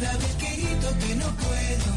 cada 0.00 0.16
vez 0.18 0.34
que 0.34 0.56
grito 0.56 0.88
que 0.98 1.14
no 1.16 1.24
puedo. 1.36 1.90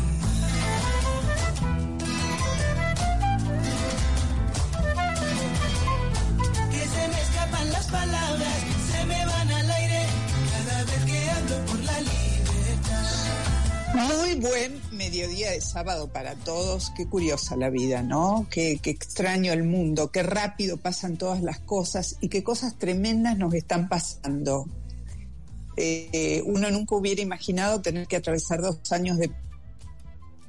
Que 6.72 6.88
se 6.88 7.08
me 7.08 7.22
escapan 7.22 7.72
las 7.72 7.88
palabras, 7.88 8.58
se 8.92 9.06
me 9.06 9.26
van 9.26 9.52
al 9.52 9.72
aire, 9.72 10.06
cada 10.52 10.84
vez 10.84 11.06
que 11.06 11.30
hablo 11.30 11.66
por 11.66 11.80
la 11.80 12.00
libertad. 12.00 13.16
Muy 13.96 14.36
buen 14.36 14.82
mediodía 14.92 15.52
de 15.52 15.60
sábado 15.60 16.08
para 16.08 16.36
todos. 16.36 16.92
Qué 16.96 17.06
curiosa 17.06 17.58
la 17.58 17.70
vida, 17.70 18.02
¿no? 18.02 18.48
Qué, 18.50 18.80
qué 18.82 18.92
extraño 18.92 19.52
el 19.52 19.64
mundo, 19.64 20.10
qué 20.10 20.24
rápido 20.24 20.78
pasan 20.78 21.18
todas 21.18 21.42
las 21.42 21.60
cosas 21.60 22.16
y 22.22 22.30
qué 22.30 22.44
cosas 22.44 22.76
tremendas 22.76 23.38
nos 23.38 23.54
están 23.54 23.90
pasando. 23.90 24.68
Eh, 25.82 26.44
uno 26.46 26.70
nunca 26.72 26.96
hubiera 26.96 27.22
imaginado 27.22 27.82
tener 27.82 28.06
que 28.06 28.18
atravesar 28.18 28.62
dos 28.62 28.92
años 28.92 29.18
de 29.18 29.32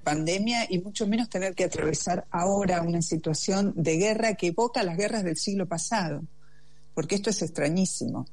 pandemia 0.03 0.67
y 0.69 0.81
mucho 0.81 1.06
menos 1.06 1.28
tener 1.28 1.55
que 1.55 1.62
atravesar 1.62 2.27
ahora 2.33 2.83
una 2.83 3.00
situación 3.00 3.73
de 3.77 3.97
guerra 3.97 4.34
que 4.34 4.48
evoca 4.48 4.83
las 4.83 4.97
guerras 4.97 5.23
del 5.23 5.36
siglo 5.36 5.69
pasado, 5.69 6.25
porque 6.94 7.14
esto 7.14 7.30
es 7.30 7.42
extrañísimo. 7.42 8.27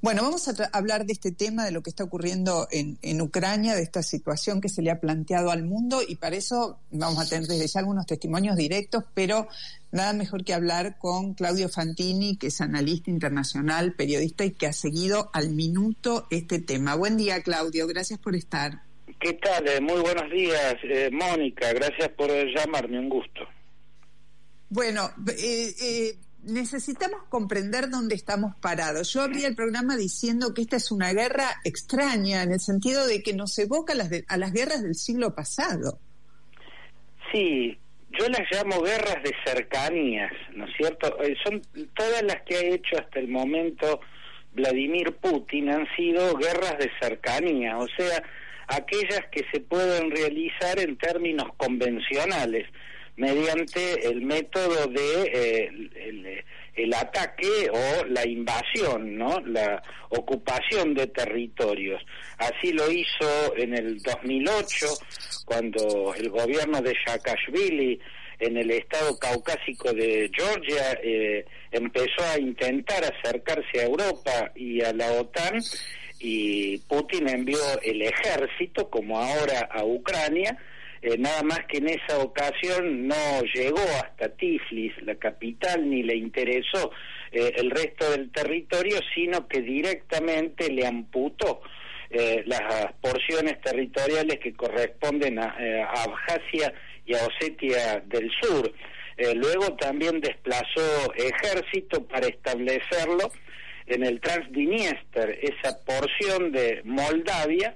Bueno, 0.00 0.22
vamos 0.22 0.48
a 0.48 0.54
hablar 0.72 1.04
de 1.04 1.12
este 1.12 1.32
tema, 1.32 1.64
de 1.64 1.70
lo 1.70 1.82
que 1.82 1.90
está 1.90 2.04
ocurriendo 2.04 2.66
en, 2.70 2.98
en 3.02 3.20
Ucrania, 3.20 3.74
de 3.74 3.82
esta 3.82 4.02
situación 4.02 4.60
que 4.60 4.68
se 4.70 4.80
le 4.80 4.90
ha 4.90 5.00
planteado 5.00 5.50
al 5.50 5.64
mundo 5.64 6.00
y 6.06 6.16
para 6.16 6.36
eso 6.36 6.78
vamos 6.90 7.18
a 7.18 7.28
tener 7.28 7.46
desde 7.46 7.66
ya 7.66 7.80
algunos 7.80 8.06
testimonios 8.06 8.56
directos, 8.56 9.04
pero 9.12 9.48
nada 9.92 10.12
mejor 10.14 10.44
que 10.44 10.54
hablar 10.54 10.98
con 10.98 11.34
Claudio 11.34 11.68
Fantini, 11.68 12.36
que 12.36 12.46
es 12.46 12.60
analista 12.60 13.10
internacional, 13.10 13.94
periodista 13.94 14.44
y 14.44 14.52
que 14.52 14.66
ha 14.66 14.72
seguido 14.72 15.30
al 15.34 15.50
minuto 15.50 16.26
este 16.30 16.58
tema. 16.60 16.94
Buen 16.94 17.16
día, 17.16 17.42
Claudio, 17.42 17.86
gracias 17.86 18.18
por 18.18 18.34
estar. 18.34 18.82
¿Qué 19.20 19.34
tal? 19.34 19.68
Eh, 19.68 19.80
Muy 19.80 20.00
buenos 20.00 20.30
días, 20.30 20.76
eh, 20.84 21.10
Mónica. 21.12 21.72
Gracias 21.74 22.08
por 22.16 22.30
llamarme, 22.30 22.98
un 22.98 23.10
gusto. 23.10 23.40
Bueno, 24.70 25.10
eh, 25.36 25.74
eh, 25.82 26.14
necesitamos 26.44 27.22
comprender 27.28 27.90
dónde 27.90 28.14
estamos 28.14 28.54
parados. 28.56 29.12
Yo 29.12 29.22
abría 29.22 29.46
el 29.48 29.54
programa 29.54 29.96
diciendo 29.96 30.54
que 30.54 30.62
esta 30.62 30.76
es 30.76 30.90
una 30.90 31.12
guerra 31.12 31.46
extraña, 31.64 32.42
en 32.42 32.52
el 32.52 32.60
sentido 32.60 33.06
de 33.06 33.22
que 33.22 33.34
nos 33.34 33.58
evoca 33.58 33.92
a 33.92 33.96
las, 33.96 34.10
de- 34.10 34.24
a 34.28 34.36
las 34.36 34.52
guerras 34.52 34.82
del 34.82 34.94
siglo 34.94 35.34
pasado. 35.34 35.98
Sí, 37.32 37.78
yo 38.18 38.28
las 38.28 38.42
llamo 38.50 38.82
guerras 38.82 39.22
de 39.22 39.32
cercanías, 39.44 40.32
¿no 40.54 40.66
es 40.66 40.76
cierto? 40.76 41.22
Eh, 41.22 41.36
son 41.44 41.62
todas 41.94 42.22
las 42.22 42.42
que 42.42 42.56
ha 42.56 42.60
hecho 42.60 42.98
hasta 42.98 43.20
el 43.20 43.28
momento 43.28 44.00
Vladimir 44.52 45.14
Putin 45.16 45.68
han 45.70 45.86
sido 45.96 46.34
guerras 46.36 46.76
de 46.78 46.90
cercanía, 47.00 47.78
o 47.78 47.86
sea, 47.96 48.22
aquellas 48.66 49.20
que 49.30 49.44
se 49.52 49.60
pueden 49.60 50.10
realizar 50.10 50.78
en 50.80 50.96
términos 50.96 51.48
convencionales 51.56 52.66
mediante 53.16 54.06
el 54.06 54.22
método 54.22 54.86
de 54.86 55.22
eh, 55.32 56.42
el, 56.76 56.94
ataque 56.94 57.68
o 57.70 58.04
la 58.06 58.26
invasión, 58.26 59.16
¿no? 59.16 59.40
La 59.40 59.82
ocupación 60.08 60.94
de 60.94 61.06
territorios. 61.08 62.02
Así 62.38 62.72
lo 62.72 62.90
hizo 62.90 63.56
en 63.56 63.74
el 63.74 64.00
2008 64.00 64.86
cuando 65.44 66.14
el 66.14 66.30
gobierno 66.30 66.80
de 66.80 66.94
Saakashvili 67.04 68.00
en 68.38 68.56
el 68.56 68.70
estado 68.70 69.18
caucásico 69.18 69.92
de 69.92 70.30
Georgia 70.34 70.98
eh, 71.02 71.44
empezó 71.70 72.24
a 72.32 72.38
intentar 72.38 73.04
acercarse 73.04 73.80
a 73.80 73.84
Europa 73.84 74.52
y 74.54 74.82
a 74.82 74.92
la 74.92 75.12
OTAN 75.12 75.60
y 76.20 76.78
Putin 76.78 77.28
envió 77.28 77.58
el 77.82 78.02
ejército, 78.02 78.90
como 78.90 79.18
ahora 79.18 79.68
a 79.72 79.84
Ucrania, 79.84 80.56
eh, 81.02 81.16
nada 81.18 81.42
más 81.42 81.60
que 81.66 81.78
en 81.78 81.88
esa 81.88 82.18
ocasión 82.18 83.08
no 83.08 83.42
llegó 83.54 83.82
hasta 84.02 84.28
Tiflis, 84.28 84.92
la 85.02 85.14
capital, 85.14 85.88
ni 85.88 86.02
le 86.02 86.14
interesó 86.14 86.92
eh, 87.32 87.52
el 87.56 87.70
resto 87.70 88.10
del 88.10 88.30
territorio, 88.32 88.98
sino 89.14 89.46
que 89.46 89.62
directamente 89.62 90.70
le 90.70 90.86
amputó 90.86 91.62
eh, 92.10 92.42
las 92.44 92.92
porciones 93.00 93.60
territoriales 93.60 94.40
que 94.40 94.52
corresponden 94.52 95.38
a, 95.38 95.56
eh, 95.60 95.80
a 95.80 96.02
Abjasia 96.02 96.74
y 97.06 97.14
a 97.14 97.26
Osetia 97.26 98.02
del 98.06 98.30
Sur. 98.40 98.72
Luego 99.36 99.74
también 99.76 100.18
desplazó 100.22 101.12
ejército 101.14 102.02
para 102.08 102.26
establecerlo 102.26 103.30
en 103.86 104.06
el 104.06 104.18
Transdniester, 104.18 105.38
esa 105.42 105.78
porción 105.84 106.52
de 106.52 106.80
Moldavia 106.84 107.74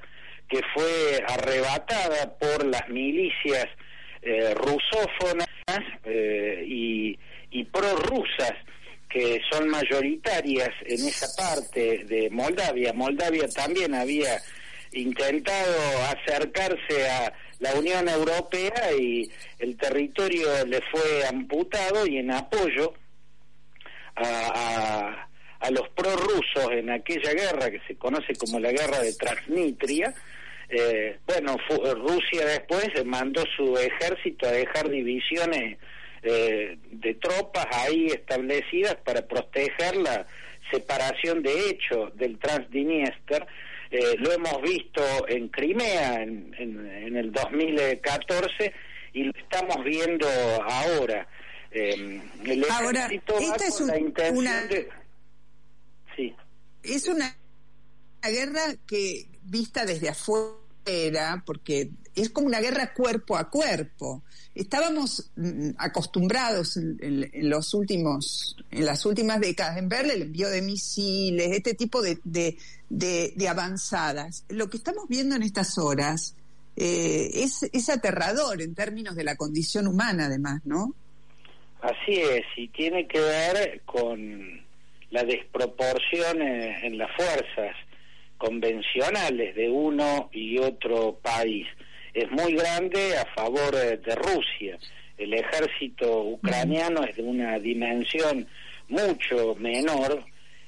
que 0.48 0.60
fue 0.74 1.22
arrebatada 1.26 2.36
por 2.38 2.64
las 2.66 2.88
milicias 2.88 3.66
eh, 4.22 4.54
rusófonas 4.54 5.48
eh, 6.04 6.64
y, 6.66 7.18
y 7.50 7.64
prorrusas 7.64 8.52
que 9.08 9.40
son 9.50 9.68
mayoritarias 9.68 10.70
en 10.86 11.06
esa 11.06 11.26
parte 11.36 12.04
de 12.04 12.28
Moldavia. 12.30 12.92
Moldavia 12.92 13.46
también 13.48 13.94
había 13.94 14.40
intentado 14.92 15.74
acercarse 16.16 17.08
a 17.08 17.32
la 17.60 17.74
Unión 17.74 18.08
Europea 18.08 18.92
y 18.98 19.30
el 19.58 19.76
territorio 19.76 20.48
le 20.66 20.80
fue 20.90 21.26
amputado 21.26 22.06
y 22.06 22.18
en 22.18 22.32
apoyo 22.32 22.94
a, 24.16 24.26
a, 24.26 25.28
a 25.60 25.70
los 25.70 25.88
prorrusos 25.90 26.72
en 26.72 26.90
aquella 26.90 27.32
guerra 27.32 27.70
que 27.70 27.80
se 27.86 27.96
conoce 27.96 28.34
como 28.34 28.58
la 28.58 28.72
guerra 28.72 29.00
de 29.00 29.14
Transnistria, 29.14 30.12
eh, 30.74 31.18
bueno, 31.26 31.56
fu- 31.68 31.82
Rusia 31.94 32.44
después 32.46 32.88
mandó 33.04 33.42
su 33.56 33.76
ejército 33.78 34.46
a 34.46 34.52
dejar 34.52 34.88
divisiones 34.90 35.78
eh, 36.22 36.78
de 36.90 37.14
tropas 37.14 37.66
ahí 37.72 38.06
establecidas 38.06 38.96
para 39.04 39.26
proteger 39.26 39.96
la 39.96 40.26
separación 40.70 41.42
de 41.42 41.70
hecho 41.70 42.10
del 42.14 42.38
Transdniester. 42.38 43.46
Eh, 43.90 44.16
lo 44.18 44.32
hemos 44.32 44.60
visto 44.62 45.02
en 45.28 45.48
Crimea 45.48 46.22
en, 46.22 46.54
en, 46.58 46.86
en 46.86 47.16
el 47.16 47.30
2014 47.30 48.72
y 49.12 49.24
lo 49.24 49.32
estamos 49.38 49.84
viendo 49.84 50.26
ahora. 50.62 51.28
Eh, 51.70 52.20
el 52.44 52.64
Ahora, 52.70 53.08
esta 53.12 53.66
es 53.66 53.80
un- 53.80 53.86
la 53.88 53.98
intención 53.98 54.36
una- 54.38 54.66
de... 54.66 54.88
Sí. 56.16 56.34
Es 56.82 57.06
una 57.08 57.36
guerra 58.22 58.62
que 58.86 59.26
vista 59.42 59.84
desde 59.84 60.08
afuera, 60.08 60.54
porque 61.44 61.90
es 62.14 62.30
como 62.30 62.46
una 62.46 62.60
guerra 62.60 62.92
cuerpo 62.92 63.36
a 63.36 63.50
cuerpo. 63.50 64.22
Estábamos 64.54 65.30
mm, 65.36 65.70
acostumbrados 65.78 66.76
en, 66.76 67.28
los 67.48 67.74
últimos, 67.74 68.56
en 68.70 68.84
las 68.84 69.04
últimas 69.06 69.40
décadas 69.40 69.78
en 69.78 69.88
ver 69.88 70.06
el 70.10 70.22
envío 70.22 70.48
de 70.48 70.62
misiles, 70.62 71.48
este 71.52 71.74
tipo 71.74 72.02
de, 72.02 72.18
de, 72.24 72.56
de- 72.88 73.48
avanzadas. 73.48 74.44
Lo 74.48 74.68
que 74.70 74.76
estamos 74.76 75.08
viendo 75.08 75.34
en 75.34 75.42
estas 75.42 75.76
horas 75.78 76.36
eh, 76.76 77.30
es, 77.34 77.62
es 77.72 77.88
aterrador 77.88 78.60
en 78.62 78.74
términos 78.74 79.16
de 79.16 79.24
la 79.24 79.36
condición 79.36 79.86
humana, 79.86 80.26
además, 80.26 80.60
¿no? 80.64 80.94
Así 81.82 82.14
es, 82.14 82.44
y 82.56 82.68
tiene 82.68 83.06
que 83.06 83.20
ver 83.20 83.82
con 83.84 84.62
la 85.10 85.22
desproporción 85.24 86.40
en 86.40 86.96
las 86.98 87.10
fuerzas 87.14 87.76
convencionales 88.44 89.54
de 89.54 89.70
uno 89.70 90.28
y 90.32 90.58
otro 90.58 91.18
país 91.22 91.66
es 92.12 92.30
muy 92.30 92.52
grande 92.52 93.16
a 93.16 93.24
favor 93.34 93.74
de 93.74 94.14
Rusia. 94.14 94.78
El 95.16 95.32
ejército 95.32 96.24
ucraniano 96.24 97.04
es 97.04 97.16
de 97.16 97.22
una 97.22 97.58
dimensión 97.58 98.46
mucho 98.88 99.56
menor 99.58 100.24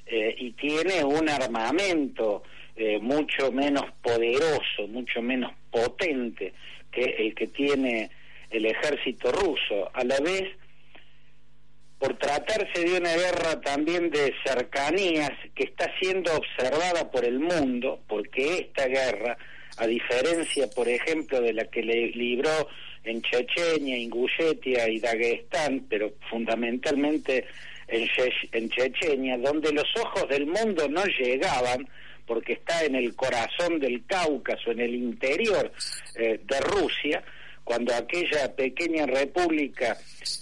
eh, 0.07 0.35
y 0.39 0.51
tiene 0.53 1.03
un 1.03 1.29
armamento 1.29 2.41
eh, 2.75 2.97
mucho 2.99 3.51
menos 3.51 3.85
poderoso, 4.01 4.87
mucho 4.87 5.21
menos 5.21 5.51
potente 5.69 6.53
que 6.91 7.03
el 7.03 7.35
que 7.35 7.47
tiene 7.47 8.09
el 8.49 8.65
ejército 8.65 9.31
ruso. 9.31 9.91
A 9.93 10.03
la 10.03 10.19
vez, 10.19 10.49
por 11.99 12.17
tratarse 12.17 12.83
de 12.83 12.97
una 12.97 13.13
guerra 13.15 13.59
también 13.61 14.09
de 14.09 14.33
cercanías 14.45 15.31
que 15.55 15.63
está 15.63 15.91
siendo 15.99 16.31
observada 16.35 17.09
por 17.09 17.25
el 17.25 17.39
mundo, 17.39 17.99
porque 18.07 18.59
esta 18.59 18.87
guerra, 18.87 19.37
a 19.77 19.87
diferencia, 19.87 20.67
por 20.75 20.87
ejemplo, 20.87 21.41
de 21.41 21.53
la 21.53 21.65
que 21.65 21.81
le 21.81 22.09
libró 22.11 22.67
en 23.03 23.21
Chechenia, 23.21 23.97
Ingushetia 23.97 24.87
y 24.89 24.99
Dagestán, 24.99 25.85
pero 25.89 26.13
fundamentalmente 26.29 27.45
en, 27.87 28.07
en 28.51 28.69
Chechenia, 28.69 29.37
donde 29.37 29.71
los 29.71 29.87
ojos 29.99 30.27
del 30.29 30.45
mundo 30.45 30.87
no 30.89 31.03
llegaban, 31.05 31.87
porque 32.27 32.53
está 32.53 32.83
en 32.83 32.95
el 32.95 33.15
corazón 33.15 33.79
del 33.79 34.05
Cáucaso, 34.05 34.71
en 34.71 34.81
el 34.81 34.93
interior 34.93 35.71
eh, 36.15 36.39
de 36.43 36.59
Rusia, 36.59 37.23
cuando 37.67 37.93
aquella 37.93 38.55
pequeña 38.55 39.05
república 39.05 39.97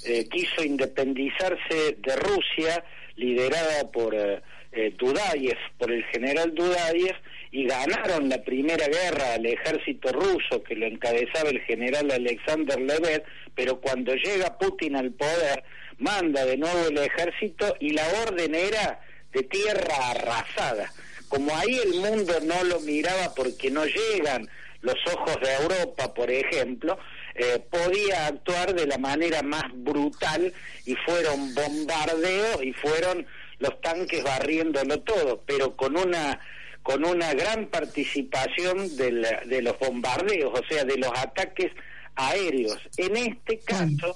eh, 0.06 0.28
quiso 0.30 0.64
independizarse 0.64 1.98
de 1.98 2.16
Rusia, 2.18 2.84
liderada 3.16 3.92
por 3.92 4.14
eh, 4.14 4.44
eh, 4.72 4.94
Dudayev, 4.96 5.58
por 5.80 5.92
el 5.92 6.04
general 6.06 6.54
Dudayev, 6.54 7.16
y 7.52 7.66
ganaron 7.66 8.30
la 8.30 8.44
primera 8.44 8.86
guerra 8.86 9.34
al 9.34 9.46
ejército 9.48 10.12
ruso 10.12 10.62
que 10.62 10.76
lo 10.76 10.86
encabezaba 10.86 11.50
el 11.50 11.62
general 11.62 12.12
Alexander 12.12 12.80
Levet, 12.80 13.24
pero 13.56 13.82
cuando 13.82 14.14
llega 14.14 14.60
Putin 14.60 14.96
al 14.96 15.12
poder, 15.12 15.64
manda 15.98 16.46
de 16.46 16.58
nuevo 16.58 16.90
el 16.90 16.98
ejército 17.00 17.76
y 17.80 17.90
la 17.90 18.08
orden 18.28 18.54
era 18.54 19.00
de 19.34 19.42
tierra 19.42 20.12
arrasada. 20.12 20.92
Como 21.28 21.56
ahí 21.56 21.80
el 21.86 21.96
mundo 21.96 22.34
no 22.44 22.64
lo 22.66 22.82
miraba 22.82 23.34
porque 23.34 23.72
no 23.72 23.84
llegan 23.84 24.48
los 24.82 24.96
ojos 25.08 25.36
de 25.42 25.52
Europa, 25.56 26.14
por 26.14 26.30
ejemplo, 26.30 26.98
eh, 27.36 27.60
podía 27.70 28.28
actuar 28.28 28.74
de 28.74 28.88
la 28.88 28.98
manera 28.98 29.42
más 29.42 29.64
brutal 29.74 30.54
y 30.86 30.96
fueron 30.96 31.54
bombardeos 31.54 32.64
y 32.64 32.74
fueron 32.74 33.26
los 33.60 33.80
tanques 33.82 34.24
barriéndolo 34.24 35.02
todo, 35.02 35.44
pero 35.46 35.76
con 35.76 35.98
una 35.98 36.40
con 36.82 37.04
una 37.04 37.34
gran 37.34 37.66
participación 37.66 38.96
de 38.96 39.62
los 39.64 39.80
bombardeos, 39.80 40.52
o 40.54 40.64
sea, 40.70 40.84
de 40.84 40.98
los 40.98 41.12
ataques 41.18 41.72
aéreos. 42.16 42.78
En 42.98 43.18
este 43.18 43.58
caso, 43.62 44.16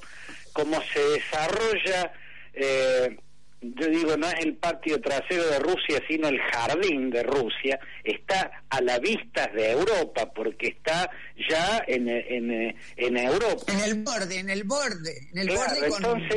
como 0.54 0.80
se 0.94 1.00
desarrolla 1.00 2.14
eh, 2.54 3.18
yo 3.62 3.88
digo, 3.88 4.16
no 4.16 4.28
es 4.28 4.46
el 4.46 4.56
patio 4.56 5.02
trasero 5.02 5.46
de 5.48 5.60
Rusia, 5.60 6.02
sino 6.08 6.30
el 6.30 6.40
jardín 6.40 7.10
de 7.10 7.24
Rusia, 7.24 7.80
está 8.04 8.64
a 8.70 8.82
la 8.82 9.00
vista 9.00 9.48
de 9.54 9.72
Europa, 9.72 10.32
porque 10.34 10.68
está 10.68 11.10
ya 11.50 11.84
en, 11.88 12.08
en, 12.08 12.76
en 12.96 13.18
Europa. 13.18 13.66
En 13.68 13.80
el 13.82 14.04
borde, 14.04 14.40
en 14.40 14.50
el 14.50 14.64
borde, 14.64 15.28
en 15.34 15.40
el 15.40 15.50
borde 15.50 15.90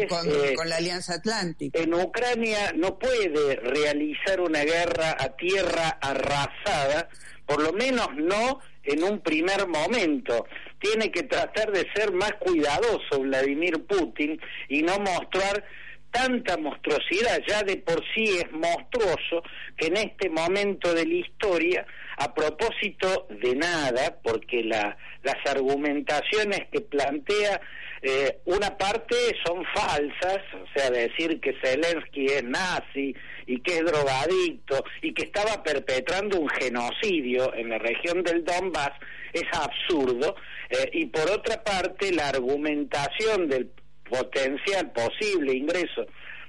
con, 0.09 0.29
eh, 0.35 0.55
con, 0.57 0.69
la 0.69 0.77
Alianza 0.77 1.15
Atlántica. 1.15 1.79
En 1.79 1.95
Ucrania 1.95 2.73
no 2.75 2.99
puede 2.99 3.57
realizar 3.57 4.41
una 4.41 4.65
guerra 4.65 5.17
a 5.19 5.37
tierra 5.37 5.99
arrasada, 6.01 7.09
por 7.47 7.63
lo 7.63 7.73
menos 7.73 8.09
no 8.17 8.61
en 8.83 9.05
un 9.05 9.21
primer 9.21 9.69
momento. 9.69 10.47
Tiene 10.81 11.13
que 11.13 11.23
tratar 11.23 11.71
de 11.71 11.87
ser 11.95 12.13
más 12.13 12.33
cuidadoso 12.41 13.21
Vladimir 13.21 13.85
Putin 13.87 14.41
y 14.69 14.83
no 14.83 14.99
mostrar 14.99 15.65
tanta 16.13 16.57
monstruosidad, 16.59 17.41
ya 17.49 17.63
de 17.63 17.79
por 17.79 18.01
sí 18.15 18.25
es 18.39 18.53
monstruoso 18.53 19.43
que 19.77 19.87
en 19.87 19.97
este 19.97 20.29
momento 20.29 20.95
de 20.95 21.07
la 21.07 21.15
historia, 21.15 21.87
a 22.19 22.33
propósito 22.33 23.27
de 23.31 23.57
nada, 23.57 24.19
porque 24.23 24.63
la, 24.63 24.97
las 25.23 25.37
argumentaciones 25.47 26.69
que 26.71 26.83
plantea 26.83 27.61
eh, 28.03 28.41
una 28.45 28.77
parte 28.77 29.17
son 29.45 29.65
falsas, 29.75 30.43
o 30.55 30.67
sea, 30.75 30.91
decir 30.91 31.41
que 31.41 31.55
Zelensky 31.63 32.27
es 32.27 32.45
nazi 32.45 33.15
y 33.47 33.61
que 33.61 33.79
es 33.79 33.85
drogadicto 33.85 34.85
y 35.01 35.15
que 35.15 35.23
estaba 35.23 35.63
perpetrando 35.63 36.41
un 36.41 36.49
genocidio 36.49 37.55
en 37.55 37.71
la 37.71 37.79
región 37.79 38.23
del 38.23 38.45
Donbass 38.45 38.93
es 39.33 39.45
absurdo, 39.53 40.37
eh, 40.69 40.91
y 40.93 41.07
por 41.07 41.31
otra 41.31 41.63
parte 41.63 42.13
la 42.13 42.29
argumentación 42.29 43.49
del 43.49 43.71
potencial 44.13 44.93
posible 44.93 45.55
ingreso 45.55 46.05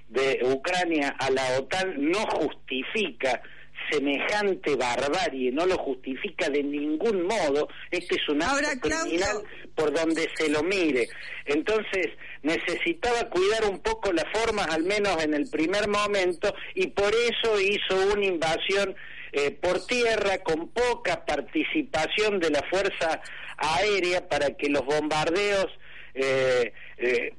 de 0.10 0.42
Ucrania 0.44 1.16
a 1.18 1.30
la 1.30 1.58
OTAN 1.58 1.96
no 1.98 2.20
justifica 2.28 3.42
semejante 3.90 4.76
barbarie, 4.76 5.52
no 5.52 5.66
lo 5.66 5.78
justifica 5.78 6.50
de 6.50 6.64
ningún 6.64 7.24
modo. 7.24 7.68
Este 7.90 8.16
es 8.16 8.30
un 8.30 8.42
acto 8.44 8.90
criminal 8.90 9.44
por 9.76 9.94
donde 9.94 10.30
se 10.36 10.50
lo 10.50 10.62
mire. 10.64 11.08
Entonces, 11.46 12.08
necesitaba 12.44 13.30
cuidar 13.30 13.66
un 13.66 13.80
poco 13.80 14.12
las 14.12 14.26
formas, 14.32 14.68
al 14.70 14.84
menos 14.84 15.22
en 15.24 15.34
el 15.34 15.50
primer 15.50 15.88
momento, 15.88 16.54
y 16.76 16.88
por 16.88 17.14
eso 17.14 17.60
hizo 17.60 18.14
una 18.14 18.26
invasión 18.26 18.96
eh, 19.32 19.52
por 19.52 19.86
tierra 19.86 20.40
con 20.40 20.70
poca 20.70 21.26
participación 21.26 22.40
de 22.40 22.52
la 22.52 22.62
fuerza 22.70 23.22
aérea 23.58 24.28
para 24.28 24.52
que 24.52 24.70
los 24.70 24.86
bombardeos 24.86 25.68
eh, 26.14 26.74
eh, 26.98 27.36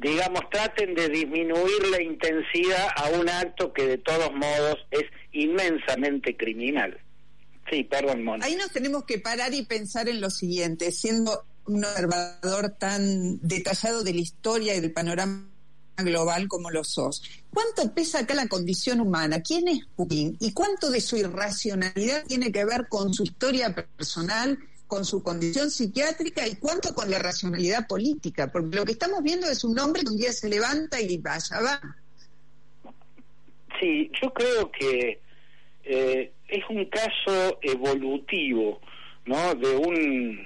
digamos, 0.00 0.42
traten 0.50 0.94
de 0.94 1.08
disminuir 1.08 1.86
la 1.90 2.02
intensidad 2.02 2.88
a 2.96 3.10
un 3.10 3.28
acto 3.28 3.72
que 3.72 3.86
de 3.86 3.98
todos 3.98 4.32
modos 4.32 4.78
es 4.90 5.04
inmensamente 5.32 6.36
criminal. 6.36 6.98
Sí, 7.70 7.84
perdón, 7.84 8.24
Mona. 8.24 8.46
Ahí 8.46 8.56
nos 8.56 8.70
tenemos 8.70 9.04
que 9.04 9.18
parar 9.18 9.52
y 9.52 9.64
pensar 9.64 10.08
en 10.08 10.20
lo 10.20 10.30
siguiente, 10.30 10.90
siendo 10.92 11.44
un 11.66 11.84
observador 11.84 12.70
tan 12.78 13.38
detallado 13.46 14.02
de 14.02 14.14
la 14.14 14.20
historia 14.20 14.74
y 14.74 14.80
del 14.80 14.92
panorama 14.92 15.48
global 15.98 16.48
como 16.48 16.70
lo 16.70 16.84
sos. 16.84 17.22
¿Cuánto 17.52 17.92
pesa 17.92 18.20
acá 18.20 18.34
la 18.34 18.46
condición 18.46 19.00
humana? 19.00 19.42
¿Quién 19.42 19.68
es 19.68 19.80
Putin? 19.96 20.36
¿Y 20.40 20.52
cuánto 20.52 20.90
de 20.90 21.00
su 21.00 21.16
irracionalidad 21.16 22.24
tiene 22.26 22.52
que 22.52 22.64
ver 22.64 22.88
con 22.88 23.12
su 23.12 23.24
historia 23.24 23.74
personal 23.74 24.58
con 24.88 25.04
su 25.04 25.22
condición 25.22 25.70
psiquiátrica 25.70 26.48
y 26.48 26.56
cuánto 26.56 26.94
con 26.94 27.10
la 27.10 27.18
racionalidad 27.18 27.86
política, 27.86 28.50
porque 28.50 28.76
lo 28.76 28.84
que 28.84 28.92
estamos 28.92 29.22
viendo 29.22 29.46
es 29.48 29.62
un 29.62 29.78
hombre 29.78 30.02
que 30.02 30.08
un 30.08 30.16
día 30.16 30.32
se 30.32 30.48
levanta 30.48 31.00
y 31.00 31.18
vaya, 31.18 31.60
va. 31.60 31.80
Sí, 33.78 34.10
yo 34.20 34.32
creo 34.32 34.72
que 34.72 35.20
eh, 35.84 36.32
es 36.48 36.64
un 36.70 36.86
caso 36.86 37.58
evolutivo, 37.62 38.80
¿no? 39.26 39.54
De 39.54 39.76
un, 39.76 40.44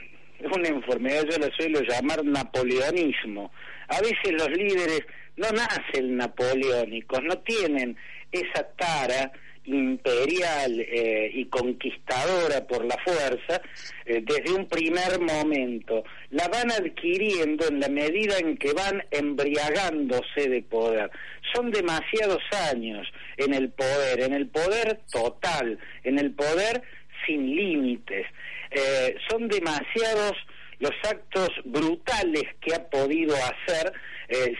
una 0.54 0.68
enfermedad, 0.68 1.24
yo 1.30 1.38
la 1.38 1.50
suelo 1.56 1.80
llamar 1.80 2.24
napoleonismo. 2.24 3.52
A 3.88 4.00
veces 4.00 4.32
los 4.32 4.50
líderes 4.50 5.02
no 5.36 5.48
nacen 5.52 6.16
napoleónicos, 6.16 7.22
no 7.22 7.38
tienen 7.38 7.96
esa 8.32 8.64
tara 8.76 9.32
imperial 9.64 10.80
eh, 10.80 11.30
y 11.32 11.44
conquistadora 11.46 12.66
por 12.66 12.84
la 12.84 12.96
fuerza 13.04 13.62
eh, 14.04 14.22
desde 14.24 14.52
un 14.52 14.66
primer 14.66 15.20
momento. 15.20 16.04
La 16.30 16.48
van 16.48 16.72
adquiriendo 16.72 17.66
en 17.68 17.80
la 17.80 17.88
medida 17.88 18.38
en 18.38 18.56
que 18.56 18.72
van 18.72 19.02
embriagándose 19.10 20.48
de 20.48 20.62
poder. 20.62 21.10
Son 21.54 21.70
demasiados 21.70 22.42
años 22.72 23.06
en 23.36 23.54
el 23.54 23.70
poder, 23.70 24.22
en 24.22 24.32
el 24.34 24.48
poder 24.48 25.00
total, 25.10 25.78
en 26.04 26.18
el 26.18 26.32
poder 26.32 26.82
sin 27.26 27.54
límites. 27.54 28.26
Eh, 28.70 29.14
son 29.28 29.48
demasiados 29.48 30.32
los 30.80 30.92
actos 31.04 31.50
brutales 31.64 32.44
que 32.60 32.74
ha 32.74 32.88
podido 32.90 33.36
hacer 33.36 33.92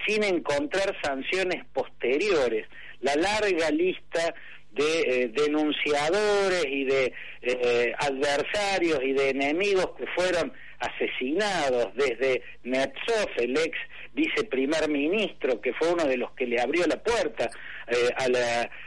sin 0.06 0.22
encontrar 0.22 0.94
sanciones 1.02 1.64
posteriores. 1.72 2.68
La 3.00 3.14
larga 3.16 3.70
lista 3.70 4.34
de 4.72 5.00
eh, 5.00 5.28
denunciadores 5.28 6.64
y 6.66 6.84
de 6.84 7.12
eh, 7.42 7.92
adversarios 7.98 9.00
y 9.02 9.12
de 9.12 9.30
enemigos 9.30 9.90
que 9.98 10.06
fueron 10.14 10.52
asesinados, 10.78 11.94
desde 11.94 12.42
Netsov, 12.64 13.28
el 13.36 13.56
ex 13.56 13.78
viceprimer 14.14 14.88
ministro, 14.88 15.60
que 15.60 15.72
fue 15.74 15.92
uno 15.92 16.04
de 16.04 16.16
los 16.16 16.32
que 16.32 16.46
le 16.46 16.60
abrió 16.60 16.86
la 16.86 17.02
puerta 17.02 17.50
eh, 17.86 18.10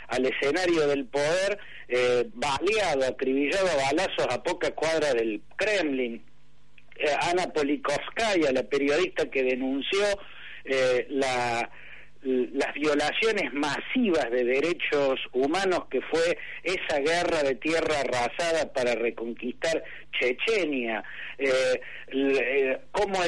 al 0.10 0.26
escenario 0.26 0.88
del 0.88 1.06
poder, 1.06 1.58
baleado, 2.34 3.06
acribillado 3.06 3.68
a 3.70 3.94
balazos 3.94 4.28
a 4.30 4.44
poca 4.44 4.72
cuadra 4.72 5.14
del 5.14 5.42
Kremlin. 5.56 6.24
Ana 7.22 7.52
Polikovskaya, 7.54 8.52
la 8.52 8.64
periodista 8.64 9.30
que 9.30 9.44
denunció 9.44 10.04
la 11.10 11.70
las 12.26 12.74
violaciones 12.74 13.54
masivas 13.54 14.32
de 14.32 14.44
derechos 14.44 15.20
humanos 15.32 15.86
que 15.92 16.02
fue 16.02 16.38
esa 16.64 17.00
guerra 17.00 17.44
de 17.44 17.56
tierra 17.56 18.00
arrasada 18.00 18.74
para 18.74 18.96
reconquistar 18.96 19.84
Chechenia, 20.20 21.04
eh, 21.38 21.82
eh 22.08 22.80
cómo 22.92 23.20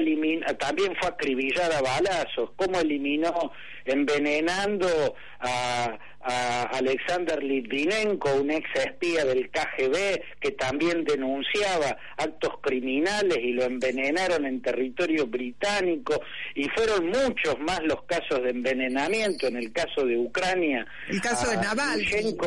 también 0.57 0.95
fue 0.99 1.09
acribillada 1.09 1.77
a 1.77 1.81
balazos, 1.81 2.51
cómo 2.55 2.79
eliminó 2.79 3.51
envenenando 3.85 5.15
a, 5.39 5.97
a 6.29 6.63
Alexander 6.73 7.41
Litvinenko, 7.41 8.33
un 8.35 8.51
ex 8.51 8.67
espía 8.75 9.23
del 9.23 9.49
KGB 9.49 10.21
que 10.41 10.51
también 10.51 11.05
denunciaba 11.05 11.97
actos 12.17 12.55
criminales 12.61 13.37
y 13.41 13.53
lo 13.53 13.63
envenenaron 13.63 14.45
en 14.45 14.61
territorio 14.61 15.25
británico 15.27 16.21
y 16.53 16.67
fueron 16.69 17.07
muchos 17.07 17.57
más 17.59 17.81
los 17.83 18.03
casos 18.03 18.43
de 18.43 18.49
envenenamiento 18.49 19.47
en 19.47 19.55
el 19.55 19.71
caso 19.71 20.05
de 20.05 20.17
Ucrania. 20.17 20.85
El 21.07 21.21
caso 21.21 21.49
de 21.49 21.57
Naval. 21.57 22.01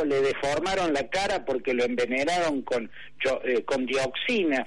le 0.06 0.20
deformaron 0.20 0.92
la 0.92 1.08
cara 1.08 1.44
porque 1.44 1.72
lo 1.72 1.84
envenenaron 1.84 2.62
con, 2.62 2.90
eh, 3.44 3.62
con 3.64 3.86
dioxina. 3.86 4.66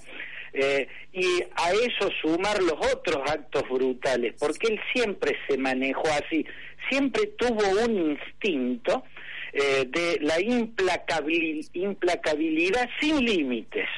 Eh, 0.54 0.88
y 1.12 1.42
a 1.56 1.72
eso 1.72 2.12
sumar 2.22 2.62
los 2.62 2.78
otros 2.94 3.28
actos 3.28 3.64
brutales, 3.70 4.36
porque 4.40 4.68
él 4.68 4.80
siempre 4.94 5.36
se 5.48 5.58
manejó 5.58 6.08
así, 6.10 6.46
siempre 6.90 7.26
tuvo 7.38 7.68
un 7.84 8.12
instinto 8.12 9.04
eh, 9.52 9.86
de 9.88 10.20
la 10.22 10.40
implacabilidad 10.40 12.88
sin 13.00 13.26
límites. 13.26 13.90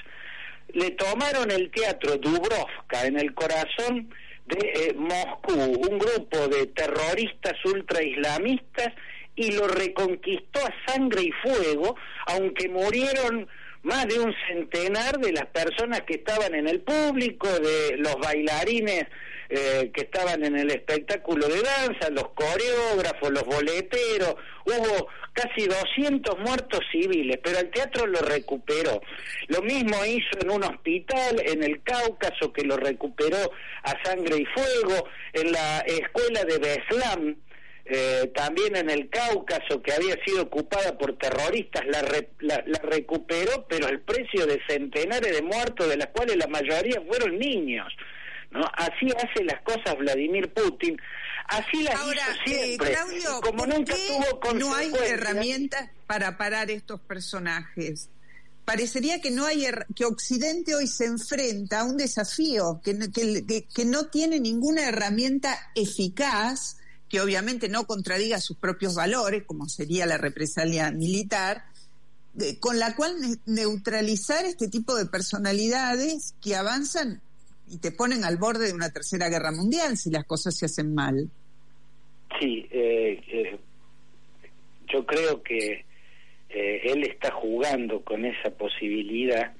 Le 0.74 0.92
tomaron 0.92 1.52
el 1.52 1.70
teatro 1.72 2.16
Dubrovka 2.18 3.06
en 3.06 3.20
el 3.20 3.34
corazón 3.34 4.10
de 4.46 4.60
eh, 4.60 4.94
Moscú, 4.96 5.54
un 5.54 5.98
grupo 5.98 6.48
de 6.48 6.68
terroristas 6.68 7.54
ultraislamistas, 7.66 8.94
y 9.36 9.52
lo 9.52 9.68
reconquistó 9.68 10.66
a 10.66 10.92
sangre 10.92 11.24
y 11.24 11.32
fuego, 11.32 11.98
aunque 12.28 12.70
murieron 12.70 13.50
más 13.86 14.08
de 14.08 14.20
un 14.20 14.34
centenar 14.48 15.20
de 15.20 15.32
las 15.32 15.46
personas 15.46 16.01
que 16.01 16.15
estaban 16.15 16.54
en 16.56 16.68
el 16.68 16.82
público, 16.82 17.48
de 17.48 17.98
los 17.98 18.15
bailarines 18.15 19.06
eh, 19.48 19.92
que 19.94 20.01
estaban 20.01 20.44
en 20.44 20.58
el 20.58 20.72
espectáculo 20.72 21.48
de 21.48 21.62
danza, 21.62 22.10
los 22.10 22.30
coreógrafos, 22.30 23.30
los 23.30 23.44
boleteros, 23.44 24.36
hubo 24.65 25.08
casi 25.34 25.68
200 25.68 26.39
muertos 26.39 26.80
civiles, 26.92 27.39
pero 27.44 27.60
el 27.60 27.70
teatro 27.70 28.08
lo 28.08 28.20
recuperó. 28.22 29.01
Lo 29.48 29.62
mismo 29.62 30.04
hizo 30.04 30.39
en 30.42 30.50
un 30.50 30.63
hospital 30.63 31.44
en 31.46 31.62
el 31.62 31.84
Cáucaso 31.84 32.51
que 32.51 32.63
lo 32.63 32.77
recuperó 32.77 33.51
a 33.84 34.04
sangre 34.04 34.38
y 34.38 34.46
fuego, 34.46 35.08
en 35.34 35.51
la 35.51 35.80
escuela 35.82 36.44
de 36.44 36.58
Beslam, 36.58 37.36
eh, 37.88 38.32
también 38.34 38.75
en 38.75 38.89
el 38.89 39.10
Cáucaso, 39.10 39.80
que 39.84 39.94
había 39.94 40.15
sido 40.25 40.44
ocupada 40.44 40.98
por 40.98 41.18
terroristas, 41.20 41.84
la, 41.86 42.01
la, 42.39 42.80
recuperó, 42.80 43.68
pero 43.70 43.88
el 43.88 44.01
precio 44.01 44.48
de 44.48 44.60
centenares 44.68 45.32
de 45.32 45.44
muertos, 45.44 45.88
de 45.88 45.98
las 45.98 46.08
cuales 46.08 46.36
la 46.36 46.48
mayoría 46.48 47.00
fueron 47.08 47.38
niños. 47.38 47.94
¿no? 48.50 48.62
Así 48.74 49.08
hace 49.15 49.44
las 49.44 49.62
cosas 49.62 49.96
Vladimir 50.00 50.51
Putin, 50.51 51.00
así 51.48 51.84
las 51.84 51.94
Ahora, 51.94 52.22
hizo 52.22 52.32
eh, 52.32 52.63
siempre. 52.65 52.92
Claudio, 52.92 53.42
como 53.42 53.68
nunca 53.68 53.94
tuvo 53.94 54.54
no 54.56 54.74
hay 54.74 54.92
herramientas 55.06 55.92
para 56.08 56.38
parar 56.38 56.72
estos 56.72 57.00
personajes? 57.01 58.10
Parecería 58.63 59.22
que 59.22 59.30
no 59.30 59.46
hay 59.46 59.63
que 59.96 60.06
Occidente 60.06 60.74
hoy 60.74 60.88
se 60.88 61.06
enfrenta 61.06 61.82
a 61.82 61.84
un 61.84 61.98
desafío 61.98 62.82
que, 62.84 62.98
que, 63.12 63.68
que 63.68 63.86
no 63.86 64.08
tiene 64.08 64.39
ninguna 64.39 64.89
herramienta 64.89 65.56
eficaz 65.75 66.77
que 67.10 67.22
obviamente 67.22 67.70
no 67.70 67.86
contradiga 67.86 68.40
sus 68.40 68.58
propios 68.58 68.96
valores, 68.96 69.44
como 69.44 69.70
sería 69.70 70.06
la 70.06 70.18
represalia 70.18 70.92
militar, 70.92 71.66
con 72.60 72.80
la 72.80 72.96
cual 72.96 73.16
neutralizar 73.46 74.46
este 74.46 74.68
tipo 74.68 74.96
de 74.96 75.06
personalidades 75.06 76.36
que 76.42 76.56
avanzan 76.56 77.22
y 77.68 77.78
te 77.78 77.92
ponen 77.92 78.24
al 78.24 78.38
borde 78.38 78.68
de 78.68 78.74
una 78.74 78.92
tercera 78.92 79.30
guerra 79.30 79.52
mundial 79.52 79.98
si 79.98 80.10
las 80.12 80.26
cosas 80.26 80.56
se 80.56 80.66
hacen 80.66 80.94
mal. 80.94 81.30
Sí, 82.40 82.68
eh, 82.72 83.22
eh, 83.28 83.60
yo 84.88 85.06
creo 85.06 85.42
que 85.42 85.86
eh, 86.50 86.82
él 86.84 87.04
está 87.04 87.32
jugando 87.32 88.04
con 88.04 88.26
esa 88.26 88.50
posibilidad. 88.52 89.54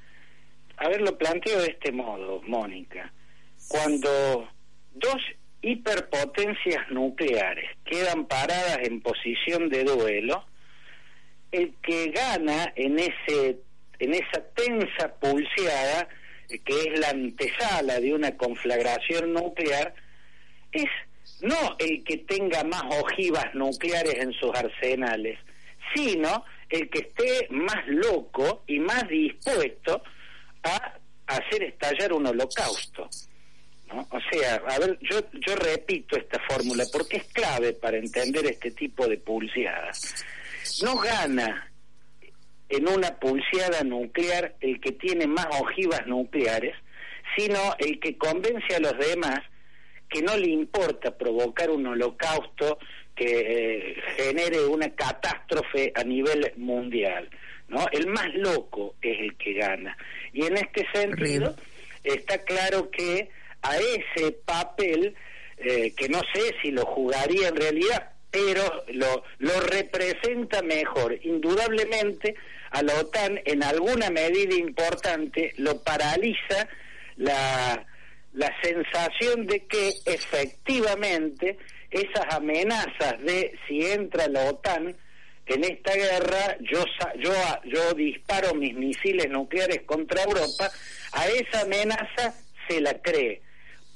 A 0.78 0.90
ver, 0.90 1.02
lo 1.02 1.18
planteo 1.18 1.62
de 1.62 1.70
este 1.70 1.92
modo, 1.92 2.42
Mónica. 2.44 3.12
Cuando 3.68 4.50
dos 4.94 5.22
hiperpotencias 5.66 6.92
nucleares 6.92 7.72
quedan 7.86 8.28
paradas 8.28 8.78
en 8.84 9.02
posición 9.02 9.68
de 9.70 9.84
duelo, 9.84 10.46
el 11.52 11.74
que 11.82 12.12
gana 12.12 12.72
en 12.76 13.00
ese 13.00 13.58
en 13.98 14.14
esa 14.14 14.44
tensa 14.54 15.16
pulseada 15.16 16.08
eh, 16.50 16.60
que 16.60 16.82
es 16.82 17.00
la 17.00 17.10
antesala 17.10 18.00
de 18.00 18.14
una 18.14 18.38
conflagración 18.38 19.34
nuclear 19.34 19.96
es 20.72 20.90
no 21.42 21.76
el 21.80 22.04
que 22.04 22.18
tenga 22.18 22.64
más 22.64 22.84
ojivas 23.02 23.56
nucleares 23.56 24.16
en 24.20 24.34
sus 24.34 24.52
arsenales, 24.56 25.40
sino 25.96 26.46
el 26.70 26.90
que 26.90 27.00
esté 27.00 27.48
más 27.50 27.88
loco 27.88 28.64
y 28.68 28.80
más 28.80 29.08
dispuesto 29.08 30.04
a 30.64 31.00
hacer 31.26 31.64
estallar 31.64 32.14
un 32.14 32.28
holocausto. 32.28 33.10
O 34.10 34.20
sea, 34.32 34.56
a 34.56 34.80
ver, 34.80 34.98
yo, 35.02 35.20
yo 35.46 35.56
repito 35.56 36.18
esta 36.18 36.40
fórmula 36.48 36.84
porque 36.92 37.18
es 37.18 37.26
clave 37.26 37.74
para 37.74 37.98
entender 37.98 38.46
este 38.46 38.72
tipo 38.72 39.08
de 39.08 39.18
pulseadas. 39.18 40.26
No 40.84 40.98
gana 40.98 41.72
en 42.70 42.88
una 42.88 43.20
pulseada 43.20 43.84
nuclear 43.84 44.56
el 44.60 44.80
que 44.80 44.94
tiene 44.94 45.28
más 45.28 45.48
ojivas 45.62 46.06
nucleares, 46.08 46.76
sino 47.38 47.58
el 47.80 48.00
que 48.00 48.18
convence 48.18 48.76
a 48.76 48.80
los 48.80 48.98
demás 48.98 49.40
que 50.10 50.22
no 50.22 50.38
le 50.38 50.50
importa 50.50 51.18
provocar 51.18 51.70
un 51.70 51.88
holocausto 51.88 52.78
que 53.16 53.26
eh, 53.26 53.96
genere 54.18 54.66
una 54.66 54.90
catástrofe 54.94 55.92
a 55.96 56.04
nivel 56.04 56.52
mundial. 56.58 57.30
¿no? 57.68 57.86
El 57.92 58.08
más 58.08 58.34
loco 58.36 58.96
es 59.02 59.20
el 59.20 59.36
que 59.38 59.54
gana. 59.54 59.98
Y 60.34 60.46
en 60.46 60.58
este 60.58 60.86
sentido 60.94 61.56
está 62.04 62.38
claro 62.40 62.90
que 62.92 63.30
a 63.66 63.78
ese 63.78 64.32
papel, 64.32 65.16
eh, 65.58 65.94
que 65.96 66.10
no 66.10 66.22
sé 66.34 66.56
si 66.62 66.72
lo 66.72 66.86
jugaría 66.86 67.48
en 67.48 67.56
realidad, 67.56 68.12
pero 68.30 68.84
lo, 68.94 69.24
lo 69.40 69.60
representa 69.62 70.62
mejor. 70.62 71.18
Indudablemente 71.24 72.36
a 72.72 72.84
la 72.84 72.94
OTAN 73.00 73.40
en 73.46 73.64
alguna 73.64 74.10
medida 74.10 74.56
importante 74.56 75.54
lo 75.58 75.82
paraliza 75.82 76.68
la, 77.16 77.86
la 78.34 78.54
sensación 78.62 79.46
de 79.46 79.66
que 79.66 79.94
efectivamente 80.06 81.58
esas 81.90 82.26
amenazas 82.34 83.22
de 83.22 83.58
si 83.68 83.86
entra 83.86 84.28
la 84.28 84.50
OTAN 84.50 84.96
en 85.46 85.64
esta 85.64 85.94
guerra, 85.94 86.58
yo, 86.60 86.84
yo, 87.20 87.34
yo 87.66 87.94
disparo 87.94 88.54
mis 88.56 88.74
misiles 88.74 89.30
nucleares 89.30 89.84
contra 89.84 90.24
Europa, 90.24 90.70
a 91.14 91.28
esa 91.28 91.62
amenaza 91.62 92.34
se 92.68 92.82
la 92.82 93.00
cree. 93.02 93.42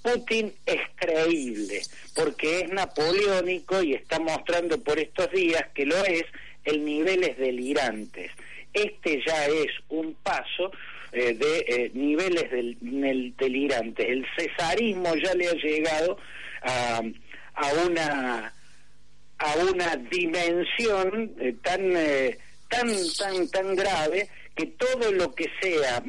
Putin 0.01 0.53
es 0.65 0.81
creíble 0.95 1.81
porque 2.15 2.61
es 2.61 2.69
napoleónico 2.71 3.81
y 3.83 3.93
está 3.93 4.19
mostrando 4.19 4.81
por 4.81 4.99
estos 4.99 5.31
días 5.31 5.63
que 5.73 5.85
lo 5.85 5.97
es 6.05 6.23
en 6.65 6.85
niveles 6.85 7.37
delirantes. 7.37 8.31
Este 8.73 9.21
ya 9.25 9.47
es 9.47 9.71
un 9.89 10.13
paso 10.15 10.71
eh, 11.11 11.33
de 11.33 11.65
eh, 11.67 11.91
niveles 11.93 12.51
del, 12.51 13.33
delirantes. 13.37 14.07
El 14.07 14.25
cesarismo 14.37 15.15
ya 15.15 15.33
le 15.33 15.47
ha 15.47 15.53
llegado 15.53 16.17
a, 16.61 17.01
a 17.55 17.73
una 17.85 18.53
a 19.39 19.55
una 19.71 19.95
dimensión 19.95 21.33
eh, 21.39 21.55
tan 21.63 21.93
tan 22.67 22.89
tan 23.17 23.49
tan 23.49 23.75
grave 23.75 24.29
que 24.55 24.65
todo 24.65 25.11
lo 25.13 25.33
que 25.33 25.47
sea 25.61 26.03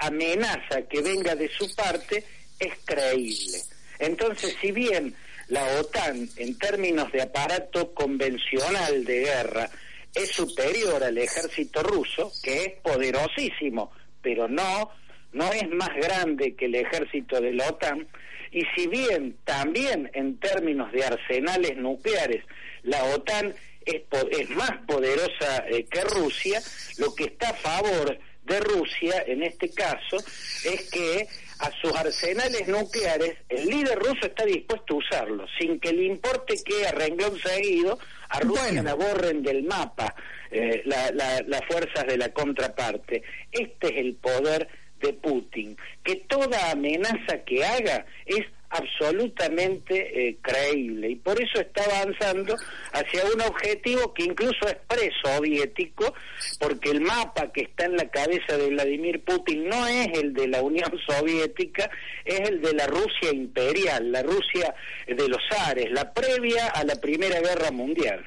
amenaza 0.00 0.82
que 0.88 1.00
venga 1.00 1.34
de 1.34 1.48
su 1.48 1.74
parte 1.74 2.22
es 2.58 2.72
creíble. 2.84 3.58
Entonces, 3.98 4.56
si 4.60 4.72
bien 4.72 5.14
la 5.48 5.64
OTAN, 5.80 6.28
en 6.36 6.58
términos 6.58 7.10
de 7.12 7.22
aparato 7.22 7.94
convencional 7.94 9.04
de 9.04 9.20
guerra, 9.20 9.70
es 10.14 10.30
superior 10.30 11.02
al 11.02 11.18
ejército 11.18 11.82
ruso, 11.82 12.32
que 12.42 12.64
es 12.64 12.72
poderosísimo, 12.82 13.90
pero 14.22 14.48
no, 14.48 14.90
no 15.32 15.52
es 15.52 15.68
más 15.70 15.94
grande 15.96 16.54
que 16.54 16.66
el 16.66 16.74
ejército 16.74 17.40
de 17.40 17.52
la 17.52 17.68
OTAN, 17.68 18.06
y 18.50 18.62
si 18.74 18.86
bien 18.86 19.36
también 19.44 20.10
en 20.14 20.38
términos 20.38 20.90
de 20.92 21.04
arsenales 21.04 21.76
nucleares 21.76 22.42
la 22.82 23.04
OTAN 23.04 23.54
es, 23.84 24.02
es 24.30 24.50
más 24.50 24.72
poderosa 24.86 25.64
eh, 25.68 25.84
que 25.90 26.02
Rusia, 26.04 26.60
lo 26.98 27.14
que 27.14 27.24
está 27.24 27.50
a 27.50 27.54
favor 27.54 28.18
de 28.44 28.60
Rusia, 28.60 29.24
en 29.26 29.42
este 29.42 29.70
caso, 29.70 30.16
es 30.64 30.90
que 30.90 31.26
a 31.60 31.70
sus 31.80 31.92
arsenales 31.94 32.68
nucleares, 32.68 33.36
el 33.48 33.66
líder 33.66 33.98
ruso 33.98 34.26
está 34.26 34.44
dispuesto 34.44 34.94
a 34.94 34.96
usarlos, 34.98 35.50
sin 35.58 35.80
que 35.80 35.92
le 35.92 36.04
importe 36.04 36.54
que 36.64 36.86
a 36.86 36.92
renglón 36.92 37.38
seguido 37.38 37.98
a 38.28 38.40
Rusia 38.40 38.82
la 38.82 38.94
borren 38.94 39.42
del 39.42 39.64
mapa 39.64 40.14
eh, 40.50 40.82
las 40.84 41.60
fuerzas 41.66 42.06
de 42.06 42.16
la 42.16 42.28
contraparte. 42.30 43.22
Este 43.50 43.88
es 43.88 43.96
el 43.96 44.14
poder 44.14 44.68
de 45.00 45.12
Putin, 45.12 45.76
que 46.02 46.16
toda 46.16 46.70
amenaza 46.70 47.44
que 47.44 47.64
haga 47.64 48.04
es 48.26 48.46
absolutamente 48.70 50.28
eh, 50.28 50.38
creíble 50.42 51.10
y 51.10 51.16
por 51.16 51.40
eso 51.40 51.60
está 51.60 51.82
avanzando 51.84 52.54
hacia 52.92 53.24
un 53.34 53.40
objetivo 53.40 54.12
que 54.12 54.24
incluso 54.24 54.66
es 54.66 54.76
presoviético 54.86 56.12
porque 56.60 56.90
el 56.90 57.00
mapa 57.00 57.50
que 57.52 57.62
está 57.62 57.86
en 57.86 57.96
la 57.96 58.10
cabeza 58.10 58.56
de 58.56 58.68
Vladimir 58.68 59.24
Putin 59.24 59.68
no 59.68 59.86
es 59.86 60.08
el 60.18 60.34
de 60.34 60.48
la 60.48 60.62
Unión 60.62 60.90
Soviética, 61.06 61.90
es 62.24 62.40
el 62.48 62.60
de 62.60 62.74
la 62.74 62.86
Rusia 62.86 63.32
imperial, 63.32 64.12
la 64.12 64.22
Rusia 64.22 64.74
de 65.06 65.28
los 65.28 65.42
Ares, 65.66 65.90
la 65.90 66.12
previa 66.12 66.66
a 66.68 66.84
la 66.84 66.96
Primera 66.96 67.40
Guerra 67.40 67.70
Mundial. 67.70 68.22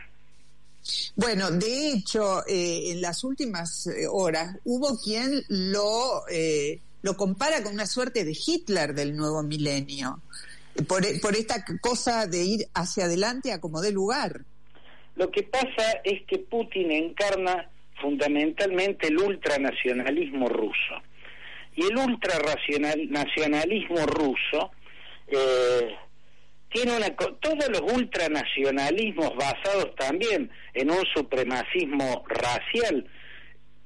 Bueno, 1.15 1.51
de 1.51 1.91
hecho, 1.91 2.43
eh, 2.47 2.91
en 2.91 3.01
las 3.01 3.23
últimas 3.23 3.85
eh, 3.85 4.07
horas 4.09 4.57
hubo 4.65 4.99
quien 4.99 5.43
lo 5.49 6.23
lo 7.01 7.15
compara 7.15 7.63
con 7.63 7.73
una 7.73 7.85
suerte 7.85 8.23
de 8.23 8.33
Hitler 8.33 8.93
del 8.93 9.15
nuevo 9.15 9.43
milenio, 9.43 10.21
por, 10.87 11.03
por 11.21 11.35
esta 11.35 11.63
cosa 11.81 12.27
de 12.27 12.43
ir 12.43 12.67
hacia 12.73 13.05
adelante 13.05 13.51
a 13.51 13.59
como 13.59 13.81
dé 13.81 13.91
lugar. 13.91 14.41
Lo 15.15 15.29
que 15.31 15.43
pasa 15.43 15.99
es 16.03 16.21
que 16.27 16.39
Putin 16.39 16.91
encarna 16.91 17.69
fundamentalmente 17.99 19.07
el 19.07 19.17
ultranacionalismo 19.17 20.47
ruso. 20.49 21.01
Y 21.75 21.85
el 21.85 21.97
ultranacionalismo 21.97 24.05
ruso 24.07 24.71
eh, 25.27 25.95
tiene 26.69 26.97
una 26.97 27.15
todos 27.15 27.69
los 27.69 27.81
ultranacionalismos 27.93 29.35
basados 29.35 29.95
también 29.95 30.49
en 30.73 30.91
un 30.91 31.05
supremacismo 31.13 32.25
racial 32.27 33.07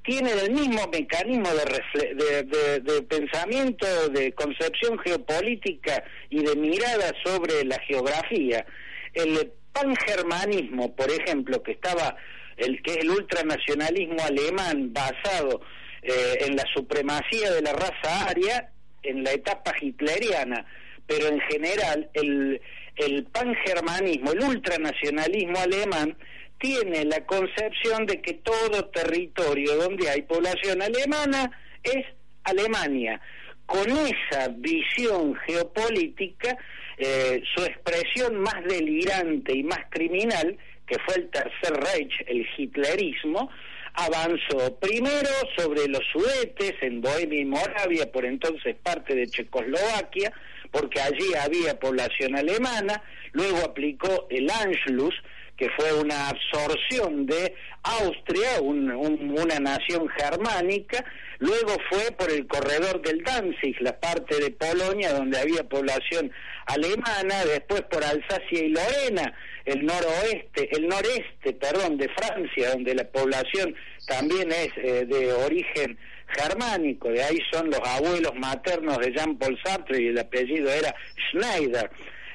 tienen 0.06 0.38
el 0.38 0.52
mismo 0.52 0.88
mecanismo 0.92 1.50
de, 1.50 2.44
de, 2.82 3.02
pensamiento, 3.04 4.10
de 4.10 4.32
concepción 4.34 5.00
geopolítica 5.00 6.04
y 6.30 6.44
de 6.44 6.56
mirada 6.56 7.12
sobre 7.24 7.64
la 7.66 7.80
geografía. 7.80 8.66
El 9.14 9.52
pangermanismo, 9.74 10.96
por 10.96 11.10
ejemplo, 11.10 11.62
que 11.64 11.72
estaba, 11.72 12.16
el 12.58 12.82
que 12.84 12.92
es 12.92 12.98
el 12.98 13.10
ultranacionalismo 13.10 14.22
alemán 14.24 14.94
basado 14.94 15.62
eh, 16.04 16.38
en 16.42 16.56
la 16.56 16.64
supremacía 16.74 17.52
de 17.52 17.62
la 17.62 17.74
raza 17.74 18.28
aria 18.28 18.70
en 19.02 19.24
la 19.24 19.32
etapa 19.32 19.74
hitleriana, 19.80 20.66
pero 21.08 21.28
en 21.28 21.40
general 21.42 22.10
el, 22.14 22.62
el 22.96 23.24
pangermanismo, 23.26 24.32
el 24.32 24.44
ultranacionalismo 24.44 25.60
alemán, 25.60 26.18
tiene 26.60 27.06
la 27.06 27.26
concepción 27.26 28.06
de 28.06 28.22
que 28.22 28.36
todo 28.36 28.86
territorio 28.90 29.76
donde 29.76 30.10
hay 30.10 30.22
población 30.24 30.82
alemana 30.82 31.52
es 31.84 32.06
Alemania. 32.44 33.20
Con 33.66 33.90
esa 33.90 34.50
visión 34.58 35.36
geopolítica, 35.48 36.58
eh, 36.98 37.42
su 37.56 37.64
expresión 37.64 38.40
más 38.40 38.64
delirante 38.68 39.54
y 39.54 39.64
más 39.64 39.80
criminal, 39.90 40.58
que 40.86 40.98
fue 41.00 41.16
el 41.16 41.30
Tercer 41.30 41.74
Reich, 41.74 42.14
el 42.28 42.46
hitlerismo, 42.58 43.50
avanzó 43.96 44.78
primero 44.80 45.30
sobre 45.58 45.88
los 45.88 46.02
sudetes 46.12 46.74
en 46.82 47.02
Bohemia 47.02 47.42
y 47.42 47.46
Moravia, 47.46 48.12
por 48.12 48.26
entonces 48.26 48.76
parte 48.84 49.16
de 49.16 49.28
Checoslovaquia, 49.28 50.32
porque 50.72 51.00
allí 51.00 51.34
había 51.40 51.80
población 51.80 52.36
alemana, 52.36 53.02
luego 53.32 53.58
aplicó 53.60 54.28
el 54.30 54.50
Anschluss, 54.50 55.16
que 55.58 55.70
fue 55.78 55.94
una 55.94 56.30
absorción 56.30 57.26
de 57.26 57.56
Austria, 57.84 58.62
una 58.62 59.60
nación 59.60 60.08
germánica, 60.10 61.06
luego 61.40 61.78
fue 61.90 62.12
por 62.12 62.30
el 62.32 62.48
corredor 62.48 63.02
del 63.02 63.24
Danzig, 63.24 63.76
la 63.80 63.98
parte 64.00 64.38
de 64.40 64.52
Polonia 64.52 65.14
donde 65.14 65.40
había 65.40 65.64
población 65.64 66.32
alemana, 66.66 67.46
después 67.46 67.82
por 67.84 68.04
Alsacia 68.04 68.64
y 68.64 68.70
Lorena, 68.70 69.34
el 69.66 69.86
noroeste, 69.86 70.70
el 70.76 70.88
noreste, 70.88 71.54
perdón, 71.54 71.98
de 71.98 72.10
Francia, 72.10 72.72
donde 72.72 72.96
la 72.96 73.06
población 73.06 73.76
también 74.08 74.52
es 74.52 74.70
eh, 74.78 75.06
de 75.06 75.32
origen 75.34 75.98
germánico, 76.28 77.10
de 77.10 77.24
ahí 77.24 77.40
son 77.52 77.70
los 77.70 77.80
abuelos 77.80 78.34
maternos 78.36 78.98
de 78.98 79.14
Jean-Paul 79.14 79.60
Sartre 79.64 80.02
y 80.02 80.08
el 80.08 80.20
apellido 80.20 80.70
era 80.72 80.94
Schneider. 81.30 81.90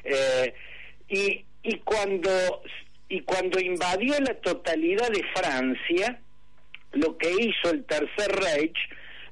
Eh, 0.05 0.55
y, 1.09 1.45
y 1.63 1.79
cuando 1.79 2.63
y 3.11 3.21
cuando 3.23 3.61
invadió 3.61 4.15
la 4.21 4.35
totalidad 4.35 5.11
de 5.11 5.25
Francia, 5.35 6.21
lo 6.93 7.19
que 7.19 7.29
hizo 7.29 7.71
el 7.71 7.85
Tercer 7.85 8.31
Reich 8.31 8.77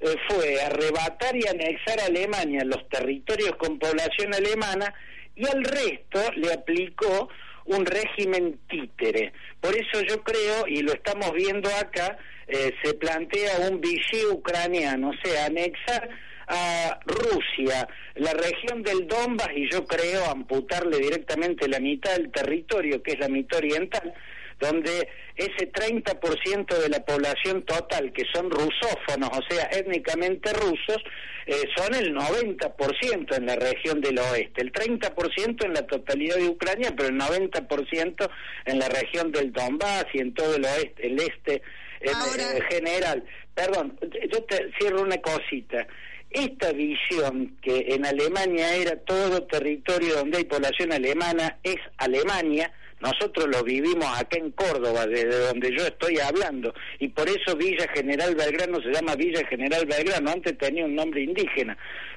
eh, 0.01 0.15
fue 0.29 0.61
arrebatar 0.61 1.35
y 1.37 1.47
anexar 1.47 2.01
a 2.01 2.07
Alemania 2.07 2.65
los 2.65 2.89
territorios 2.89 3.55
con 3.57 3.79
población 3.79 4.35
alemana 4.35 4.93
y 5.37 5.47
al 5.47 5.63
resto 5.63 6.21
le 6.37 6.53
aplicó 6.53 7.29
un 7.67 7.87
régimen 7.87 8.59
títere. 8.69 9.33
Por 9.61 9.77
eso 9.77 10.03
yo 10.03 10.25
creo, 10.25 10.67
y 10.67 10.83
lo 10.83 10.93
estamos 10.93 11.33
viendo 11.33 11.71
acá, 11.77 12.19
eh, 12.49 12.73
se 12.83 12.95
plantea 12.95 13.69
un 13.71 13.81
Vichy 13.81 14.25
ucraniano, 14.33 15.11
o 15.11 15.15
sea, 15.23 15.47
anexar 15.47 16.09
a 16.49 16.99
Rusia 17.05 17.89
la 18.15 18.33
región 18.33 18.83
del 18.83 19.07
Donbass 19.07 19.51
y 19.55 19.71
yo 19.71 19.87
creo 19.87 20.25
amputarle 20.31 20.99
directamente 20.99 21.69
la 21.69 21.81
mitad 21.81 22.17
del 22.17 22.31
territorio, 22.31 23.03
que 23.03 23.13
es 23.13 23.19
la 23.19 23.29
mitad 23.29 23.59
oriental, 23.59 24.13
donde 24.59 25.09
ese 25.37 25.71
30% 25.71 26.79
de 26.79 26.89
la 26.89 27.05
población 27.05 27.63
total 27.63 28.13
que 28.13 28.25
son 28.33 28.51
rusófonos, 28.51 29.31
o 29.31 29.41
sea, 29.49 29.67
étnicamente 29.67 30.53
rusos, 30.53 30.99
eh, 31.47 31.63
son 31.77 31.95
el 31.95 32.13
90% 32.13 33.37
en 33.37 33.47
la 33.47 33.57
región 33.57 34.01
del 34.01 34.19
oeste, 34.19 34.63
el 34.63 34.73
30% 34.73 35.65
en 35.65 35.75
la 35.75 35.87
totalidad 35.87 36.37
de 36.37 36.49
Ucrania, 36.49 36.93
pero 36.97 37.09
el 37.09 37.17
90% 37.17 38.31
en 38.65 38.79
la 38.79 38.89
región 38.89 39.31
del 39.31 39.53
Donbass 39.53 40.07
y 40.13 40.19
en 40.19 40.35
todo 40.35 40.57
el 40.57 40.65
oeste, 40.65 41.07
el 41.07 41.21
este 41.21 41.63
en, 42.01 42.63
general. 42.69 43.25
Perdón, 43.55 43.99
yo 44.03 44.43
te 44.45 44.71
cierro 44.79 45.03
una 45.03 45.19
cosita. 45.19 45.87
Esta 46.31 46.73
visión 46.73 47.57
que 47.63 47.95
en 47.95 48.05
Alemania 48.05 48.75
era 48.75 48.97
todo 48.97 49.47
territorio 49.47 50.17
donde 50.17 50.39
hay 50.39 50.45
población 50.45 50.93
alemana 50.93 51.59
es 51.63 51.77
Alemania, 51.97 52.71
nosotros 53.01 53.47
lo 53.49 53.63
vivimos 53.63 54.07
acá 54.19 54.39
en 54.39 54.51
Córdoba, 54.53 55.07
desde 55.07 55.47
donde 55.47 55.71
yo 55.77 55.87
estoy 55.87 56.19
hablando, 56.19 56.75
y 56.99 57.09
por 57.09 57.29
eso 57.29 57.57
Villa 57.57 57.87
General 57.95 58.35
Belgrano 58.35 58.81
se 58.81 58.91
llama 58.91 59.15
Villa 59.15 59.47
General 59.47 59.87
Belgrano, 59.87 60.31
antes 60.31 60.59
tenía 60.59 60.85
un 60.85 60.95
nombre 60.95 61.23
indígena, 61.23 61.77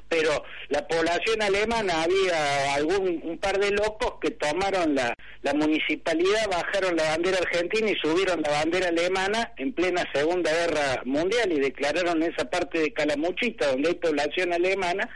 pero 0.09 0.43
la 0.69 0.85
población 0.87 1.41
alemana 1.41 2.03
había 2.03 2.75
algún 2.75 3.21
un 3.23 3.37
par 3.37 3.59
de 3.59 3.71
locos 3.71 4.15
que 4.21 4.31
tomaron 4.31 4.95
la, 4.95 5.13
la 5.41 5.53
municipalidad, 5.53 6.49
bajaron 6.49 6.95
la 6.97 7.03
bandera 7.03 7.37
argentina 7.37 7.89
y 7.89 7.95
subieron 7.95 8.41
la 8.41 8.51
bandera 8.51 8.89
alemana 8.89 9.53
en 9.57 9.71
plena 9.73 10.03
Segunda 10.13 10.51
Guerra 10.51 11.01
Mundial 11.05 11.51
y 11.51 11.59
declararon 11.59 12.21
esa 12.23 12.49
parte 12.49 12.79
de 12.79 12.93
Calamuchita, 12.93 13.67
donde 13.71 13.89
hay 13.89 13.95
población 13.95 14.51
alemana, 14.51 15.09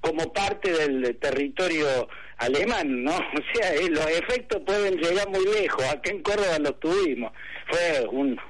como 0.00 0.32
parte 0.32 0.70
del 0.70 1.16
territorio 1.16 2.08
alemán, 2.38 3.04
¿no? 3.04 3.12
O 3.18 3.42
sea, 3.54 3.74
eh, 3.74 3.90
los 3.90 4.06
efectos 4.06 4.62
pueden 4.64 4.96
llegar 4.96 5.28
muy 5.28 5.44
lejos. 5.44 5.84
Acá 5.84 6.10
en 6.10 6.22
Córdoba 6.22 6.58
los 6.60 6.80
tuvimos. 6.80 7.32
Fue 7.68 8.08
un, 8.10 8.40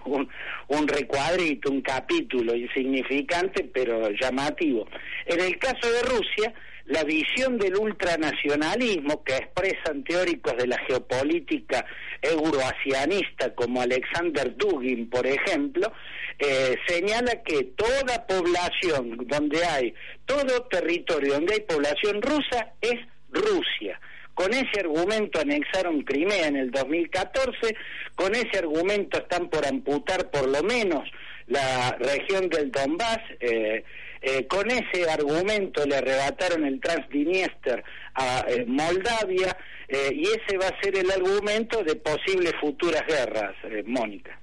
un, 0.68 0.88
recuadrito, 0.88 1.70
un 1.70 1.82
capítulo 1.82 2.54
insignificante, 2.54 3.64
pero 3.64 4.10
llamativo. 4.10 4.86
En 5.26 5.40
el 5.40 5.58
caso 5.58 5.90
de 5.90 6.02
Rusia, 6.02 6.54
la 6.86 7.04
visión 7.04 7.58
del 7.58 7.76
ultranacionalismo 7.76 9.22
que 9.24 9.36
expresan 9.36 10.04
teóricos 10.04 10.56
de 10.56 10.68
la 10.68 10.78
geopolítica 10.86 11.84
euroasianista 12.22 13.54
como 13.54 13.82
Alexander 13.82 14.56
Dugin, 14.56 15.10
por 15.10 15.26
ejemplo, 15.26 15.92
eh, 16.38 16.76
señala 16.86 17.42
que 17.42 17.64
toda 17.76 18.26
población 18.26 19.18
donde 19.26 19.64
hay, 19.64 19.94
todo 20.24 20.62
territorio 20.70 21.34
donde 21.34 21.54
hay 21.54 21.60
población 21.60 22.22
rusa 22.22 22.72
es 22.80 23.00
Rusia. 23.30 24.00
Con 24.34 24.52
ese 24.54 24.80
argumento 24.80 25.40
anexaron 25.40 26.02
Crimea 26.02 26.46
en 26.46 26.56
el 26.56 26.70
2014, 26.70 27.74
con 28.14 28.34
ese 28.34 28.58
argumento 28.58 29.18
están 29.18 29.48
por 29.48 29.66
amputar 29.66 30.30
por 30.30 30.48
lo 30.48 30.62
menos 30.62 31.10
la 31.48 31.96
región 31.98 32.48
del 32.48 32.70
Donbass, 32.70 33.18
eh, 33.40 33.82
eh, 34.20 34.46
con 34.46 34.70
ese 34.70 35.10
argumento 35.10 35.84
le 35.86 35.96
arrebataron 35.96 36.64
el 36.64 36.80
Transdniester 36.80 37.82
a 38.14 38.44
eh, 38.48 38.64
Moldavia 38.66 39.56
y 39.90 40.22
ese 40.22 40.58
va 40.58 40.68
a 40.68 40.80
ser 40.82 40.98
el 40.98 41.10
argumento 41.10 41.82
de 41.82 41.96
posibles 41.96 42.52
futuras 42.60 43.02
guerras, 43.06 43.54
Mónica. 43.86 44.38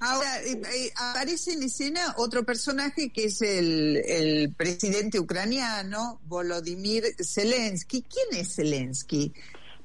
Ahora, 0.00 0.40
eh, 0.42 0.52
eh, 0.52 0.90
aparece 0.96 1.52
en 1.54 1.62
escena 1.64 2.14
otro 2.18 2.44
personaje 2.44 3.10
que 3.10 3.24
es 3.24 3.42
el, 3.42 3.96
el 4.06 4.54
presidente 4.56 5.18
ucraniano, 5.18 6.20
Volodymyr 6.26 7.02
Zelensky. 7.20 8.02
¿Quién 8.02 8.40
es 8.40 8.54
Zelensky? 8.56 9.32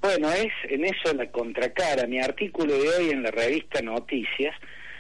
Bueno, 0.02 0.32
es 0.32 0.52
en 0.70 0.86
eso 0.86 1.14
la 1.16 1.32
contracara. 1.32 2.06
Mi 2.08 2.20
artículo 2.20 2.74
de 2.74 2.90
hoy 2.90 3.10
en 3.10 3.24
la 3.24 3.32
revista 3.32 3.82
Noticias 3.82 4.54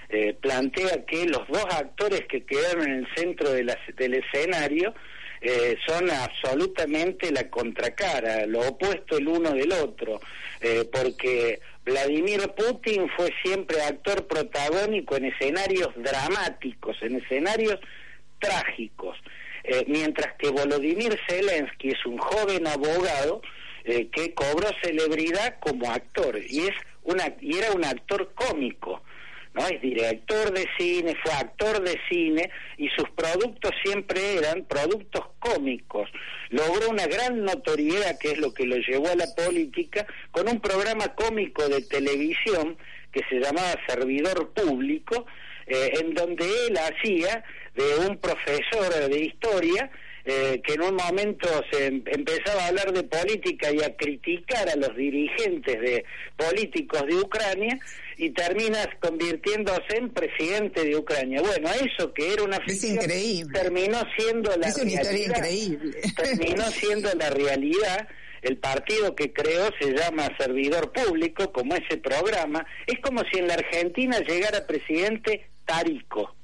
eh, 0.09 0.33
plantea 0.41 1.05
que 1.05 1.25
los 1.25 1.47
dos 1.47 1.65
actores 1.71 2.21
que 2.29 2.45
quedaron 2.45 2.83
en 2.87 2.93
el 2.99 3.07
centro 3.15 3.51
de 3.51 3.63
la- 3.65 3.77
del 3.95 4.15
escenario 4.15 4.93
eh, 5.41 5.75
son 5.85 6.09
absolutamente 6.09 7.29
la 7.31 7.49
contracara, 7.49 8.45
lo 8.45 8.61
opuesto 8.61 9.17
el 9.17 9.27
uno 9.27 9.51
del 9.51 9.73
otro, 9.73 10.21
eh, 10.61 10.87
porque 10.89 11.59
Vladimir 11.85 12.41
Putin 12.55 13.09
fue 13.15 13.31
siempre 13.43 13.81
actor 13.81 14.25
protagónico 14.27 15.17
en 15.17 15.25
escenarios 15.25 15.89
dramáticos, 15.97 16.95
en 17.01 17.17
escenarios 17.17 17.79
trágicos, 18.39 19.17
eh, 19.63 19.85
mientras 19.87 20.33
que 20.35 20.49
Volodymyr 20.49 21.19
Zelensky 21.27 21.89
es 21.89 22.05
un 22.05 22.17
joven 22.17 22.67
abogado 22.67 23.41
eh, 23.85 24.07
que 24.09 24.33
cobró 24.33 24.69
celebridad 24.81 25.59
como 25.59 25.91
actor 25.91 26.39
y 26.47 26.67
es 26.67 26.75
una 27.03 27.35
y 27.41 27.57
era 27.57 27.71
un 27.71 27.83
actor 27.83 28.33
cómico. 28.33 29.01
¿No? 29.53 29.67
Es 29.67 29.81
director 29.81 30.51
de 30.51 30.67
cine, 30.77 31.15
fue 31.23 31.31
actor 31.33 31.81
de 31.81 31.99
cine 32.09 32.49
y 32.77 32.89
sus 32.89 33.09
productos 33.11 33.71
siempre 33.83 34.35
eran 34.35 34.65
productos 34.65 35.25
cómicos. 35.39 36.09
Logró 36.49 36.89
una 36.89 37.07
gran 37.07 37.43
notoriedad, 37.43 38.17
que 38.19 38.31
es 38.31 38.37
lo 38.37 38.53
que 38.53 38.65
lo 38.65 38.77
llevó 38.77 39.09
a 39.09 39.15
la 39.15 39.27
política, 39.35 40.05
con 40.31 40.47
un 40.47 40.59
programa 40.59 41.13
cómico 41.15 41.67
de 41.67 41.81
televisión 41.81 42.77
que 43.11 43.21
se 43.29 43.39
llamaba 43.39 43.79
Servidor 43.87 44.51
Público, 44.53 45.25
eh, 45.67 45.93
en 46.01 46.13
donde 46.13 46.45
él 46.67 46.77
hacía 46.77 47.43
de 47.75 48.07
un 48.07 48.17
profesor 48.17 49.09
de 49.09 49.19
historia 49.19 49.89
eh, 50.25 50.61
que 50.65 50.73
en 50.75 50.81
un 50.83 50.95
momento 50.95 51.47
se 51.71 51.87
em- 51.87 52.03
empezaba 52.05 52.63
a 52.63 52.67
hablar 52.67 52.93
de 52.93 53.03
política 53.03 53.71
y 53.71 53.81
a 53.83 53.95
criticar 53.95 54.69
a 54.69 54.75
los 54.75 54.95
dirigentes 54.95 55.81
de 55.81 56.05
políticos 56.37 57.05
de 57.07 57.15
Ucrania 57.15 57.77
y 58.17 58.29
terminas 58.29 58.87
convirtiéndose 59.01 59.97
en 59.97 60.09
presidente 60.11 60.85
de 60.85 60.95
Ucrania. 60.95 61.41
Bueno, 61.41 61.69
eso 61.71 62.13
que 62.13 62.33
era 62.33 62.43
una 62.43 62.57
Es 62.57 62.63
ficción 62.65 62.95
increíble. 62.95 63.59
terminó 63.59 63.99
siendo 64.17 64.55
la 64.57 64.67
Es 64.67 64.77
una 64.77 65.01
realidad. 65.01 65.35
increíble. 65.37 66.01
Terminó 66.15 66.63
siendo 66.71 67.09
la 67.15 67.29
realidad. 67.29 68.07
El 68.41 68.57
partido 68.57 69.15
que 69.15 69.31
creó 69.31 69.69
se 69.79 69.93
llama 69.93 70.29
Servidor 70.37 70.91
Público, 70.91 71.51
como 71.53 71.75
ese 71.75 71.95
programa. 71.97 72.65
Es 72.87 72.99
como 72.99 73.21
si 73.31 73.39
en 73.39 73.47
la 73.47 73.53
Argentina 73.53 74.19
llegara 74.19 74.67
presidente 74.67 75.47
Tarico 75.65 76.35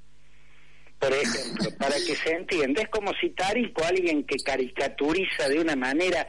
por 1.00 1.14
ejemplo, 1.14 1.70
para 1.78 1.96
que 1.96 2.16
se 2.16 2.32
entienda, 2.32 2.82
es 2.82 2.90
como 2.90 3.14
si 3.20 3.30
Tarico, 3.30 3.84
alguien 3.86 4.26
que 4.26 4.36
caricaturiza 4.38 5.48
de 5.48 5.60
una 5.60 5.76
manera 5.76 6.28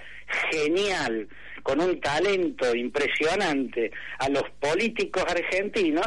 genial, 0.50 1.28
con 1.62 1.80
un 1.80 2.00
talento 2.00 2.74
impresionante 2.74 3.90
a 4.18 4.28
los 4.28 4.44
políticos 4.60 5.24
argentinos, 5.28 6.06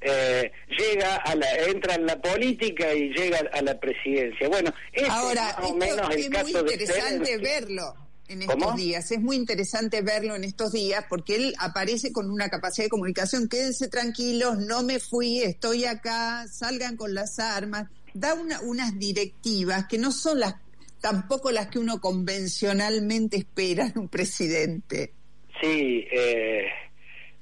eh, 0.00 0.52
llega 0.68 1.16
a 1.16 1.34
la, 1.34 1.50
entra 1.66 1.94
en 1.94 2.06
la 2.06 2.20
política 2.20 2.92
y 2.94 3.08
llega 3.10 3.40
a 3.52 3.62
la 3.62 3.78
presidencia. 3.80 4.48
Bueno, 4.48 4.72
Ahora, 5.08 5.50
es 5.50 5.56
más 5.56 5.70
o 5.70 5.74
menos 5.74 6.10
el 6.10 6.20
es 6.20 6.30
muy 6.30 6.30
caso 6.30 6.60
interesante 6.60 7.38
verlo 7.38 7.94
en 8.28 8.42
estos 8.42 8.54
¿Cómo? 8.54 8.76
días. 8.76 9.10
Es 9.10 9.20
muy 9.20 9.36
interesante 9.36 10.02
verlo 10.02 10.36
en 10.36 10.44
estos 10.44 10.72
días 10.72 11.04
porque 11.08 11.36
él 11.36 11.54
aparece 11.58 12.12
con 12.12 12.30
una 12.30 12.48
capacidad 12.48 12.86
de 12.86 12.90
comunicación. 12.90 13.48
Quédense 13.48 13.88
tranquilos, 13.88 14.58
no 14.58 14.82
me 14.82 15.00
fui, 15.00 15.42
estoy 15.42 15.84
acá, 15.84 16.46
salgan 16.48 16.96
con 16.96 17.14
las 17.14 17.38
armas. 17.38 17.88
Da 18.14 18.34
una- 18.34 18.60
unas 18.62 18.98
directivas 18.98 19.86
que 19.88 19.98
no 19.98 20.10
son 20.12 20.40
las 20.40 20.54
tampoco 21.00 21.50
las 21.50 21.66
que 21.66 21.78
uno 21.78 22.00
convencionalmente 22.00 23.36
espera 23.36 23.86
en 23.86 23.98
un 23.98 24.08
presidente. 24.08 25.12
Sí, 25.60 26.06
eh, 26.10 26.64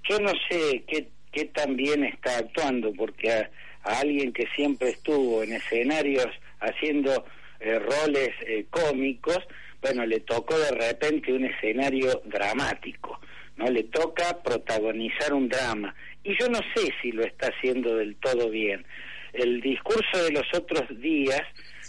yo 0.08 0.18
no 0.18 0.32
sé 0.50 0.82
qué, 0.88 1.08
qué 1.30 1.44
tan 1.46 1.76
bien 1.76 2.02
está 2.04 2.38
actuando, 2.38 2.92
porque 2.92 3.30
a, 3.30 3.50
a 3.84 4.00
alguien 4.00 4.32
que 4.32 4.46
siempre 4.56 4.90
estuvo 4.90 5.42
en 5.44 5.52
escenarios 5.52 6.26
haciendo 6.60 7.24
eh, 7.60 7.78
roles 7.78 8.30
eh, 8.46 8.66
cómicos, 8.68 9.38
bueno, 9.80 10.04
le 10.06 10.20
tocó 10.20 10.58
de 10.58 10.70
repente 10.72 11.32
un 11.32 11.44
escenario 11.44 12.20
dramático, 12.24 13.20
¿no? 13.56 13.70
Le 13.70 13.84
toca 13.84 14.42
protagonizar 14.42 15.32
un 15.34 15.48
drama. 15.48 15.94
Y 16.24 16.36
yo 16.40 16.48
no 16.48 16.58
sé 16.74 16.90
si 17.00 17.12
lo 17.12 17.24
está 17.24 17.48
haciendo 17.48 17.96
del 17.96 18.16
todo 18.16 18.48
bien. 18.50 18.84
El 19.32 19.60
discurso 19.60 20.24
de 20.24 20.30
los 20.30 20.44
otros 20.54 20.84
días, 21.00 21.42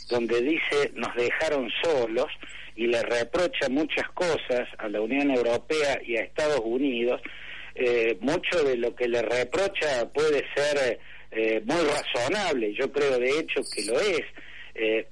donde 0.10 0.42
dice 0.42 0.92
nos 0.96 1.14
dejaron 1.16 1.70
solos 1.84 2.28
y 2.76 2.88
le 2.88 3.02
reprocha 3.04 3.70
muchas 3.70 4.10
cosas 4.12 4.68
a 4.78 4.88
la 4.88 5.02
Unión 5.02 5.32
Europea 5.32 6.02
y 6.06 6.18
a 6.18 6.22
Estados 6.22 6.62
Unidos, 6.64 7.22
eh, 7.76 8.18
mucho 8.22 8.64
de 8.64 8.78
lo 8.78 8.96
que 8.96 9.08
le 9.08 9.22
reprocha 9.22 10.10
puede 10.14 10.46
ser 10.56 11.00
eh, 11.32 11.62
muy 11.66 11.82
razonable, 11.82 12.74
yo 12.74 12.92
creo 12.92 13.18
de 13.18 13.40
hecho 13.40 13.62
que 13.74 13.84
lo 13.86 14.00
es, 14.00 14.22
eh, 14.76 15.08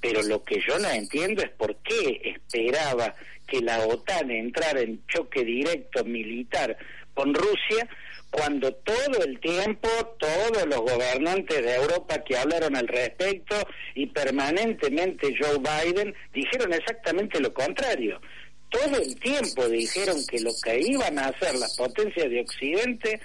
pero 0.00 0.22
lo 0.22 0.42
que 0.42 0.60
yo 0.66 0.78
no 0.78 0.88
entiendo 0.88 1.42
es 1.42 1.50
por 1.50 1.76
qué 1.76 2.22
esperaba 2.24 3.14
que 3.46 3.60
la 3.60 3.80
OTAN 3.80 4.30
entrara 4.30 4.80
en 4.80 5.04
choque 5.06 5.44
directo 5.44 6.04
militar 6.04 6.76
con 7.12 7.34
Rusia 7.34 7.86
cuando 8.30 8.72
todo 8.74 9.24
el 9.24 9.40
tiempo 9.40 9.88
todos 10.18 10.66
los 10.66 10.80
gobernantes 10.80 11.62
de 11.62 11.74
Europa 11.74 12.22
que 12.22 12.36
hablaron 12.36 12.76
al 12.76 12.86
respecto 12.88 13.56
y 13.94 14.06
permanentemente 14.06 15.34
Joe 15.38 15.58
Biden 15.58 16.14
dijeron 16.32 16.72
exactamente 16.72 17.40
lo 17.40 17.52
contrario. 17.52 18.20
Todo 18.68 18.98
el 18.98 19.18
tiempo 19.18 19.68
dijeron 19.68 20.16
que 20.30 20.38
lo 20.40 20.50
que 20.62 20.78
iban 20.80 21.18
a 21.18 21.26
hacer 21.26 21.54
las 21.56 21.76
potencias 21.76 22.30
de 22.30 22.40
Occidente 22.40 23.20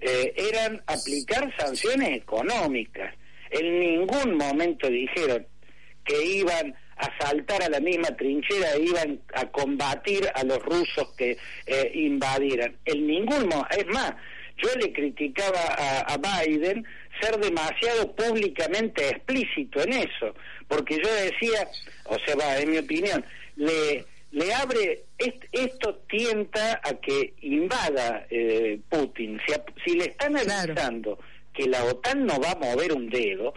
eh, 0.00 0.34
eran 0.36 0.82
aplicar 0.86 1.50
sanciones 1.58 2.18
económicas. 2.18 3.14
En 3.50 3.80
ningún 3.80 4.36
momento 4.36 4.88
dijeron 4.88 5.46
que 6.04 6.22
iban 6.24 6.74
a 6.96 7.08
saltar 7.18 7.62
a 7.62 7.68
la 7.70 7.80
misma 7.80 8.14
trinchera 8.14 8.74
e 8.74 8.82
iban 8.82 9.20
a 9.32 9.46
combatir 9.50 10.28
a 10.34 10.44
los 10.44 10.58
rusos 10.62 11.14
que 11.16 11.38
eh, 11.66 11.90
invadieran. 11.94 12.76
En 12.84 13.06
ningún 13.06 13.48
mo- 13.48 13.66
es 13.70 13.86
más, 13.86 14.12
yo 14.62 14.68
le 14.80 14.92
criticaba 14.92 15.60
a, 15.78 16.00
a 16.14 16.16
Biden 16.44 16.84
ser 17.20 17.38
demasiado 17.38 18.14
públicamente 18.14 19.08
explícito 19.08 19.80
en 19.82 19.92
eso, 19.94 20.34
porque 20.68 20.96
yo 20.96 21.12
decía, 21.14 21.68
o 22.04 22.16
sea, 22.24 22.34
va, 22.36 22.58
en 22.58 22.70
mi 22.70 22.78
opinión, 22.78 23.24
le 23.56 24.04
le 24.32 24.54
abre 24.54 25.02
est- 25.18 25.44
esto 25.50 26.02
tienta 26.08 26.80
a 26.84 26.94
que 27.00 27.34
invada 27.40 28.26
eh, 28.30 28.78
Putin. 28.88 29.40
Si, 29.44 29.52
si 29.84 29.96
le 29.98 30.04
están 30.04 30.34
Claro. 30.34 30.72
avisando 30.72 31.18
que 31.52 31.66
la 31.66 31.82
OTAN 31.84 32.26
no 32.26 32.38
va 32.40 32.52
a 32.52 32.54
mover 32.54 32.92
un 32.92 33.10
dedo, 33.10 33.52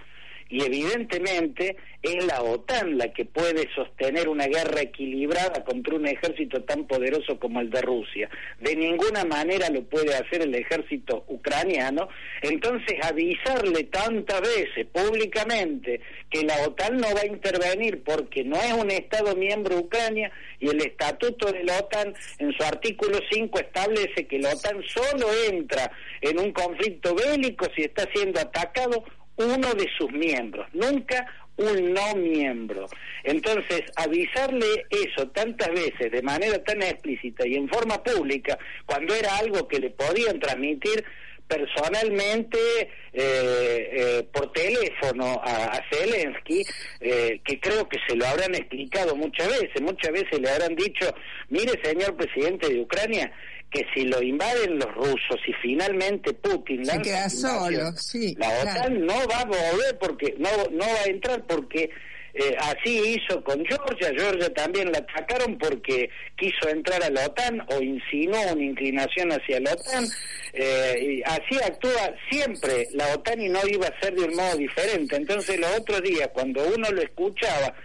y 0.54 0.64
evidentemente 0.64 1.78
es 2.04 2.24
la 2.28 2.44
OTAN 2.44 3.00
la 3.00 3.12
que 3.12 3.26
puede 3.26 3.68
sostener 3.74 4.30
una 4.30 4.46
guerra 4.46 4.82
equilibrada 4.82 5.64
contra 5.64 5.96
un 5.96 6.06
ejército 6.06 6.62
tan 6.62 6.86
poderoso 6.86 7.40
como 7.40 7.60
el 7.60 7.72
de 7.72 7.82
Rusia. 7.82 8.30
De 8.60 8.76
ninguna 8.76 9.26
manera 9.26 9.72
lo 9.72 9.82
puede 9.86 10.14
hacer 10.14 10.44
el 10.44 10.54
ejército 10.54 11.26
ucraniano. 11.28 12.08
Entonces 12.44 13.04
avisarle 13.04 13.86
tantas 13.86 14.42
veces 14.42 14.86
públicamente 14.94 16.02
que 16.30 16.44
la 16.44 16.56
OTAN 16.68 16.98
no 16.98 17.08
va 17.16 17.22
a 17.22 17.26
intervenir 17.26 18.04
porque 18.04 18.44
no 18.44 18.58
es 18.58 18.74
un 18.74 18.92
Estado 18.92 19.36
miembro 19.36 19.80
Ucrania 19.80 20.32
y 20.60 20.70
el 20.70 20.82
estatuto 20.86 21.52
de 21.52 21.64
la 21.64 21.80
OTAN 21.80 22.14
en 22.38 22.54
su 22.54 22.64
artículo 22.64 23.18
5 23.32 23.60
establece 23.60 24.28
que 24.28 24.38
la 24.38 24.54
OTAN 24.54 24.84
solo 24.84 25.26
entra 25.50 25.92
en 26.22 26.40
un 26.40 26.52
conflicto 26.52 27.16
bélico 27.16 27.66
si 27.76 27.82
está 27.82 28.08
siendo 28.14 28.40
atacado 28.40 29.04
uno 29.36 29.74
de 29.74 29.90
sus 29.98 30.12
miembros, 30.12 30.68
nunca 30.74 31.26
un 31.56 31.94
no 31.94 32.16
miembro. 32.16 32.88
Entonces, 33.24 33.84
avisarle 33.96 34.86
eso 34.90 35.28
tantas 35.30 35.70
veces 35.70 36.12
de 36.12 36.22
manera 36.22 36.64
tan 36.64 36.82
explícita 36.82 37.48
y 37.48 37.56
en 37.56 37.70
forma 37.70 38.02
pública, 38.02 38.58
cuando 38.86 39.14
era 39.14 39.38
algo 39.38 39.68
que 39.68 39.80
le 39.80 39.92
podían 39.92 40.40
transmitir 40.40 41.04
personalmente 41.48 42.58
eh, 42.80 42.90
eh, 43.14 44.28
por 44.32 44.52
teléfono 44.54 45.40
a, 45.44 45.80
Zelensky, 45.92 46.64
eh, 47.00 47.42
que 47.44 47.60
creo 47.60 47.88
que 47.88 48.00
se 48.08 48.16
lo 48.16 48.26
habrán 48.26 48.56
explicado 48.56 49.16
muchas 49.16 49.50
veces, 49.50 49.82
muchas 49.82 50.12
veces 50.12 50.40
le 50.40 50.50
habrán 50.50 50.76
dicho, 50.76 51.14
mire 51.50 51.80
señor 51.84 52.16
presidente 52.16 52.70
de 52.70 52.80
Ucrania, 52.80 53.32
que 53.74 53.86
si 53.94 54.06
lo 54.06 54.22
invaden 54.22 54.78
los 54.78 54.94
rusos 54.94 55.40
y 55.48 55.54
finalmente 55.62 56.34
Putin 56.34 56.86
Se 56.86 57.02
queda 57.02 57.30
solo, 57.30 57.92
sí, 57.98 58.36
la 58.38 58.50
OTAN 58.50 58.74
claro. 58.74 59.00
no 59.00 59.28
va 59.28 59.40
a 59.42 59.46
volver 59.46 59.98
porque 60.00 60.36
no 60.38 60.50
no 60.72 60.86
va 60.86 61.02
a 61.06 61.10
entrar 61.10 61.44
porque 61.48 61.90
Eh, 62.36 62.56
así 62.58 63.00
hizo 63.14 63.44
con 63.44 63.64
Georgia, 63.64 64.10
Georgia 64.18 64.52
también 64.56 64.92
la 64.92 64.98
atacaron 64.98 65.56
porque 65.60 66.10
quiso 66.36 66.68
entrar 66.68 67.04
a 67.04 67.12
la 67.12 67.28
OTAN 67.28 67.62
o 67.70 67.80
insinuó 67.80 68.42
una 68.54 68.64
inclinación 68.64 69.32
hacia 69.32 69.60
la 69.60 69.74
OTAN. 69.74 70.08
Eh, 70.54 70.96
y 71.00 71.24
así 71.26 71.64
actúa 71.64 72.16
siempre 72.32 72.88
la 72.94 73.06
OTAN 73.14 73.40
y 73.40 73.50
no 73.50 73.60
iba 73.68 73.86
a 73.88 74.00
ser 74.02 74.16
de 74.16 74.24
un 74.24 74.36
modo 74.36 74.56
diferente. 74.58 75.16
Entonces 75.16 75.60
los 75.60 75.70
otros 75.78 76.02
días, 76.02 76.28
cuando 76.34 76.66
uno 76.76 76.90
lo 76.90 77.04
escuchaba, 77.04 77.76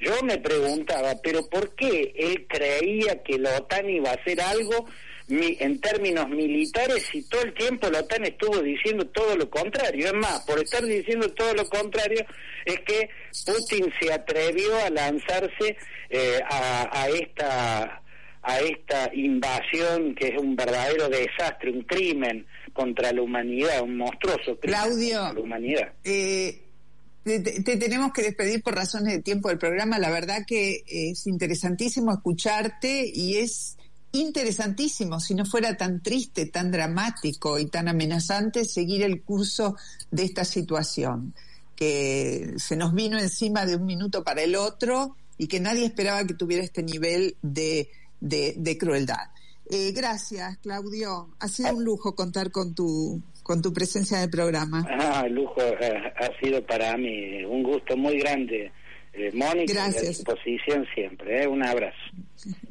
yo 0.00 0.22
me 0.22 0.38
preguntaba, 0.38 1.12
pero 1.22 1.46
¿por 1.50 1.74
qué 1.74 2.14
él 2.16 2.46
creía 2.48 3.22
que 3.22 3.36
la 3.38 3.58
OTAN 3.58 3.90
iba 3.90 4.08
a 4.10 4.14
hacer 4.14 4.40
algo 4.40 4.86
en 5.28 5.80
términos 5.80 6.28
militares 6.28 7.06
y 7.12 7.22
todo 7.22 7.42
el 7.42 7.54
tiempo 7.54 7.90
la 7.90 8.00
OTAN 8.00 8.24
estuvo 8.24 8.60
diciendo 8.60 9.06
todo 9.08 9.36
lo 9.36 9.50
contrario. 9.50 10.06
Es 10.06 10.14
más, 10.14 10.40
por 10.40 10.58
estar 10.58 10.84
diciendo 10.84 11.30
todo 11.32 11.54
lo 11.54 11.68
contrario 11.68 12.24
es 12.64 12.80
que 12.80 13.10
Putin 13.46 13.92
se 14.00 14.12
atrevió 14.12 14.76
a 14.84 14.90
lanzarse 14.90 15.76
eh, 16.10 16.40
a, 16.50 17.02
a 17.02 17.08
esta 17.08 18.02
a 18.40 18.60
esta 18.60 19.10
invasión 19.14 20.14
que 20.14 20.28
es 20.28 20.38
un 20.38 20.56
verdadero 20.56 21.08
desastre, 21.08 21.70
un 21.70 21.82
crimen 21.82 22.46
contra 22.72 23.12
la 23.12 23.20
humanidad, 23.20 23.82
un 23.82 23.96
monstruoso 23.96 24.58
crimen 24.58 24.80
Claudio, 24.80 25.18
contra 25.18 25.34
la 25.34 25.40
humanidad. 25.40 25.92
Eh, 26.04 26.62
te, 27.24 27.40
te, 27.40 27.76
tenemos 27.76 28.12
que 28.12 28.22
despedir 28.22 28.62
por 28.62 28.74
razones 28.74 29.12
de 29.12 29.22
tiempo 29.22 29.48
del 29.48 29.58
programa. 29.58 29.98
La 29.98 30.10
verdad 30.10 30.44
que 30.46 30.82
es 30.86 31.26
interesantísimo 31.26 32.12
escucharte 32.12 33.10
y 33.12 33.36
es 33.36 33.77
interesantísimo, 34.20 35.20
si 35.20 35.34
no 35.34 35.44
fuera 35.44 35.76
tan 35.76 36.02
triste, 36.02 36.46
tan 36.46 36.70
dramático 36.70 37.58
y 37.58 37.66
tan 37.66 37.88
amenazante, 37.88 38.64
seguir 38.64 39.02
el 39.02 39.22
curso 39.22 39.76
de 40.10 40.24
esta 40.24 40.44
situación, 40.44 41.34
que 41.76 42.54
se 42.56 42.76
nos 42.76 42.94
vino 42.94 43.18
encima 43.18 43.66
de 43.66 43.76
un 43.76 43.86
minuto 43.86 44.24
para 44.24 44.42
el 44.42 44.56
otro 44.56 45.16
y 45.36 45.46
que 45.46 45.60
nadie 45.60 45.86
esperaba 45.86 46.24
que 46.26 46.34
tuviera 46.34 46.64
este 46.64 46.82
nivel 46.82 47.36
de, 47.42 47.88
de, 48.20 48.78
crueldad. 48.78 49.30
Eh, 49.70 49.92
gracias, 49.92 50.58
Claudio. 50.58 51.28
Ha 51.38 51.48
sido 51.48 51.76
un 51.76 51.84
lujo 51.84 52.14
contar 52.14 52.50
con 52.50 52.74
tu 52.74 53.22
con 53.42 53.62
tu 53.62 53.72
presencia 53.72 54.22
en 54.22 54.30
programa. 54.30 54.86
Ah, 54.90 55.22
el 55.24 55.32
lujo 55.32 55.62
eh, 55.62 56.12
ha 56.16 56.38
sido 56.38 56.62
para 56.66 56.94
mí 56.98 57.42
un 57.44 57.62
gusto 57.62 57.96
muy 57.96 58.18
grande 58.18 58.70
eh, 59.12 59.30
Mónica, 59.32 59.72
Gracias. 59.72 60.04
a 60.04 60.08
disposición 60.08 60.86
siempre. 60.94 61.42
¿eh? 61.42 61.46
Un 61.46 61.64
abrazo. 61.64 61.96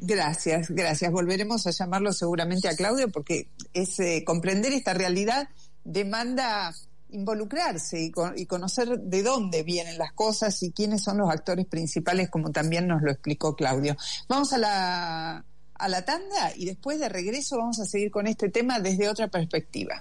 Gracias, 0.00 0.70
gracias. 0.70 1.10
Volveremos 1.12 1.66
a 1.66 1.70
llamarlo 1.70 2.12
seguramente 2.12 2.68
a 2.68 2.76
Claudio 2.76 3.10
porque 3.10 3.48
es 3.74 3.98
eh, 4.00 4.24
comprender 4.24 4.72
esta 4.72 4.94
realidad 4.94 5.48
demanda 5.84 6.72
involucrarse 7.10 8.02
y, 8.02 8.10
con, 8.10 8.38
y, 8.38 8.46
conocer 8.46 9.00
de 9.00 9.22
dónde 9.22 9.62
vienen 9.62 9.96
las 9.96 10.12
cosas 10.12 10.62
y 10.62 10.72
quiénes 10.72 11.02
son 11.02 11.18
los 11.18 11.30
actores 11.30 11.66
principales, 11.66 12.28
como 12.28 12.50
también 12.50 12.86
nos 12.86 13.02
lo 13.02 13.10
explicó 13.10 13.56
Claudio. 13.56 13.96
Vamos 14.28 14.52
a 14.52 14.58
la, 14.58 15.44
a 15.74 15.88
la 15.88 16.04
tanda 16.04 16.52
y 16.56 16.66
después 16.66 16.98
de 16.98 17.08
regreso 17.08 17.56
vamos 17.56 17.80
a 17.80 17.86
seguir 17.86 18.10
con 18.10 18.26
este 18.26 18.50
tema 18.50 18.78
desde 18.80 19.08
otra 19.08 19.28
perspectiva. 19.28 20.00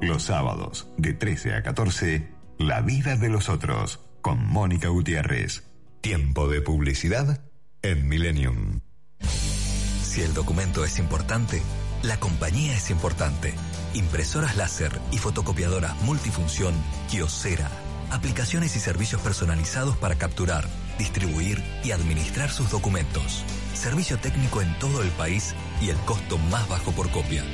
Los 0.00 0.24
sábados, 0.24 0.88
de 0.98 1.14
13 1.14 1.54
a 1.54 1.62
14, 1.62 2.28
La 2.58 2.82
vida 2.82 3.16
de 3.16 3.30
los 3.30 3.48
otros 3.48 4.03
con 4.24 4.42
Mónica 4.42 4.88
Gutiérrez. 4.88 5.64
Tiempo 6.00 6.48
de 6.48 6.62
publicidad 6.62 7.44
en 7.82 8.08
Millennium. 8.08 8.80
Si 9.20 10.22
el 10.22 10.32
documento 10.32 10.82
es 10.82 10.98
importante, 10.98 11.60
la 12.02 12.18
compañía 12.18 12.74
es 12.74 12.88
importante. 12.88 13.52
Impresoras 13.92 14.56
láser 14.56 14.98
y 15.12 15.18
fotocopiadoras 15.18 16.00
multifunción 16.04 16.72
Kiosera. 17.10 17.68
Aplicaciones 18.10 18.74
y 18.76 18.80
servicios 18.80 19.20
personalizados 19.20 19.98
para 19.98 20.14
capturar, 20.14 20.66
distribuir 20.98 21.62
y 21.84 21.90
administrar 21.90 22.48
sus 22.48 22.70
documentos. 22.70 23.44
Servicio 23.74 24.16
técnico 24.18 24.62
en 24.62 24.78
todo 24.78 25.02
el 25.02 25.10
país 25.10 25.54
y 25.82 25.90
el 25.90 25.98
costo 25.98 26.38
más 26.38 26.66
bajo 26.70 26.92
por 26.92 27.10
copia. 27.10 27.44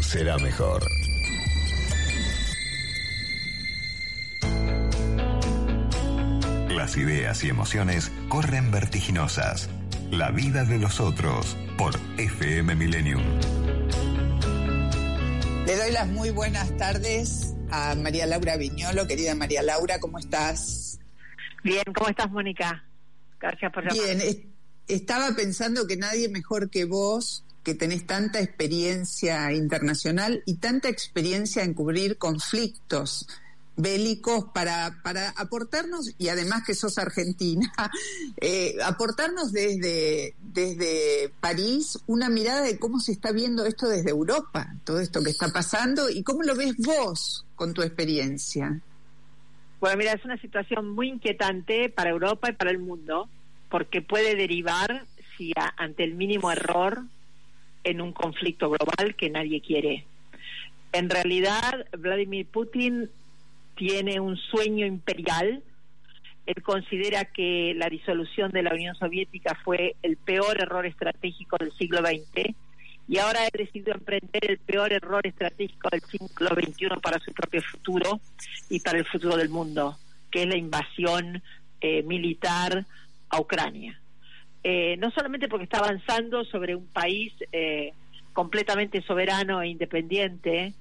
será 0.00 0.38
mejor. 0.38 0.87
Las 6.70 6.96
ideas 6.96 7.42
y 7.42 7.48
emociones 7.48 8.12
corren 8.28 8.70
vertiginosas. 8.70 9.68
La 10.12 10.30
vida 10.30 10.64
de 10.64 10.78
los 10.78 11.00
otros 11.00 11.57
por 11.76 11.98
FM 12.16 12.76
Millennium. 12.76 13.24
Le 15.66 15.76
doy 15.76 15.90
las 15.90 16.07
muy 16.07 16.30
buenas 16.30 16.76
tardes 16.76 17.54
a 17.72 17.96
María 17.96 18.26
Laura 18.26 18.57
Viñolo. 18.57 19.09
Querida 19.09 19.35
María 19.35 19.62
Laura, 19.62 19.98
¿cómo 19.98 20.20
estás? 20.20 21.00
Bien, 21.64 21.83
¿cómo 21.94 22.11
estás, 22.11 22.31
Mónica? 22.31 22.85
Gracias 23.40 23.72
por 23.72 23.85
llamar. 23.85 24.05
Bien, 24.05 24.20
es, 24.20 24.38
estaba 24.87 25.35
pensando 25.35 25.87
que 25.87 25.96
nadie 25.96 26.29
mejor 26.29 26.68
que 26.68 26.85
vos, 26.85 27.42
que 27.62 27.74
tenés 27.74 28.07
tanta 28.07 28.40
experiencia 28.40 29.50
internacional 29.50 30.42
y 30.44 30.57
tanta 30.57 30.90
experiencia 30.90 31.64
en 31.64 31.72
cubrir 31.72 32.18
conflictos 32.18 33.27
bélicos 33.77 34.44
para, 34.53 35.00
para 35.03 35.31
aportarnos, 35.31 36.11
y 36.18 36.29
además 36.29 36.64
que 36.64 36.74
sos 36.74 36.98
argentina, 36.98 37.72
eh, 38.40 38.77
aportarnos 38.85 39.50
desde, 39.50 40.35
desde 40.40 41.33
París 41.40 41.98
una 42.07 42.29
mirada 42.29 42.61
de 42.61 42.79
cómo 42.79 43.00
se 43.00 43.12
está 43.12 43.33
viendo 43.33 43.64
esto 43.64 43.88
desde 43.88 44.11
Europa, 44.11 44.77
todo 44.85 45.00
esto 45.00 45.22
que 45.24 45.31
está 45.31 45.48
pasando, 45.48 46.11
y 46.11 46.22
cómo 46.22 46.42
lo 46.42 46.55
ves 46.55 46.74
vos 46.77 47.46
con 47.57 47.72
tu 47.72 47.83
experiencia. 47.83 48.81
Bueno, 49.85 49.99
mira, 49.99 50.12
es 50.12 50.25
una 50.25 50.38
situación 50.38 50.94
muy 50.94 51.11
inquietante 51.11 51.90
para 51.90 52.09
Europa 52.09 52.49
y 52.49 52.55
para 52.55 52.70
el 52.70 52.79
mundo, 52.79 53.29
porque 53.68 54.01
puede 54.01 54.35
derivar, 54.35 55.05
si 55.37 55.53
ante 55.77 56.05
el 56.05 56.14
mínimo 56.14 56.51
error, 56.51 57.03
en 57.83 58.01
un 58.01 58.14
conflicto 58.14 58.70
global 58.70 59.14
que 59.14 59.29
nadie 59.29 59.61
quiere. 59.61 60.07
En 60.92 61.11
realidad, 61.11 61.85
Vladimir 61.99 62.47
Putin 62.47 63.11
tiene 63.77 64.20
un 64.20 64.38
sueño 64.38 64.87
imperial. 64.87 65.62
Él 66.47 66.62
considera 66.62 67.27
que 67.27 67.75
la 67.77 67.90
disolución 67.90 68.53
de 68.53 68.62
la 68.62 68.73
Unión 68.73 68.94
Soviética 68.94 69.55
fue 69.64 69.97
el 70.01 70.16
peor 70.16 70.62
error 70.62 70.87
estratégico 70.87 71.59
del 71.59 71.73
siglo 71.73 71.99
XX 71.99 72.55
y 73.07 73.19
ahora 73.19 73.40
ha 73.43 73.57
decidido 73.57 73.93
emprender 73.93 74.51
el 74.51 74.59
peor 74.59 74.93
error 74.93 75.27
estratégico 75.27 75.88
del 75.90 76.01
siglo 76.03 76.49
XXI 76.55 77.01
para 77.03 77.19
su 77.19 77.33
propio 77.33 77.62
futuro 77.62 78.21
y 78.71 78.81
para 78.81 78.99
el 78.99 79.05
futuro 79.05 79.37
del 79.37 79.51
mundo, 79.51 79.99
que 80.31 80.43
es 80.43 80.49
la 80.49 80.57
invasión 80.57 81.43
eh, 81.81 82.03
militar 82.03 82.87
a 83.29 83.40
Ucrania. 83.40 84.01
Eh, 84.62 84.97
no 84.97 85.11
solamente 85.11 85.49
porque 85.49 85.64
está 85.64 85.79
avanzando 85.79 86.45
sobre 86.45 86.75
un 86.75 86.87
país 86.87 87.35
eh, 87.53 87.93
completamente 88.33 89.03
soberano 89.03 89.61
e 89.61 89.69
independiente, 89.69 90.73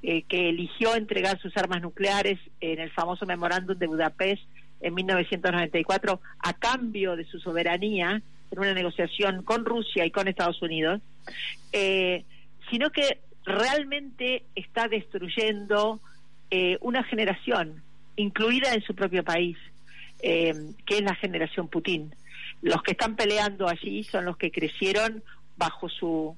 que 0.00 0.48
eligió 0.48 0.94
entregar 0.94 1.40
sus 1.40 1.56
armas 1.56 1.82
nucleares 1.82 2.38
en 2.60 2.78
el 2.78 2.88
famoso 2.92 3.26
memorándum 3.26 3.76
de 3.76 3.88
Budapest 3.88 4.42
en 4.80 4.94
1994 4.94 6.20
a 6.38 6.52
cambio 6.52 7.16
de 7.16 7.24
su 7.24 7.40
soberanía 7.40 8.22
en 8.50 8.58
una 8.58 8.74
negociación 8.74 9.42
con 9.42 9.64
Rusia 9.64 10.04
y 10.04 10.10
con 10.10 10.28
Estados 10.28 10.60
Unidos, 10.62 11.00
eh, 11.72 12.24
sino 12.70 12.90
que 12.90 13.18
realmente 13.44 14.44
está 14.54 14.88
destruyendo 14.88 16.00
eh, 16.50 16.78
una 16.80 17.02
generación, 17.04 17.82
incluida 18.16 18.74
en 18.74 18.82
su 18.82 18.94
propio 18.94 19.24
país, 19.24 19.56
eh, 20.20 20.54
que 20.86 20.98
es 20.98 21.02
la 21.02 21.14
generación 21.14 21.68
Putin. 21.68 22.14
Los 22.62 22.82
que 22.82 22.92
están 22.92 23.16
peleando 23.16 23.68
allí 23.68 24.04
son 24.04 24.24
los 24.24 24.36
que 24.36 24.50
crecieron 24.50 25.22
bajo 25.56 25.88
su 25.88 26.36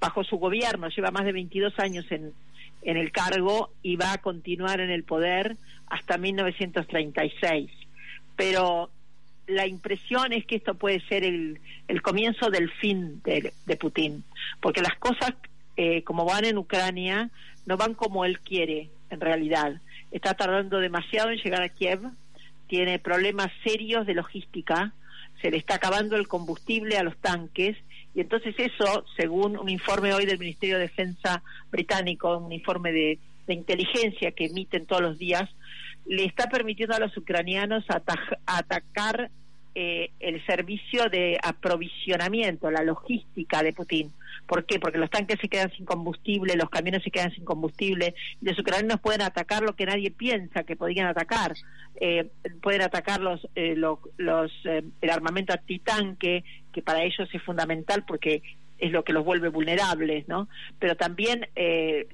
bajo 0.00 0.24
su 0.24 0.36
gobierno, 0.36 0.88
lleva 0.88 1.12
más 1.12 1.24
de 1.24 1.30
22 1.30 1.78
años 1.78 2.04
en, 2.10 2.32
en 2.82 2.96
el 2.96 3.12
cargo 3.12 3.70
y 3.82 3.94
va 3.94 4.12
a 4.12 4.18
continuar 4.18 4.80
en 4.80 4.90
el 4.90 5.04
poder 5.04 5.56
hasta 5.86 6.18
1936. 6.18 7.70
Pero 8.34 8.90
la 9.54 9.66
impresión 9.66 10.32
es 10.32 10.44
que 10.46 10.56
esto 10.56 10.74
puede 10.74 11.00
ser 11.06 11.24
el, 11.24 11.60
el 11.88 12.02
comienzo 12.02 12.50
del 12.50 12.70
fin 12.70 13.20
de, 13.24 13.52
Putin, 13.76 14.24
porque 14.60 14.82
las 14.82 14.96
cosas 14.98 15.32
eh, 15.76 16.02
como 16.02 16.24
van 16.24 16.44
en 16.44 16.58
Ucrania 16.58 17.30
no 17.66 17.76
van 17.76 17.94
como 17.94 18.24
él 18.24 18.40
quiere 18.40 18.90
en 19.10 19.20
realidad. 19.20 19.80
Está 20.10 20.34
tardando 20.34 20.78
demasiado 20.78 21.30
en 21.30 21.38
llegar 21.38 21.62
a 21.62 21.68
Kiev, 21.68 22.00
tiene 22.66 22.98
problemas 22.98 23.50
serios 23.64 24.06
de 24.06 24.14
logística, 24.14 24.92
se 25.40 25.50
le 25.50 25.56
está 25.56 25.76
acabando 25.76 26.16
el 26.16 26.28
combustible 26.28 26.96
a 26.96 27.02
los 27.02 27.16
tanques 27.18 27.76
y 28.14 28.20
entonces 28.20 28.54
eso, 28.58 29.04
según 29.16 29.56
un 29.56 29.68
informe 29.68 30.12
hoy 30.12 30.26
del 30.26 30.38
Ministerio 30.38 30.76
de 30.76 30.82
Defensa 30.82 31.42
británico, 31.70 32.36
un 32.36 32.52
informe 32.52 32.92
de, 32.92 33.18
de 33.46 33.54
inteligencia 33.54 34.32
que 34.32 34.46
emiten 34.46 34.86
todos 34.86 35.02
los 35.02 35.18
días, 35.18 35.48
le 36.06 36.24
está 36.24 36.48
permitiendo 36.48 36.94
a 36.94 37.00
los 37.00 37.16
ucranianos 37.16 37.84
atacar 38.46 39.30
eh, 39.74 40.10
el 40.20 40.44
servicio 40.44 41.08
de 41.08 41.38
aprovisionamiento, 41.42 42.70
la 42.70 42.82
logística 42.82 43.62
de 43.62 43.72
Putin. 43.72 44.12
¿Por 44.46 44.66
qué? 44.66 44.78
Porque 44.78 44.98
los 44.98 45.08
tanques 45.08 45.38
se 45.40 45.48
quedan 45.48 45.70
sin 45.72 45.86
combustible, 45.86 46.56
los 46.56 46.68
camiones 46.68 47.02
se 47.02 47.10
quedan 47.10 47.32
sin 47.32 47.44
combustible, 47.44 48.14
los 48.42 48.58
ucranianos 48.58 49.00
pueden 49.00 49.22
atacar 49.22 49.62
lo 49.62 49.74
que 49.74 49.86
nadie 49.86 50.10
piensa 50.10 50.64
que 50.64 50.76
podrían 50.76 51.06
atacar. 51.06 51.54
Eh, 52.00 52.28
pueden 52.60 52.82
atacar 52.82 53.20
los, 53.20 53.48
eh, 53.54 53.74
los, 53.76 54.50
el 54.66 55.10
armamento 55.10 55.54
antitanque, 55.54 56.44
que 56.70 56.82
para 56.82 57.02
ellos 57.02 57.28
es 57.32 57.42
fundamental 57.42 58.04
porque 58.06 58.42
es 58.78 58.92
lo 58.92 59.04
que 59.04 59.12
los 59.12 59.24
vuelve 59.24 59.48
vulnerables, 59.48 60.28
¿no? 60.28 60.48
Pero 60.80 60.96
también 60.96 61.46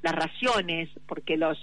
las 0.02 0.14
raciones, 0.14 0.90
porque 1.06 1.38
los 1.38 1.58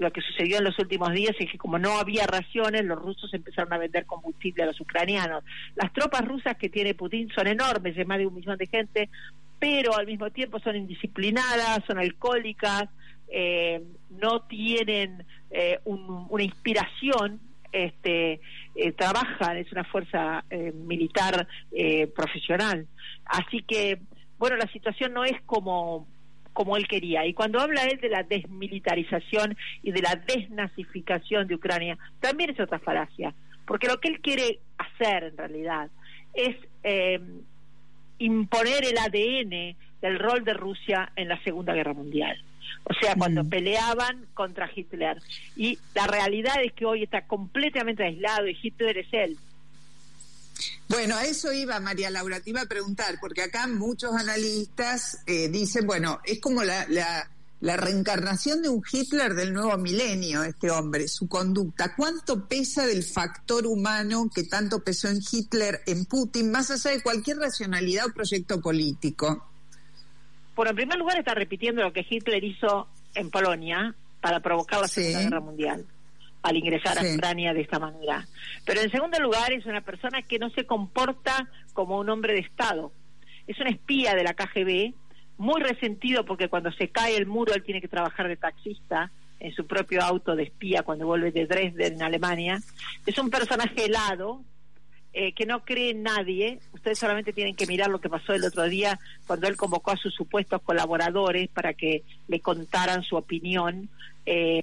lo 0.00 0.10
que 0.10 0.22
sucedió 0.22 0.58
en 0.58 0.64
los 0.64 0.78
últimos 0.78 1.12
días 1.12 1.36
es 1.38 1.50
que 1.52 1.58
como 1.58 1.78
no 1.78 1.98
había 1.98 2.26
raciones, 2.26 2.86
los 2.86 2.98
rusos 2.98 3.32
empezaron 3.34 3.70
a 3.74 3.78
vender 3.78 4.06
combustible 4.06 4.62
a 4.62 4.66
los 4.66 4.80
ucranianos. 4.80 5.44
Las 5.76 5.92
tropas 5.92 6.24
rusas 6.26 6.56
que 6.56 6.70
tiene 6.70 6.94
Putin 6.94 7.28
son 7.34 7.46
enormes, 7.46 7.94
de 7.94 8.06
más 8.06 8.16
de 8.16 8.26
un 8.26 8.34
millón 8.34 8.56
de 8.56 8.66
gente, 8.66 9.10
pero 9.58 9.94
al 9.94 10.06
mismo 10.06 10.30
tiempo 10.30 10.58
son 10.58 10.74
indisciplinadas, 10.76 11.84
son 11.86 11.98
alcohólicas, 11.98 12.84
eh, 13.28 13.82
no 14.08 14.40
tienen 14.44 15.26
eh, 15.50 15.78
una 15.84 16.42
inspiración, 16.44 17.38
este, 17.70 18.40
eh, 18.74 18.92
trabajan, 18.92 19.58
es 19.58 19.70
una 19.70 19.84
fuerza 19.84 20.44
militar 20.74 21.46
profesional. 22.14 22.86
Así 23.26 23.62
que, 23.64 24.00
bueno, 24.38 24.56
la 24.56 24.66
situación 24.72 25.12
no 25.12 25.26
es 25.26 25.38
como 25.44 26.08
como 26.52 26.76
él 26.76 26.88
quería. 26.88 27.26
Y 27.26 27.34
cuando 27.34 27.60
habla 27.60 27.84
él 27.84 28.00
de 28.00 28.08
la 28.08 28.22
desmilitarización 28.22 29.56
y 29.82 29.92
de 29.92 30.02
la 30.02 30.16
desnazificación 30.16 31.46
de 31.46 31.54
Ucrania, 31.54 31.98
también 32.20 32.50
es 32.50 32.60
otra 32.60 32.78
falacia, 32.78 33.34
porque 33.66 33.86
lo 33.86 34.00
que 34.00 34.08
él 34.08 34.20
quiere 34.20 34.60
hacer 34.78 35.24
en 35.24 35.36
realidad 35.36 35.90
es 36.34 36.56
eh, 36.82 37.20
imponer 38.18 38.84
el 38.84 38.98
ADN 38.98 39.76
del 40.00 40.18
rol 40.18 40.44
de 40.44 40.54
Rusia 40.54 41.12
en 41.16 41.28
la 41.28 41.42
Segunda 41.42 41.74
Guerra 41.74 41.92
Mundial. 41.92 42.42
O 42.84 42.94
sea, 42.94 43.14
cuando 43.14 43.44
peleaban 43.44 44.26
contra 44.34 44.70
Hitler. 44.74 45.18
Y 45.56 45.78
la 45.94 46.06
realidad 46.06 46.54
es 46.62 46.72
que 46.72 46.86
hoy 46.86 47.02
está 47.02 47.26
completamente 47.26 48.04
aislado 48.04 48.48
y 48.48 48.56
Hitler 48.60 48.98
es 48.98 49.08
él. 49.12 49.36
Bueno, 50.90 51.14
a 51.14 51.24
eso 51.24 51.52
iba 51.52 51.78
María 51.78 52.10
Laura, 52.10 52.40
te 52.40 52.50
iba 52.50 52.62
a 52.62 52.66
preguntar, 52.66 53.18
porque 53.20 53.42
acá 53.42 53.68
muchos 53.68 54.12
analistas 54.12 55.22
eh, 55.24 55.48
dicen, 55.48 55.86
bueno, 55.86 56.18
es 56.24 56.40
como 56.40 56.64
la, 56.64 56.84
la, 56.88 57.76
reencarnación 57.76 58.60
de 58.60 58.70
un 58.70 58.82
Hitler 58.90 59.34
del 59.34 59.52
nuevo 59.52 59.78
milenio, 59.78 60.42
este 60.42 60.68
hombre, 60.68 61.06
su 61.06 61.28
conducta. 61.28 61.94
¿Cuánto 61.94 62.48
pesa 62.48 62.88
del 62.88 63.04
factor 63.04 63.68
humano 63.68 64.28
que 64.34 64.42
tanto 64.42 64.82
pesó 64.82 65.06
en 65.06 65.20
Hitler, 65.30 65.80
en 65.86 66.06
Putin, 66.06 66.50
más 66.50 66.72
allá 66.72 66.90
de 66.90 67.04
cualquier 67.04 67.36
racionalidad 67.36 68.06
o 68.06 68.12
proyecto 68.12 68.60
político? 68.60 69.46
Bueno, 70.56 70.70
en 70.70 70.76
primer 70.76 70.98
lugar 70.98 71.20
está 71.20 71.34
repitiendo 71.34 71.82
lo 71.82 71.92
que 71.92 72.04
Hitler 72.10 72.42
hizo 72.42 72.88
en 73.14 73.30
Polonia 73.30 73.94
para 74.20 74.40
provocar 74.40 74.80
la 74.80 74.88
Segunda 74.88 75.22
Guerra 75.22 75.40
Mundial 75.40 75.86
al 76.42 76.56
ingresar 76.56 76.98
a 76.98 77.02
Ucrania 77.02 77.52
de 77.52 77.60
esta 77.60 77.78
manera. 77.78 78.26
Pero 78.64 78.80
en 78.80 78.90
segundo 78.90 79.18
lugar 79.20 79.52
es 79.52 79.66
una 79.66 79.80
persona 79.80 80.22
que 80.22 80.38
no 80.38 80.50
se 80.50 80.66
comporta 80.66 81.48
como 81.72 81.98
un 81.98 82.08
hombre 82.08 82.32
de 82.34 82.40
Estado. 82.40 82.92
Es 83.46 83.58
un 83.58 83.66
espía 83.66 84.14
de 84.14 84.24
la 84.24 84.34
KGB, 84.34 84.94
muy 85.38 85.60
resentido 85.62 86.24
porque 86.24 86.48
cuando 86.48 86.70
se 86.72 86.88
cae 86.88 87.16
el 87.16 87.26
muro 87.26 87.54
él 87.54 87.62
tiene 87.62 87.80
que 87.80 87.88
trabajar 87.88 88.28
de 88.28 88.36
taxista 88.36 89.10
en 89.38 89.52
su 89.54 89.66
propio 89.66 90.02
auto 90.02 90.36
de 90.36 90.44
espía 90.44 90.82
cuando 90.82 91.06
vuelve 91.06 91.32
de 91.32 91.46
Dresden, 91.46 91.94
en 91.94 92.02
Alemania. 92.02 92.60
Es 93.06 93.18
un 93.18 93.30
personaje 93.30 93.86
helado, 93.86 94.44
eh, 95.12 95.32
que 95.32 95.44
no 95.44 95.64
cree 95.64 95.90
en 95.90 96.04
nadie. 96.04 96.60
Ustedes 96.72 96.98
solamente 96.98 97.32
tienen 97.32 97.56
que 97.56 97.66
mirar 97.66 97.90
lo 97.90 98.00
que 98.00 98.08
pasó 98.08 98.32
el 98.32 98.44
otro 98.44 98.68
día 98.68 98.98
cuando 99.26 99.48
él 99.48 99.56
convocó 99.56 99.90
a 99.90 99.96
sus 99.96 100.14
supuestos 100.14 100.62
colaboradores 100.62 101.48
para 101.48 101.74
que 101.74 102.04
le 102.28 102.40
contaran 102.40 103.02
su 103.02 103.16
opinión. 103.16 103.88
Eh, 104.24 104.60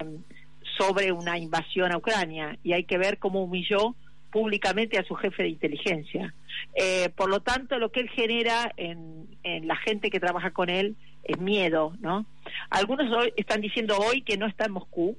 sobre 0.78 1.12
una 1.12 1.38
invasión 1.38 1.92
a 1.92 1.98
Ucrania 1.98 2.56
y 2.62 2.72
hay 2.72 2.84
que 2.84 2.98
ver 2.98 3.18
cómo 3.18 3.42
humilló 3.42 3.94
públicamente 4.30 4.98
a 4.98 5.04
su 5.04 5.14
jefe 5.14 5.42
de 5.42 5.48
inteligencia. 5.50 6.34
Eh, 6.74 7.08
por 7.16 7.30
lo 7.30 7.40
tanto, 7.40 7.78
lo 7.78 7.90
que 7.90 8.00
él 8.00 8.10
genera 8.10 8.72
en, 8.76 9.26
la 9.66 9.76
gente 9.76 10.10
que 10.10 10.20
trabaja 10.20 10.50
con 10.50 10.68
él 10.68 10.96
es 11.24 11.38
miedo, 11.38 11.94
¿no? 12.00 12.26
Algunos 12.68 13.10
hoy 13.12 13.32
están 13.36 13.60
diciendo 13.62 13.96
hoy 13.98 14.20
que 14.20 14.36
no 14.36 14.46
está 14.46 14.66
en 14.66 14.72
Moscú, 14.72 15.16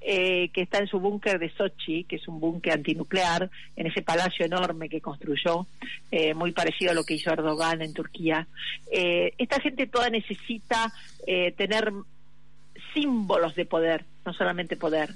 eh, 0.00 0.50
que 0.50 0.60
está 0.62 0.78
en 0.78 0.86
su 0.86 1.00
búnker 1.00 1.40
de 1.40 1.50
Sochi, 1.50 2.04
que 2.04 2.16
es 2.16 2.28
un 2.28 2.38
búnker 2.38 2.74
antinuclear, 2.74 3.50
en 3.74 3.86
ese 3.86 4.02
palacio 4.02 4.46
enorme 4.46 4.88
que 4.88 5.00
construyó, 5.00 5.66
eh, 6.10 6.34
muy 6.34 6.52
parecido 6.52 6.92
a 6.92 6.94
lo 6.94 7.04
que 7.04 7.14
hizo 7.14 7.32
Erdogan 7.32 7.82
en 7.82 7.94
Turquía. 7.94 8.46
esta 8.90 9.60
gente 9.60 9.88
toda 9.88 10.08
necesita 10.10 10.92
tener 11.56 11.92
símbolos 12.94 13.54
de 13.54 13.66
poder, 13.66 14.04
no 14.24 14.32
solamente 14.32 14.76
poder. 14.76 15.10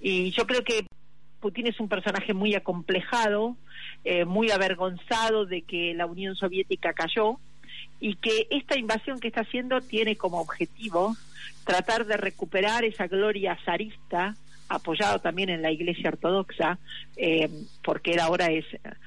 Y 0.00 0.30
yo 0.30 0.46
creo 0.46 0.62
que 0.62 0.86
Putin 1.40 1.66
es 1.66 1.78
un 1.80 1.88
personaje 1.88 2.32
muy 2.32 2.54
acomplejado, 2.54 3.56
eh, 4.04 4.24
muy 4.24 4.50
avergonzado 4.50 5.44
de 5.44 5.62
que 5.62 5.94
la 5.94 6.06
Unión 6.06 6.34
Soviética 6.36 6.92
cayó 6.92 7.38
y 8.00 8.16
que 8.16 8.46
esta 8.50 8.78
invasión 8.78 9.20
que 9.20 9.28
está 9.28 9.42
haciendo 9.42 9.80
tiene 9.80 10.16
como 10.16 10.40
objetivo 10.40 11.16
tratar 11.64 12.06
de 12.06 12.16
recuperar 12.16 12.84
esa 12.84 13.06
gloria 13.06 13.58
zarista 13.64 14.36
apoyado 14.68 15.20
también 15.20 15.48
en 15.48 15.62
la 15.62 15.70
Iglesia 15.70 16.10
Ortodoxa, 16.10 16.78
eh, 17.16 17.48
porque 17.84 18.12
él 18.12 18.20
ahora 18.20 18.46
es 18.46 18.64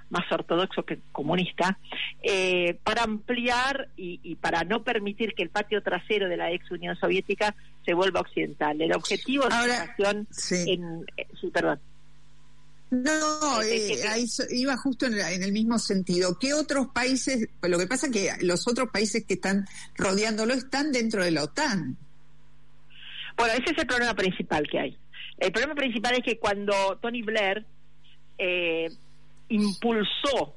más 0.09 0.29
ortodoxo 0.31 0.83
que 0.83 0.99
comunista, 1.11 1.77
eh, 2.23 2.77
para 2.83 3.03
ampliar 3.03 3.89
y, 3.95 4.35
para 4.35 4.63
no 4.63 4.83
permitir 4.83 5.33
que 5.33 5.43
el 5.43 5.49
patio 5.49 5.81
trasero 5.83 6.29
de 6.29 6.37
la 6.37 6.51
ex 6.51 6.69
Unión 6.71 6.95
Soviética 6.95 7.55
se 7.89 7.95
vuelva 7.95 8.19
occidental. 8.19 8.79
El 8.79 8.93
objetivo 8.93 9.45
de 9.45 9.49
la 9.49 9.65
invasión 9.65 10.27
en... 10.51 11.05
Eh, 11.17 11.25
sí, 11.41 11.47
perdón. 11.47 11.79
No, 12.91 13.61
iba 14.51 14.77
justo 14.77 15.07
en, 15.07 15.13
en, 15.19 15.41
el 15.41 15.51
mismo 15.51 15.79
sentido. 15.79 16.37
¿Qué 16.39 16.53
otros 16.53 16.89
países? 16.93 17.49
Lo 17.63 17.79
que 17.79 17.87
pasa 17.87 18.07
es 18.07 18.13
que 18.13 18.45
los 18.45 18.67
otros 18.67 18.89
países 18.91 19.25
que 19.25 19.35
están 19.35 19.65
rodeándolo 19.97 20.53
están 20.53 20.91
dentro 20.91 21.23
de 21.23 21.31
la 21.31 21.45
OTAN. 21.45 21.97
Bueno, 23.35 23.53
ese 23.53 23.71
es 23.71 23.77
el 23.79 23.87
problema 23.87 24.13
principal 24.13 24.67
que 24.69 24.79
hay. 24.79 24.97
El 25.39 25.51
problema 25.51 25.73
principal 25.73 26.13
es 26.13 26.23
que 26.23 26.37
cuando 26.37 26.99
Tony 27.01 27.23
Blair 27.23 27.65
eh, 28.37 28.89
impulsó 29.47 30.53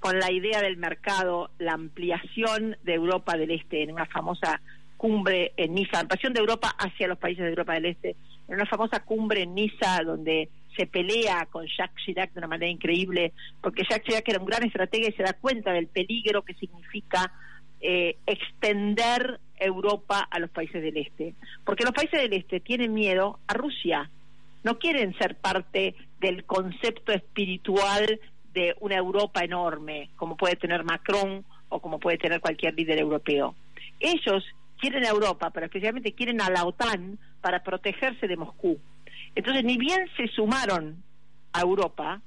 con 0.00 0.18
la 0.18 0.32
idea 0.32 0.62
del 0.62 0.78
mercado, 0.78 1.50
la 1.58 1.74
ampliación 1.74 2.78
de 2.82 2.94
Europa 2.94 3.36
del 3.36 3.50
Este 3.50 3.82
en 3.82 3.92
una 3.92 4.06
famosa 4.06 4.62
cumbre 4.96 5.52
en 5.56 5.74
Niza, 5.74 6.00
ampliación 6.00 6.32
de 6.32 6.40
Europa 6.40 6.74
hacia 6.78 7.08
los 7.08 7.18
países 7.18 7.44
de 7.44 7.50
Europa 7.50 7.74
del 7.74 7.86
Este, 7.86 8.16
en 8.48 8.54
una 8.54 8.66
famosa 8.66 9.00
cumbre 9.00 9.42
en 9.42 9.54
Niza 9.54 10.00
donde 10.04 10.48
se 10.76 10.86
pelea 10.86 11.46
con 11.50 11.66
Jacques 11.66 12.04
Chirac 12.04 12.32
de 12.32 12.38
una 12.38 12.48
manera 12.48 12.70
increíble, 12.70 13.32
porque 13.60 13.82
Jacques 13.88 14.06
Chirac 14.06 14.28
era 14.28 14.38
un 14.38 14.46
gran 14.46 14.64
estratega 14.64 15.08
y 15.08 15.12
se 15.12 15.22
da 15.22 15.32
cuenta 15.32 15.72
del 15.72 15.86
peligro 15.86 16.42
que 16.42 16.54
significa 16.54 17.32
eh, 17.80 18.16
extender 18.26 19.40
Europa 19.58 20.26
a 20.30 20.38
los 20.38 20.50
países 20.50 20.82
del 20.82 20.96
Este. 20.96 21.34
Porque 21.64 21.84
los 21.84 21.92
países 21.92 22.20
del 22.20 22.32
Este 22.32 22.60
tienen 22.60 22.92
miedo 22.92 23.38
a 23.46 23.54
Rusia, 23.54 24.10
no 24.64 24.78
quieren 24.78 25.16
ser 25.18 25.36
parte 25.36 25.94
del 26.20 26.44
concepto 26.44 27.12
espiritual 27.12 28.20
de 28.52 28.74
una 28.80 28.96
Europa 28.96 29.44
enorme, 29.44 30.10
como 30.16 30.36
puede 30.36 30.56
tener 30.56 30.82
Macron 30.84 31.44
o 31.68 31.80
como 31.80 31.98
puede 31.98 32.18
tener 32.18 32.40
cualquier 32.40 32.74
líder 32.74 32.98
europeo. 32.98 33.54
Ellos 34.00 34.44
quieren 34.78 35.04
a 35.04 35.08
Europa, 35.08 35.50
pero 35.50 35.66
especialmente 35.66 36.14
quieren 36.14 36.40
a 36.40 36.50
la 36.50 36.64
OTAN 36.64 37.18
para 37.40 37.62
protegerse 37.62 38.26
de 38.26 38.36
Moscú. 38.36 38.78
Entonces, 39.34 39.64
ni 39.64 39.76
bien 39.76 40.08
se 40.16 40.28
sumaron 40.28 41.02
a 41.52 41.60
Europa, 41.60 42.22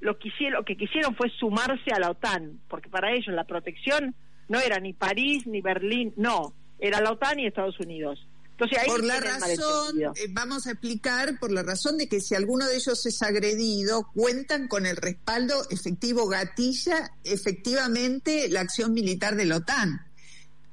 lo 0.00 0.18
que, 0.18 0.28
hicieron, 0.28 0.54
lo 0.60 0.64
que 0.64 0.76
quisieron 0.76 1.14
fue 1.14 1.30
sumarse 1.30 1.92
a 1.94 1.98
la 1.98 2.10
OTAN, 2.10 2.60
porque 2.68 2.88
para 2.88 3.12
ellos 3.12 3.34
la 3.34 3.44
protección 3.44 4.14
no 4.48 4.60
era 4.60 4.78
ni 4.78 4.92
París 4.92 5.46
ni 5.46 5.60
Berlín, 5.60 6.12
no, 6.16 6.54
era 6.78 7.00
la 7.00 7.12
OTAN 7.12 7.40
y 7.40 7.46
Estados 7.46 7.78
Unidos. 7.80 8.26
Entonces, 8.50 8.78
ahí 8.78 8.86
por 8.86 9.02
la 9.02 9.18
razón, 9.18 10.00
eh, 10.00 10.26
vamos 10.30 10.68
a 10.68 10.72
explicar, 10.72 11.40
por 11.40 11.50
la 11.50 11.64
razón 11.64 11.98
de 11.98 12.08
que 12.08 12.20
si 12.20 12.36
alguno 12.36 12.66
de 12.66 12.76
ellos 12.76 13.04
es 13.04 13.20
agredido, 13.22 14.08
cuentan 14.14 14.68
con 14.68 14.86
el 14.86 14.96
respaldo 14.96 15.54
efectivo 15.70 16.28
gatilla 16.28 17.10
efectivamente 17.24 18.48
la 18.48 18.60
acción 18.60 18.92
militar 18.92 19.34
de 19.34 19.46
la 19.46 19.56
OTAN. 19.56 20.06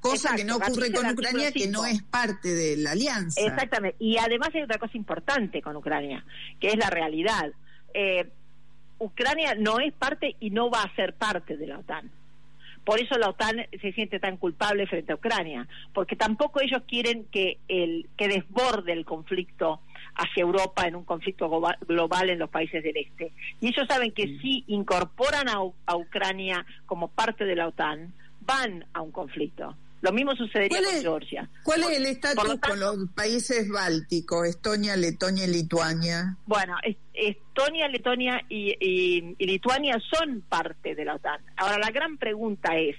Cosa 0.02 0.36
que 0.36 0.44
no 0.44 0.56
ocurre 0.58 0.92
con 0.92 1.06
Ucrania, 1.12 1.52
que 1.52 1.68
no 1.68 1.86
es 1.86 2.02
parte 2.04 2.50
de 2.50 2.76
la 2.78 2.92
alianza. 2.92 3.40
Exactamente. 3.42 3.96
Y 4.00 4.18
además 4.18 4.50
hay 4.54 4.64
otra 4.64 4.80
cosa 4.80 4.98
importante 4.98 5.62
con 5.62 5.76
Ucrania, 5.76 6.26
que 6.60 6.70
es 6.70 6.76
la 6.78 6.90
realidad. 6.90 7.52
Eh, 7.94 8.28
Ucrania 9.00 9.56
no 9.56 9.80
es 9.80 9.94
parte 9.94 10.36
y 10.40 10.50
no 10.50 10.70
va 10.70 10.84
a 10.84 10.96
ser 10.96 11.14
parte 11.14 11.58
de 11.58 11.68
la 11.68 11.80
OTAN. 11.80 12.12
Por 12.84 13.00
eso 13.00 13.16
la 13.20 13.30
OTAN 13.30 13.58
se 13.80 13.92
siente 13.94 14.20
tan 14.20 14.38
culpable 14.38 14.88
frente 14.88 15.12
a 15.12 15.16
Ucrania, 15.16 15.68
porque 15.94 16.16
tampoco 16.16 16.62
ellos 16.62 16.82
quieren 16.88 17.26
que 17.26 17.60
el 17.68 18.08
que 18.18 18.28
desborde 18.28 18.94
el 18.94 19.06
conflicto 19.06 19.82
hacia 20.16 20.42
Europa 20.42 20.88
en 20.88 20.96
un 20.96 21.06
conflicto 21.06 21.48
globa- 21.48 21.78
global 21.88 22.30
en 22.32 22.40
los 22.40 22.50
países 22.50 22.84
del 22.84 22.98
este. 22.98 23.32
Y 23.60 23.68
ellos 23.68 23.86
saben 23.88 24.12
que 24.12 24.40
si 24.42 24.64
incorporan 24.68 25.48
a 25.48 25.96
Ucrania 25.96 26.66
como 26.88 27.08
parte 27.08 27.46
de 27.46 27.56
la 27.56 27.68
OTAN, 27.68 28.14
van 28.42 28.86
a 28.94 29.02
un 29.02 29.12
conflicto. 29.12 29.76
Lo 30.02 30.12
mismo 30.12 30.36
sucedería 30.36 30.70
¿Cuál 30.70 30.86
con 30.86 30.96
es- 30.96 31.02
Georgia. 31.02 31.50
¿Cuál 31.64 31.84
es 31.84 31.90
el 31.98 32.06
estatus 32.08 32.48
lo 32.48 32.60
con 32.60 32.80
los 32.80 32.98
países 33.16 33.70
bálticos, 33.70 34.48
Estonia, 34.48 34.96
Letonia 34.96 35.46
y 35.46 35.52
Lituania? 35.52 36.38
Bueno, 36.48 36.76
es- 36.84 36.98
Estonia, 37.14 37.88
Letonia 37.88 38.42
y, 38.50 38.76
y- 38.80 39.36
y 39.38 39.46
Lituania 39.46 40.02
son 40.12 40.42
parte 40.42 40.96
de 40.96 41.06
la 41.06 41.16
OTAN. 41.16 41.40
Ahora, 41.58 41.78
la 41.78 41.92
gran 41.92 42.18
pregunta 42.18 42.78
es, 42.78 42.96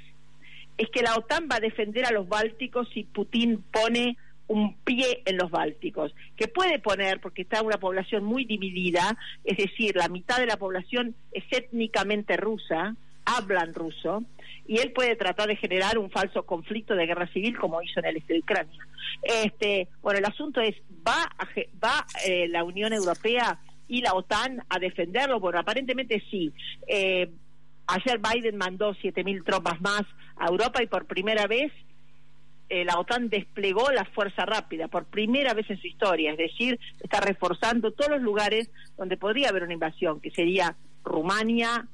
¿es 0.79 0.89
que 0.91 1.03
la 1.03 1.17
OTAN 1.17 1.49
va 1.51 1.57
a 1.57 1.61
defender 1.61 2.05
a 2.07 2.13
los 2.13 2.29
bálticos 2.29 2.89
si 2.95 3.03
Putin 3.03 3.65
pone 3.73 4.17
un 4.47 4.75
pie 4.85 5.23
en 5.25 5.39
los 5.39 5.51
bálticos? 5.51 6.15
Que 6.37 6.47
puede 6.47 6.79
poner, 6.79 7.21
porque 7.21 7.43
está 7.43 7.63
una 7.63 7.79
población 7.79 8.23
muy 8.23 8.45
dividida, 8.45 9.17
es 9.45 9.57
decir, 9.57 9.97
la 9.97 10.09
mitad 10.09 10.39
de 10.39 10.47
la 10.47 10.57
población 10.57 11.17
es 11.33 11.43
étnicamente 11.51 12.37
rusa, 12.37 12.95
hablan 13.25 13.75
ruso, 13.75 14.25
y 14.67 14.79
él 14.79 14.93
puede 14.93 15.17
tratar 15.17 15.49
de 15.49 15.57
generar 15.57 15.99
un 15.99 16.11
falso 16.11 16.45
conflicto 16.45 16.95
de 16.95 17.07
guerra 17.07 17.27
civil 17.29 17.59
como 17.59 17.83
hizo 17.83 18.01
en 18.01 18.07
el 18.07 18.17
este 18.17 18.35
de 18.35 18.41
Ucrania. 18.41 18.87
Este, 19.23 19.89
bueno, 20.03 20.19
el 20.19 20.25
asunto 20.25 20.61
es, 20.61 20.77
¿va, 21.07 21.25
a 21.25 21.47
va 21.83 22.07
eh, 22.27 22.49
la 22.49 22.65
Unión 22.65 22.93
Europea 22.93 23.59
y 23.89 24.01
la 24.03 24.15
OTAN 24.15 24.65
a 24.69 24.79
defenderlo? 24.79 25.41
Bueno, 25.41 25.59
aparentemente 25.59 26.23
sí. 26.31 26.53
Eh, 26.87 27.31
ayer 27.87 28.21
Biden 28.21 28.57
mandó 28.57 28.95
7.000 28.95 29.45
tropas 29.45 29.81
más 29.81 30.03
a 30.37 30.47
Europa 30.47 30.83
y 30.83 30.87
por 30.87 31.07
primera 31.07 31.47
vez 31.47 31.73
eh, 32.69 32.87
la 32.87 32.99
OTAN 32.99 33.29
desplegó 33.29 33.91
la 33.91 34.07
fuerza 34.07 34.47
rápida 34.47 34.89
por 34.89 35.05
primera 35.05 35.53
vez 35.53 35.69
en 35.69 35.79
su 35.79 35.87
historia, 35.87 36.33
es 36.33 36.39
decir, 36.39 36.81
está 37.01 37.21
reforzando 37.21 37.93
todos 37.93 38.13
los 38.13 38.23
lugares 38.23 38.71
donde 38.97 39.19
podría 39.19 39.51
haber 39.51 39.65
una 39.65 39.75
invasión, 39.75 40.21
que 40.21 40.31
sería 40.31 40.75
Rumania, 41.05 41.87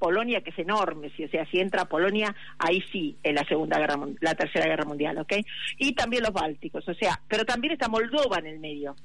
Polonia, 0.00 0.40
que 0.40 0.50
es 0.50 0.58
enorme, 0.58 1.12
si, 1.16 1.24
o 1.24 1.28
sea, 1.28 1.46
si 1.50 1.60
entra 1.60 1.84
Polonia, 1.84 2.34
ahí 2.58 2.82
sí, 2.90 3.16
en 3.22 3.36
la 3.36 3.44
segunda 3.44 3.78
guerra, 3.78 3.96
la 4.20 4.34
tercera 4.34 4.66
guerra 4.66 4.84
mundial, 4.84 5.18
¿ok? 5.18 5.34
Y 5.78 5.92
también 5.94 6.24
los 6.24 6.32
bálticos, 6.32 6.88
o 6.88 6.94
sea, 6.94 7.20
pero 7.28 7.44
también 7.44 7.74
está 7.74 7.88
Moldova 7.88 8.38
en 8.38 8.46
el 8.46 8.58
medio, 8.58 8.96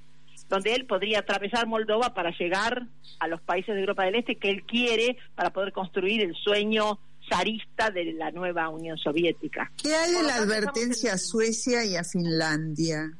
donde 0.49 0.73
él 0.73 0.85
podría 0.85 1.19
atravesar 1.19 1.67
Moldova 1.67 2.13
para 2.13 2.31
llegar 2.35 2.87
a 3.19 3.27
los 3.27 3.41
países 3.41 3.75
de 3.75 3.81
Europa 3.81 4.05
del 4.05 4.15
Este 4.15 4.37
que 4.37 4.49
él 4.49 4.63
quiere 4.63 5.17
para 5.35 5.51
poder 5.51 5.71
construir 5.73 6.21
el 6.21 6.33
sueño 6.35 6.97
zarista 7.29 7.89
de 7.89 8.13
la 8.13 8.31
nueva 8.31 8.69
Unión 8.69 8.97
Soviética. 8.97 9.71
¿Qué 9.81 9.93
hay 9.95 10.13
lo 10.13 10.21
la 10.23 10.35
advertencia 10.35 11.11
a 11.11 11.13
en- 11.13 11.19
Suecia 11.19 11.83
y 11.83 11.95
a 11.95 12.03
Finlandia? 12.03 13.11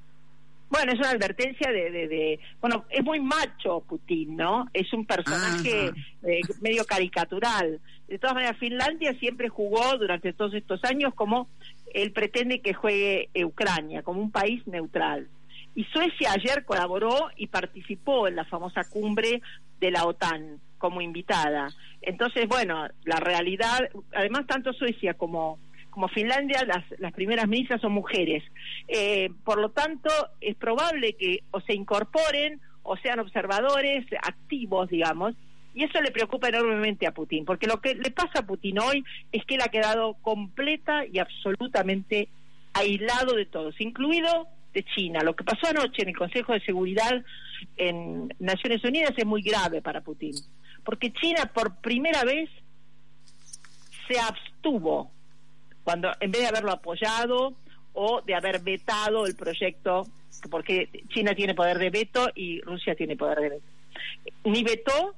Bueno, 0.69 0.91
es 0.93 0.99
una 0.99 1.11
advertencia 1.11 1.71
de, 1.71 1.91
de, 1.91 2.07
de- 2.07 2.39
bueno, 2.59 2.85
es 2.89 3.03
muy 3.03 3.19
macho 3.19 3.81
Putin, 3.87 4.35
¿no? 4.35 4.67
Es 4.73 4.91
un 4.93 5.05
personaje 5.05 5.91
eh, 6.23 6.41
medio 6.61 6.85
caricatural. 6.85 7.79
De 8.07 8.17
todas 8.19 8.35
maneras, 8.35 8.57
Finlandia 8.57 9.13
siempre 9.19 9.47
jugó 9.49 9.97
durante 9.97 10.33
todos 10.33 10.53
estos 10.53 10.83
años 10.83 11.13
como 11.13 11.47
él 11.93 12.11
pretende 12.11 12.61
que 12.61 12.73
juegue 12.73 13.29
Ucrania, 13.45 14.01
como 14.01 14.21
un 14.21 14.31
país 14.31 14.65
neutral. 14.67 15.27
Y 15.75 15.83
Suecia 15.85 16.31
ayer 16.33 16.65
colaboró 16.65 17.29
y 17.37 17.47
participó 17.47 18.27
en 18.27 18.35
la 18.35 18.45
famosa 18.45 18.83
cumbre 18.89 19.41
de 19.79 19.91
la 19.91 20.05
OTAN 20.05 20.59
como 20.77 21.01
invitada. 21.01 21.69
Entonces, 22.01 22.47
bueno, 22.47 22.87
la 23.03 23.17
realidad, 23.17 23.89
además 24.13 24.45
tanto 24.47 24.73
Suecia 24.73 25.13
como 25.15 25.59
como 25.95 26.09
Finlandia, 26.09 26.61
las, 26.99 27.13
primeras 27.13 27.47
ministras 27.47 27.79
son 27.79 27.93
mujeres. 27.93 28.43
Eh, 28.89 29.29
por 29.45 29.61
lo 29.61 29.69
tanto, 29.71 30.09
es 30.41 30.53
probable 30.57 31.13
que 31.13 31.39
o 31.51 31.61
se 31.61 31.73
incorporen 31.73 32.59
o 32.83 32.97
sean 32.97 33.19
observadores 33.19 34.05
activos, 34.21 34.89
digamos, 34.89 35.35
y 35.73 35.85
eso 35.85 36.01
le 36.01 36.11
preocupa 36.11 36.49
enormemente 36.49 37.07
a 37.07 37.13
Putin, 37.13 37.45
porque 37.45 37.65
lo 37.65 37.79
que 37.79 37.95
le 37.95 38.11
pasa 38.11 38.39
a 38.39 38.45
Putin 38.45 38.79
hoy 38.79 39.05
es 39.31 39.45
que 39.45 39.55
él 39.55 39.61
ha 39.61 39.69
quedado 39.69 40.15
completa 40.15 41.05
y 41.05 41.19
absolutamente 41.19 42.27
aislado 42.73 43.33
de 43.35 43.45
todos, 43.45 43.79
incluido 43.79 44.49
de 44.73 44.83
China. 44.83 45.21
Lo 45.23 45.33
que 45.33 45.45
pasó 45.45 45.67
anoche 45.67 46.01
en 46.01 46.09
el 46.09 46.17
Consejo 46.17 46.51
de 46.51 46.59
Seguridad 46.59 47.23
en 47.77 48.33
Naciones 48.39 48.83
Unidas 48.83 49.13
es 49.15 49.25
muy 49.25 49.41
grave 49.41 49.81
para 49.81 50.01
Putin, 50.01 50.33
porque 50.83 51.13
China 51.13 51.49
por 51.53 51.77
primera 51.77 52.25
vez 52.25 52.49
se 54.09 54.19
abstuvo 54.19 55.14
cuando 55.85 56.11
en 56.19 56.31
vez 56.31 56.41
de 56.41 56.47
haberlo 56.47 56.71
apoyado 56.71 57.53
o 57.93 58.21
de 58.21 58.35
haber 58.35 58.59
vetado 58.59 59.25
el 59.25 59.35
proyecto, 59.35 60.05
porque 60.49 60.89
China 61.09 61.33
tiene 61.33 61.53
poder 61.53 61.77
de 61.77 61.91
veto 61.91 62.27
y 62.35 62.59
Rusia 62.61 62.95
tiene 62.95 63.15
poder 63.15 63.39
de 63.39 63.49
veto. 63.49 63.65
Ni 64.43 64.63
vetó 64.63 65.15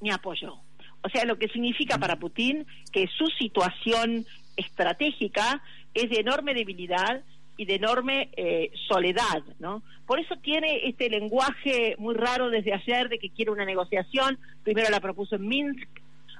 ni 0.00 0.10
apoyó. 0.10 0.54
O 1.02 1.08
sea, 1.08 1.24
lo 1.24 1.38
que 1.38 1.48
significa 1.48 1.96
para 1.96 2.16
Putin 2.16 2.66
que 2.92 3.06
su 3.06 3.26
situación 3.38 4.26
estratégica 4.56 5.62
es 5.94 6.10
de 6.10 6.16
enorme 6.16 6.54
debilidad 6.54 7.22
y 7.56 7.64
de 7.64 7.76
enorme 7.76 8.30
eh, 8.36 8.72
soledad, 8.88 9.42
¿no? 9.60 9.82
Por 10.06 10.18
eso 10.18 10.34
tiene 10.42 10.88
este 10.88 11.08
lenguaje 11.08 11.94
muy 11.98 12.14
raro 12.14 12.50
desde 12.50 12.74
ayer 12.74 13.08
de 13.08 13.18
que 13.18 13.30
quiere 13.30 13.52
una 13.52 13.64
negociación. 13.64 14.38
Primero 14.64 14.90
la 14.90 15.00
propuso 15.00 15.36
en 15.36 15.46
Minsk, 15.46 15.88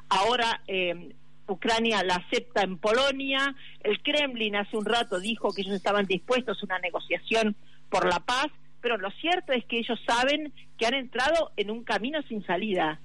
ahora 0.08 0.62
eh, 0.66 1.14
Ucrania 1.46 2.02
la 2.04 2.16
acepta 2.16 2.62
en 2.62 2.78
Polonia. 2.78 3.54
El 3.82 4.00
Kremlin 4.02 4.56
hace 4.56 4.76
un 4.76 4.84
rato 4.84 5.20
dijo 5.20 5.52
que 5.52 5.62
ellos 5.62 5.74
estaban 5.74 6.06
dispuestos 6.06 6.58
a 6.62 6.66
una 6.66 6.78
negociación 6.78 7.56
por 7.90 8.06
la 8.08 8.20
paz, 8.20 8.46
pero 8.80 8.96
lo 8.96 9.10
cierto 9.12 9.52
es 9.52 9.64
que 9.66 9.78
ellos 9.78 9.98
saben 10.06 10.52
que 10.78 10.86
han 10.86 10.94
entrado 10.94 11.52
en 11.56 11.70
un 11.70 11.84
camino 11.84 12.20
sin 12.28 12.44
salida. 12.46 13.00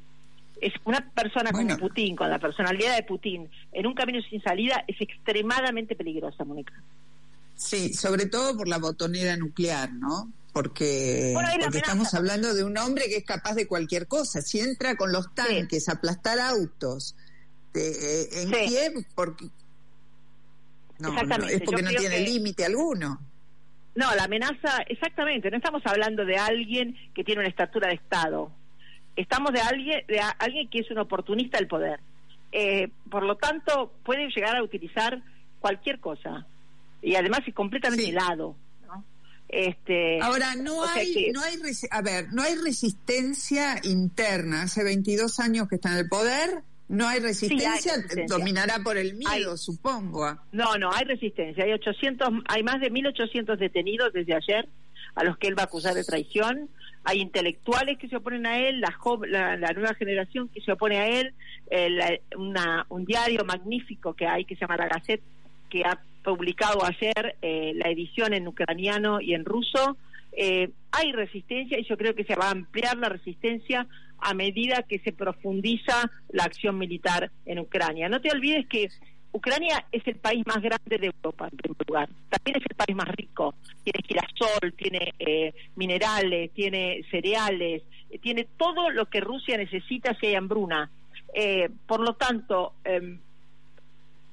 Es 0.62 0.74
una 0.86 1.02
persona 1.12 1.52
Bueno. 1.52 1.76
como 1.76 1.88
Putin, 1.90 2.16
con 2.16 2.30
la 2.30 2.40
personalidad 2.40 2.96
de 2.96 3.04
Putin, 3.04 3.50
en 3.74 3.86
un 3.86 3.94
camino 3.94 4.20
sin 4.28 4.42
salida 4.42 4.84
es 4.88 5.00
extremadamente 5.00 5.96
peligrosa, 5.96 6.44
Mónica. 6.44 6.74
Sí, 7.56 7.94
sobre 7.94 8.28
todo 8.28 8.56
por 8.56 8.68
la 8.68 8.78
botonera 8.78 9.36
nuclear, 9.36 9.92
¿no? 9.94 10.32
Porque, 10.54 11.32
Bueno, 11.34 11.50
estamos 11.72 12.14
hablando 12.16 12.56
de 12.56 12.64
un 12.64 12.78
hombre 12.78 13.06
que 13.10 13.18
es 13.18 13.24
capaz 13.24 13.54
de 13.54 13.68
cualquier 13.68 14.08
cosa. 14.08 14.42
Si 14.42 14.60
entra 14.60 14.96
con 14.96 15.12
los 15.12 15.34
tanques 15.36 15.88
a 15.90 15.94
aplastar 15.94 16.40
autos 16.40 17.16
eh, 17.80 18.30
en 18.42 18.50
Sí. 18.54 18.68
Kiev, 18.68 19.06
porque 19.16 19.46
no, 21.00 21.10
es 21.10 21.62
porque 21.64 21.84
yo 21.84 21.90
no 21.90 21.90
tiene 22.00 22.16
que- 22.18 22.22
límite 22.22 22.66
alguno. 22.66 23.20
No, 23.96 24.14
la 24.16 24.26
amenaza, 24.26 24.78
exactamente, 24.88 25.50
no 25.50 25.58
estamos 25.58 25.82
hablando 25.86 26.24
de 26.26 26.38
alguien 26.38 26.96
que 27.16 27.24
tiene 27.24 27.40
una 27.42 27.50
estatura 27.50 27.88
de 27.88 27.96
Estado. 27.96 28.52
Estamos 29.16 29.52
de 29.54 29.62
alguien, 29.62 30.06
de 30.08 30.20
a- 30.20 30.30
alguien 30.30 30.70
que 30.70 30.80
es 30.80 30.92
un 30.92 31.00
oportunista 31.00 31.58
del 31.58 31.68
poder. 31.68 32.00
Eh, 32.52 32.90
por 33.10 33.24
lo 33.24 33.36
tanto, 33.38 33.92
pueden 34.06 34.30
llegar 34.30 34.56
a 34.56 34.64
utilizar 34.64 35.22
cualquier 35.60 36.00
cosa. 36.00 36.46
Y 37.02 37.16
además 37.16 37.42
es 37.48 37.54
completamente 37.56 38.10
helado. 38.10 38.56
¿no? 38.88 39.04
Este, 39.50 40.20
Ahora, 40.22 40.54
no 40.56 40.84
hay, 40.84 41.14
que- 41.14 41.32
no 41.32 41.42
hay, 41.42 41.56
a 41.90 42.02
ver, 42.02 42.28
no 42.34 42.44
hay 42.44 42.56
resistencia 42.56 43.80
interna. 43.84 44.64
Hace 44.64 44.84
22 44.84 45.40
años 45.40 45.68
que 45.68 45.76
está 45.76 45.92
en 45.94 45.98
el 45.98 46.08
poder, 46.10 46.62
no 46.90 47.08
hay 47.08 47.20
resistencia, 47.20 47.96
resistencia. 47.96 48.26
dominará 48.38 48.80
por 48.84 48.98
el 48.98 49.14
miedo, 49.16 49.52
Hay- 49.52 49.58
supongo. 49.58 50.38
No, 50.52 50.78
no, 50.78 50.92
hay 50.94 51.06
resistencia. 51.06 51.64
Hay 51.66 51.74
800, 51.74 52.30
hay 52.48 52.64
más 52.64 52.80
de 52.80 52.90
1.800 52.92 53.58
detenidos 53.58 54.14
desde 54.14 54.36
ayer 54.36 54.68
a 55.16 55.24
los 55.24 55.38
que 55.38 55.48
él 55.48 55.58
va 55.58 55.64
a 55.64 55.66
acusar 55.66 55.94
de 55.96 56.04
traición. 56.04 56.70
Hay 57.04 57.20
intelectuales 57.22 57.98
que 57.98 58.08
se 58.10 58.18
oponen 58.18 58.46
a 58.46 58.58
él, 58.60 58.82
la, 58.82 58.94
la, 59.28 59.58
la 59.58 59.72
nueva 59.74 59.94
generación 59.96 60.50
que 60.50 60.62
se 60.62 60.72
opone 60.74 60.98
a 61.00 61.08
él, 61.08 61.34
eh, 61.72 61.90
la- 61.90 62.20
una- 62.38 62.86
un 62.90 63.06
diario 63.06 63.44
magnífico 63.46 64.14
que 64.14 64.28
hay 64.28 64.46
que 64.46 64.56
se 64.56 64.62
llama 64.62 64.78
La 64.78 64.88
Gazette, 64.88 65.22
que 65.70 65.84
ha 65.86 66.00
publicado 66.24 66.84
ayer 66.86 67.36
eh, 67.42 67.72
la 67.76 67.90
edición 67.90 68.34
en 68.34 68.48
ucraniano 68.48 69.22
y 69.22 69.34
en 69.34 69.46
ruso. 69.46 69.98
Eh, 70.40 70.70
hay 70.92 71.12
resistencia 71.12 71.80
y 71.80 71.84
yo 71.84 71.98
creo 71.98 72.14
que 72.14 72.24
se 72.24 72.36
va 72.36 72.48
a 72.48 72.52
ampliar 72.52 72.96
la 72.98 73.10
resistencia 73.10 73.88
a 74.20 74.34
medida 74.34 74.84
que 74.84 75.00
se 75.00 75.12
profundiza 75.12 76.12
la 76.30 76.44
acción 76.44 76.78
militar 76.78 77.32
en 77.46 77.60
Ucrania. 77.60 78.08
No 78.08 78.22
te 78.22 78.32
olvides 78.32 78.68
que 78.68 78.90
Ucrania 79.32 79.86
es 79.92 80.06
el 80.08 80.16
país 80.16 80.46
más 80.46 80.62
grande 80.62 80.98
de 80.98 81.08
Europa, 81.08 81.48
en 81.52 81.58
primer 81.58 81.78
lugar. 81.88 82.10
También 82.30 82.58
es 82.58 82.64
el 82.70 82.76
país 82.76 82.96
más 82.96 83.08
rico. 83.10 83.56
Tiene 83.84 84.00
girasol, 84.08 84.74
tiene 84.74 85.14
eh, 85.20 85.54
minerales, 85.76 86.52
tiene 86.54 87.02
cereales, 87.12 87.84
eh, 88.10 88.20
tiene 88.20 88.48
todo 88.58 88.90
lo 88.90 89.08
que 89.08 89.20
Rusia 89.20 89.58
necesita 89.58 90.16
si 90.20 90.28
hay 90.28 90.36
hambruna. 90.36 90.90
Eh, 91.34 91.70
por 91.86 92.00
lo 92.00 92.14
tanto, 92.14 92.74
em, 92.84 93.20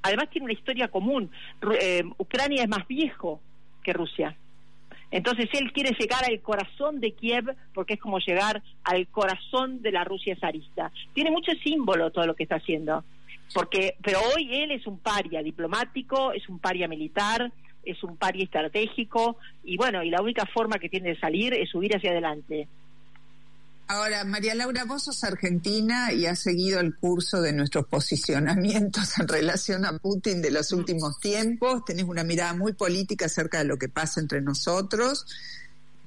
además 0.02 0.30
tiene 0.30 0.46
una 0.46 0.54
historia 0.54 0.88
común. 0.88 1.30
Eh, 1.80 2.02
Ucrania 2.18 2.62
es 2.62 2.68
más 2.68 2.86
viejo 2.86 3.40
que 3.82 3.92
Rusia. 3.92 4.36
Entonces 5.14 5.48
él 5.52 5.72
quiere 5.72 5.94
llegar 5.96 6.24
al 6.28 6.40
corazón 6.40 7.00
de 7.00 7.12
Kiev 7.12 7.54
porque 7.72 7.94
es 7.94 8.00
como 8.00 8.18
llegar 8.18 8.64
al 8.82 9.06
corazón 9.06 9.80
de 9.80 9.92
la 9.92 10.02
Rusia 10.02 10.36
zarista. 10.40 10.90
Tiene 11.12 11.30
mucho 11.30 11.52
símbolo 11.62 12.10
todo 12.10 12.26
lo 12.26 12.34
que 12.34 12.42
está 12.42 12.56
haciendo. 12.56 13.04
Porque, 13.54 13.94
pero 14.02 14.18
hoy 14.34 14.52
él 14.52 14.72
es 14.72 14.88
un 14.88 14.98
paria 14.98 15.40
diplomático, 15.40 16.32
es 16.32 16.48
un 16.48 16.58
paria 16.58 16.88
militar, 16.88 17.52
es 17.84 18.02
un 18.02 18.16
paria 18.16 18.42
estratégico 18.42 19.36
y 19.62 19.76
bueno, 19.76 20.02
y 20.02 20.10
la 20.10 20.20
única 20.20 20.46
forma 20.46 20.80
que 20.80 20.88
tiene 20.88 21.10
de 21.10 21.20
salir 21.20 21.54
es 21.54 21.70
subir 21.70 21.94
hacia 21.94 22.10
adelante. 22.10 22.66
Ahora, 23.86 24.24
María 24.24 24.54
Laura, 24.54 24.84
vos 24.84 25.04
sos 25.04 25.24
argentina 25.24 26.10
y 26.12 26.24
has 26.26 26.40
seguido 26.40 26.80
el 26.80 26.96
curso 26.96 27.42
de 27.42 27.52
nuestros 27.52 27.86
posicionamientos 27.86 29.18
en 29.18 29.28
relación 29.28 29.84
a 29.84 29.98
Putin 29.98 30.40
de 30.40 30.50
los 30.50 30.72
últimos 30.72 31.20
tiempos. 31.20 31.84
Tenés 31.84 32.06
una 32.06 32.24
mirada 32.24 32.54
muy 32.54 32.72
política 32.72 33.26
acerca 33.26 33.58
de 33.58 33.64
lo 33.64 33.76
que 33.76 33.90
pasa 33.90 34.20
entre 34.20 34.40
nosotros. 34.40 35.26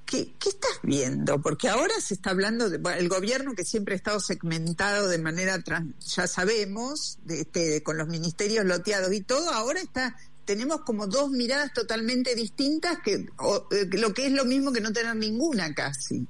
¿Qué, 0.08 0.34
qué 0.40 0.50
estás 0.50 0.80
viendo? 0.82 1.40
Porque 1.42 1.68
ahora 1.70 1.94
se 2.02 2.16
está 2.16 2.32
hablando 2.32 2.70
del 2.70 2.82
el 2.98 3.10
gobierno 3.10 3.54
que 3.54 3.64
siempre 3.64 3.94
ha 3.94 3.98
estado 3.98 4.20
segmentado 4.22 5.08
de 5.08 5.18
manera, 5.20 5.62
trans- 5.62 5.94
ya 6.16 6.26
sabemos, 6.28 7.20
de, 7.26 7.42
este, 7.42 7.84
con 7.84 7.98
los 7.98 8.08
ministerios 8.08 8.66
loteados 8.66 9.14
y 9.14 9.22
todo, 9.22 9.52
ahora 9.52 9.82
está 9.82 10.16
tenemos 10.46 10.82
como 10.82 11.08
dos 11.08 11.30
miradas 11.30 11.74
totalmente 11.74 12.34
distintas, 12.34 13.00
que 13.04 13.28
o, 13.38 13.68
eh, 13.70 13.86
lo 13.92 14.14
que 14.14 14.28
es 14.28 14.32
lo 14.32 14.46
mismo 14.46 14.72
que 14.72 14.80
no 14.80 14.94
tener 14.94 15.14
ninguna 15.18 15.76
casi. 15.76 16.26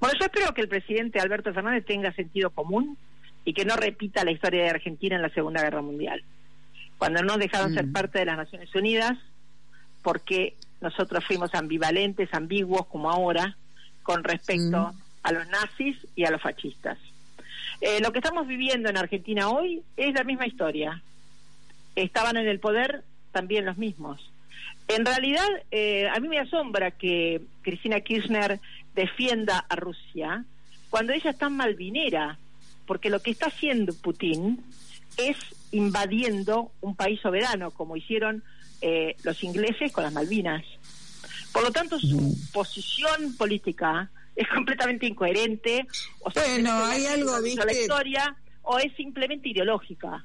Bueno, 0.00 0.18
yo 0.18 0.26
espero 0.26 0.54
que 0.54 0.62
el 0.62 0.68
presidente 0.68 1.20
Alberto 1.20 1.52
Fernández 1.52 1.84
tenga 1.84 2.12
sentido 2.12 2.50
común 2.50 2.96
y 3.44 3.52
que 3.52 3.64
no 3.64 3.76
repita 3.76 4.24
la 4.24 4.30
historia 4.32 4.64
de 4.64 4.70
Argentina 4.70 5.16
en 5.16 5.22
la 5.22 5.28
Segunda 5.30 5.62
Guerra 5.62 5.82
Mundial, 5.82 6.22
cuando 6.98 7.22
no 7.22 7.36
dejaron 7.36 7.74
ser 7.74 7.92
parte 7.92 8.18
de 8.18 8.24
las 8.24 8.38
Naciones 8.38 8.74
Unidas, 8.74 9.18
porque 10.02 10.56
nosotros 10.80 11.24
fuimos 11.26 11.54
ambivalentes, 11.54 12.32
ambiguos 12.32 12.86
como 12.86 13.10
ahora, 13.10 13.56
con 14.02 14.24
respecto 14.24 14.94
a 15.22 15.32
los 15.32 15.46
nazis 15.48 15.96
y 16.16 16.24
a 16.24 16.30
los 16.30 16.40
fascistas. 16.40 16.98
Eh, 17.82 18.00
lo 18.00 18.12
que 18.12 18.18
estamos 18.18 18.46
viviendo 18.46 18.88
en 18.88 18.96
Argentina 18.96 19.50
hoy 19.50 19.82
es 19.96 20.14
la 20.14 20.24
misma 20.24 20.46
historia. 20.46 21.02
Estaban 21.94 22.36
en 22.36 22.48
el 22.48 22.60
poder 22.60 23.04
también 23.32 23.66
los 23.66 23.76
mismos. 23.76 24.29
En 24.96 25.04
realidad, 25.06 25.46
eh, 25.70 26.08
a 26.08 26.18
mí 26.20 26.28
me 26.28 26.38
asombra 26.38 26.90
que 26.90 27.42
Cristina 27.62 28.00
Kirchner 28.00 28.58
defienda 28.94 29.64
a 29.68 29.76
Rusia 29.76 30.44
cuando 30.88 31.12
ella 31.12 31.30
es 31.30 31.38
tan 31.38 31.56
malvinera, 31.56 32.38
porque 32.86 33.10
lo 33.10 33.20
que 33.20 33.30
está 33.30 33.46
haciendo 33.46 33.94
Putin 33.94 34.60
es 35.16 35.36
invadiendo 35.70 36.72
un 36.80 36.96
país 36.96 37.20
soberano, 37.20 37.70
como 37.70 37.96
hicieron 37.96 38.42
eh, 38.80 39.14
los 39.22 39.44
ingleses 39.44 39.92
con 39.92 40.02
las 40.04 40.12
Malvinas. 40.12 40.64
Por 41.52 41.62
lo 41.62 41.70
tanto, 41.70 41.98
su 42.00 42.36
posición 42.52 43.36
política 43.36 44.10
es 44.34 44.48
completamente 44.48 45.06
incoherente. 45.06 45.86
O 46.20 46.30
sea, 46.30 46.42
Bueno, 46.44 46.84
hay 46.84 47.06
algo, 47.06 47.32
la 47.32 47.40
¿viste? 47.40 47.82
historia 47.82 48.34
o 48.62 48.78
es 48.78 48.92
simplemente 48.96 49.48
ideológica. 49.50 50.24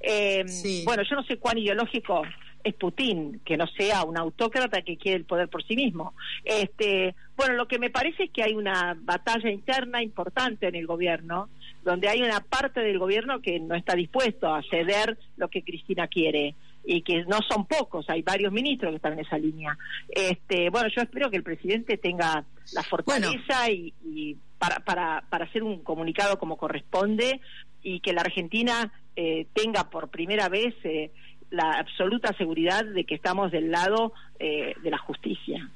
Eh, 0.00 0.44
Bueno, 0.84 1.02
yo 1.08 1.16
no 1.16 1.24
sé 1.24 1.38
cuán 1.38 1.58
ideológico 1.58 2.22
es 2.64 2.74
Putin, 2.74 3.40
que 3.44 3.56
no 3.56 3.66
sea 3.66 4.04
un 4.04 4.18
autócrata 4.18 4.82
que 4.82 4.96
quiere 4.96 5.18
el 5.18 5.24
poder 5.24 5.48
por 5.48 5.62
sí 5.64 5.76
mismo. 5.76 6.14
Este, 6.44 7.14
bueno, 7.36 7.54
lo 7.54 7.68
que 7.68 7.78
me 7.78 7.90
parece 7.90 8.24
es 8.24 8.30
que 8.30 8.42
hay 8.42 8.54
una 8.54 8.96
batalla 8.98 9.50
interna 9.50 10.02
importante 10.02 10.66
en 10.66 10.74
el 10.74 10.86
gobierno, 10.86 11.50
donde 11.84 12.08
hay 12.08 12.22
una 12.22 12.40
parte 12.40 12.80
del 12.80 12.98
gobierno 12.98 13.40
que 13.40 13.60
no 13.60 13.74
está 13.74 13.94
dispuesto 13.94 14.52
a 14.52 14.62
ceder 14.62 15.18
lo 15.36 15.48
que 15.48 15.62
Cristina 15.62 16.08
quiere 16.08 16.54
y 16.86 17.02
que 17.02 17.24
no 17.24 17.38
son 17.48 17.66
pocos, 17.66 18.08
hay 18.10 18.22
varios 18.22 18.52
ministros 18.52 18.90
que 18.90 18.96
están 18.96 19.14
en 19.14 19.20
esa 19.20 19.38
línea. 19.38 19.76
Este, 20.08 20.70
bueno, 20.70 20.88
yo 20.94 21.02
espero 21.02 21.30
que 21.30 21.36
el 21.36 21.42
presidente 21.42 21.96
tenga 21.96 22.44
la 22.72 22.82
fortaleza 22.82 23.70
y, 23.70 23.92
y 24.04 24.36
para, 24.58 24.80
para, 24.80 25.24
para 25.28 25.46
hacer 25.46 25.62
un 25.62 25.82
comunicado 25.82 26.38
como 26.38 26.56
corresponde 26.56 27.40
y 27.82 28.00
que 28.00 28.12
la 28.12 28.22
Argentina 28.22 28.92
eh, 29.16 29.46
tenga 29.52 29.90
por 29.90 30.08
primera 30.08 30.48
vez 30.48 30.74
eh, 30.84 31.10
la 31.54 31.78
absoluta 31.78 32.36
seguridad 32.36 32.84
de 32.84 33.04
que 33.04 33.14
estamos 33.14 33.52
del 33.52 33.70
lado 33.70 34.12
eh, 34.38 34.74
de 34.82 34.90
la 34.90 34.98
justicia. 34.98 35.68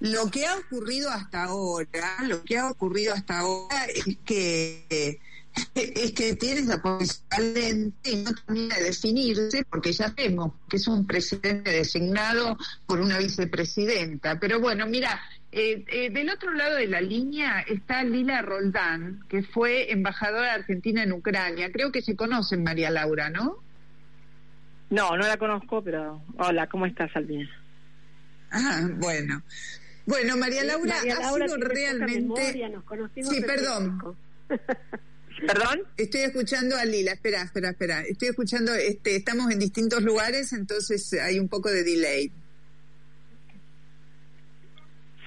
Lo 0.00 0.30
que 0.30 0.46
ha 0.46 0.56
ocurrido 0.56 1.10
hasta 1.10 1.44
ahora, 1.44 2.16
lo 2.26 2.44
que 2.44 2.58
ha 2.58 2.70
ocurrido 2.70 3.14
hasta 3.14 3.38
ahora 3.38 3.86
es 3.86 4.18
que 4.24 5.18
es 5.74 6.12
que 6.12 6.36
tiene 6.36 6.60
esa 6.60 6.82
posición 6.82 7.94
y 8.04 8.16
no 8.16 8.34
termina 8.34 8.76
de 8.76 8.84
definirse 8.84 9.64
porque 9.68 9.92
ya 9.92 10.12
vemos 10.16 10.52
que 10.68 10.76
es 10.76 10.86
un 10.86 11.06
presidente 11.06 11.70
designado 11.70 12.58
por 12.86 13.00
una 13.00 13.18
vicepresidenta. 13.18 14.38
Pero 14.38 14.60
bueno, 14.60 14.86
mira, 14.86 15.20
eh, 15.52 15.84
eh, 15.88 16.10
del 16.10 16.30
otro 16.30 16.52
lado 16.52 16.76
de 16.76 16.86
la 16.86 17.00
línea 17.00 17.60
está 17.60 18.04
Lila 18.04 18.42
Roldán, 18.42 19.24
que 19.28 19.42
fue 19.42 19.90
embajadora 19.92 20.54
Argentina 20.54 21.02
en 21.02 21.12
Ucrania. 21.12 21.72
Creo 21.72 21.90
que 21.90 22.02
se 22.02 22.16
conocen, 22.16 22.62
María 22.62 22.90
Laura, 22.90 23.30
¿no? 23.30 23.62
No, 24.90 25.16
no 25.16 25.26
la 25.26 25.36
conozco, 25.36 25.82
pero 25.82 26.22
hola, 26.38 26.66
¿cómo 26.68 26.86
estás, 26.86 27.10
Albina? 27.16 27.50
Ah, 28.50 28.88
bueno. 28.96 29.42
Bueno, 30.06 30.36
María 30.36 30.62
Laura, 30.64 30.94
María 30.98 31.16
ha 31.16 31.20
Laura 31.20 31.48
sido 31.48 31.56
tiene 31.56 31.64
poca 31.64 31.74
realmente... 31.74 32.20
memoria, 32.20 32.68
nos 32.68 32.84
conocimos 32.84 33.34
Sí, 33.34 33.40
perdón. 33.40 34.16
¿Perdón? 35.46 35.80
Estoy 35.96 36.20
escuchando 36.22 36.76
a 36.76 36.84
Lila, 36.84 37.12
espera, 37.12 37.42
espera, 37.42 37.70
espera. 37.70 38.00
Estoy 38.02 38.28
escuchando, 38.28 38.72
este, 38.74 39.16
estamos 39.16 39.50
en 39.50 39.58
distintos 39.58 40.02
lugares, 40.02 40.52
entonces 40.52 41.12
hay 41.14 41.38
un 41.38 41.48
poco 41.48 41.68
de 41.70 41.82
delay. 41.82 42.32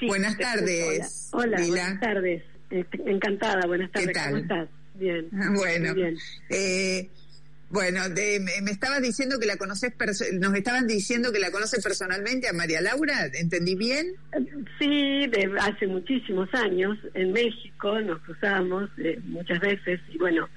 buenas 0.08 0.38
te 0.38 0.44
tardes, 0.44 1.30
Hola, 1.32 1.44
Hola, 1.46 1.58
Lila. 1.60 1.82
buenas 1.84 2.00
tardes. 2.00 2.44
Este, 2.72 3.12
encantada, 3.12 3.68
buenas 3.68 3.92
tardes. 3.92 4.14
tal? 4.14 4.26
¿Cómo 4.32 4.38
estás? 4.42 4.70
Bien. 4.96 5.30
Bueno, 5.56 5.94
bien. 5.94 6.18
eh, 6.50 7.10
bueno, 7.70 8.10
de- 8.10 8.40
me, 8.40 8.62
me 8.64 8.72
estabas 8.72 9.02
diciendo 9.02 9.38
que 9.40 9.46
la 9.46 9.58
conoces, 9.58 9.94
nos 10.34 10.54
estaban 10.56 10.88
diciendo 10.88 11.32
que 11.32 11.40
la 11.40 11.52
conoces 11.52 11.84
personalmente 11.84 12.48
a 12.48 12.54
María 12.54 12.82
Laura, 12.82 13.28
¿entendí 13.34 13.76
bien? 13.76 14.08
Sí, 14.80 15.28
de 15.28 15.52
hace 15.60 15.88
muchísimos 15.88 16.50
años 16.54 16.98
en 17.14 17.32
México 17.32 18.00
nos 18.02 18.20
cruzamos 18.22 18.90
eh, 18.98 19.20
muchas 19.26 19.60
veces 19.60 20.00
y 20.10 20.18
bueno, 20.18 20.50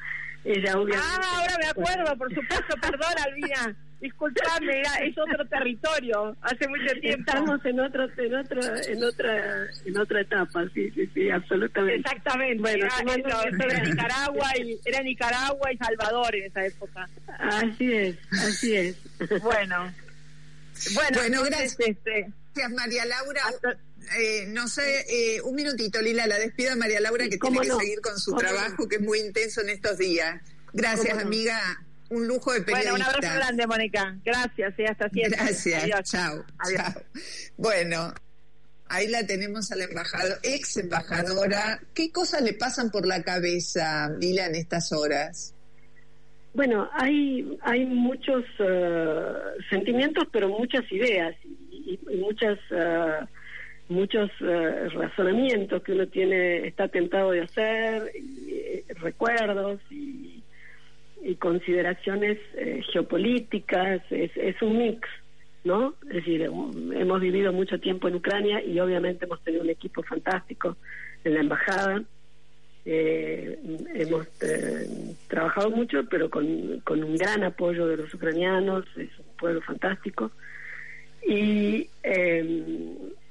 ella 0.45 0.79
obviamente... 0.79 0.99
Ah, 1.23 1.39
ahora 1.39 1.59
me 1.59 1.67
acuerdo, 1.67 2.19
por 2.19 2.35
supuesto, 2.35 2.75
perdón, 2.81 3.13
Albina. 3.25 3.77
Disculpame, 4.03 4.83
es 4.83 5.17
otro 5.17 5.47
territorio, 5.47 6.37
hace 6.43 6.67
mucho 6.67 6.93
tiempo. 7.01 7.21
Estamos 7.21 7.65
en 7.65 7.79
otro, 7.79 8.05
en 8.17 8.35
otra, 8.35 8.83
en 8.89 9.05
otra, 9.05 9.67
en 9.85 9.97
otra 9.97 10.21
etapa, 10.21 10.65
sí, 10.75 10.91
sí, 10.91 11.09
sí, 11.15 11.31
absolutamente. 11.31 12.01
Exactamente, 12.01 12.61
Bueno, 12.61 12.87
era, 12.87 13.15
eso, 13.47 13.69
era. 13.69 13.85
Nicaragua 13.85 14.49
y 14.59 14.81
era 14.85 15.03
Nicaragua 15.03 15.73
y 15.73 15.77
Salvador 15.77 16.35
en 16.35 16.45
esa 16.47 16.67
época. 16.67 17.09
Así 17.39 17.93
es, 17.93 18.17
así 18.33 18.77
es. 18.77 18.97
Bueno, 19.41 19.93
bueno, 20.95 21.45
gracias. 21.45 21.77
este, 21.79 22.27
Gracias, 22.55 22.73
María 22.73 23.05
Laura. 23.07 23.43
Eh, 24.19 24.47
no 24.49 24.67
sé, 24.67 25.07
eh, 25.09 25.41
un 25.43 25.55
minutito, 25.55 26.03
Lila, 26.03 26.27
la 26.27 26.39
despido 26.39 26.73
a 26.73 26.77
María 26.77 27.01
Laura 27.01 27.29
que 27.29 27.39
tiene 27.39 27.61
que 27.61 27.69
no, 27.69 27.79
seguir 27.79 28.01
con 28.01 28.19
su 28.19 28.35
trabajo, 28.35 28.89
que 28.89 28.97
es 28.97 29.03
muy 29.03 29.21
intenso 29.21 29.61
en 29.61 29.69
estos 29.69 29.97
días. 29.99 30.41
Gracias, 30.73 31.15
¿Cómo 31.15 31.31
no? 31.31 31.31
Un 32.13 32.27
lujo 32.27 32.53
de 32.53 32.61
periodista. 32.61 32.91
Bueno, 32.91 33.07
un 33.07 33.15
abrazo 33.15 33.35
grande, 33.37 33.67
Mónica. 33.67 34.19
Gracias, 34.23 34.75
y 34.79 34.85
hasta 34.85 35.09
siempre. 35.09 35.39
Gracias, 35.41 35.85
Adiós. 35.85 36.11
chao, 36.11 36.45
Adiós. 36.59 36.83
chao. 36.83 37.03
Bueno, 37.57 38.15
ahí 38.89 39.09
la 39.09 39.27
tenemos 39.27 39.73
a 39.73 39.77
la 39.77 39.85
embajadora, 39.85 40.39
ex 40.43 40.77
embajadora. 40.77 41.81
¿Qué 41.95 42.13
cosas 42.13 42.43
le 42.43 42.53
pasan 42.53 42.91
por 42.91 43.07
la 43.07 43.23
cabeza, 43.23 44.11
Lila, 44.21 44.45
en 44.45 44.57
estas 44.57 44.93
horas? 44.93 45.55
Bueno, 46.53 46.87
hay, 46.93 47.59
hay 47.63 47.87
muchos 47.87 48.45
eh, 48.59 49.33
sentimientos, 49.71 50.25
pero 50.31 50.51
muchas 50.51 50.85
ideas 50.93 51.35
y, 51.45 51.99
y 52.11 52.17
muchas 52.19 52.59
eh, 52.73 53.21
muchos 53.89 54.31
eh, 54.41 54.89
razonamientos 54.89 55.83
que 55.83 55.93
uno 55.93 56.07
tiene 56.09 56.67
está 56.67 56.89
tentado 56.89 57.31
de 57.31 57.43
hacer, 57.43 58.11
y, 58.15 58.51
eh, 58.51 58.85
recuerdos 59.01 59.81
y, 59.91 60.42
y 61.23 61.37
consideraciones 61.37 62.39
eh, 62.55 62.83
geopolíticas. 62.93 64.03
Es, 64.11 64.61
un 64.63 64.79
mix, 64.79 65.09
¿no? 65.65 65.95
Es 66.09 66.17
decir, 66.17 66.49
um, 66.49 66.93
hemos 66.93 67.21
vivido 67.21 67.53
mucho 67.53 67.79
tiempo 67.79 68.09
en 68.09 68.17
Ucrania 68.17 68.63
y 68.63 68.79
obviamente 68.81 69.25
hemos 69.25 69.43
tenido 69.43 69.63
un 69.63 69.71
equipo 69.71 70.03
fantástico 70.03 70.77
en 71.25 71.35
la 71.35 71.41
embajada. 71.41 72.03
Eh, 72.85 73.59
hemos 73.95 74.27
eh, 74.43 75.15
trabajado 75.29 75.71
mucho, 75.71 76.05
pero 76.11 76.29
con, 76.29 76.81
con 76.81 77.03
un 77.03 77.17
gran 77.17 77.45
apoyo 77.45 77.87
de 77.87 77.99
los 77.99 78.13
ucranianos, 78.13 78.85
es 78.97 79.11
un 79.19 79.37
pueblo 79.39 79.61
fantástico. 79.63 80.33
Y, 81.27 81.89
eh, 82.03 82.65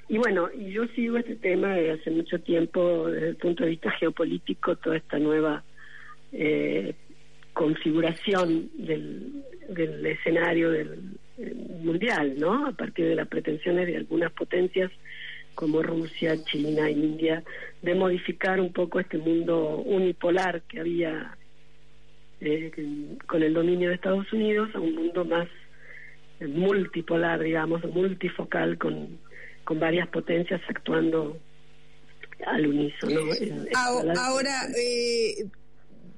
y 0.07 0.17
bueno, 0.17 0.49
y 0.57 0.71
yo 0.71 0.87
sigo 0.87 1.17
este 1.17 1.35
tema 1.35 1.75
desde 1.75 1.91
hace 2.01 2.11
mucho 2.11 2.39
tiempo 2.39 3.09
desde 3.09 3.29
el 3.29 3.35
punto 3.35 3.63
de 3.63 3.71
vista 3.71 3.91
geopolítico, 3.91 4.75
toda 4.77 4.97
esta 4.97 5.19
nueva 5.19 5.63
eh, 6.31 6.95
configuración 7.53 8.69
del, 8.77 9.43
del 9.69 10.05
escenario 10.05 10.71
del, 10.71 11.17
eh, 11.37 11.53
mundial, 11.83 12.35
¿no? 12.37 12.67
A 12.67 12.71
partir 12.71 13.07
de 13.07 13.15
las 13.15 13.27
pretensiones 13.27 13.87
de 13.87 13.97
algunas 13.97 14.31
potencias 14.31 14.91
como 15.55 15.81
Rusia, 15.81 16.35
China, 16.43 16.89
India, 16.89 17.43
de 17.81 17.95
modificar 17.95 18.59
un 18.59 18.71
poco 18.71 18.99
este 18.99 19.17
mundo 19.17 19.77
unipolar 19.77 20.61
que 20.63 20.79
había 20.79 21.37
eh, 22.41 22.71
con 23.27 23.43
el 23.43 23.53
dominio 23.53 23.89
de 23.89 23.95
Estados 23.95 24.31
Unidos 24.33 24.69
a 24.73 24.79
un 24.79 24.95
mundo 24.95 25.25
más 25.25 25.47
eh, 26.39 26.47
multipolar, 26.47 27.39
digamos, 27.39 27.83
multifocal, 27.85 28.77
con, 28.77 29.19
con 29.63 29.79
varias 29.79 30.07
potencias 30.09 30.61
actuando 30.67 31.37
al 32.45 32.67
unísono. 32.67 33.21
ahora, 33.75 34.67
eh, 34.77 35.45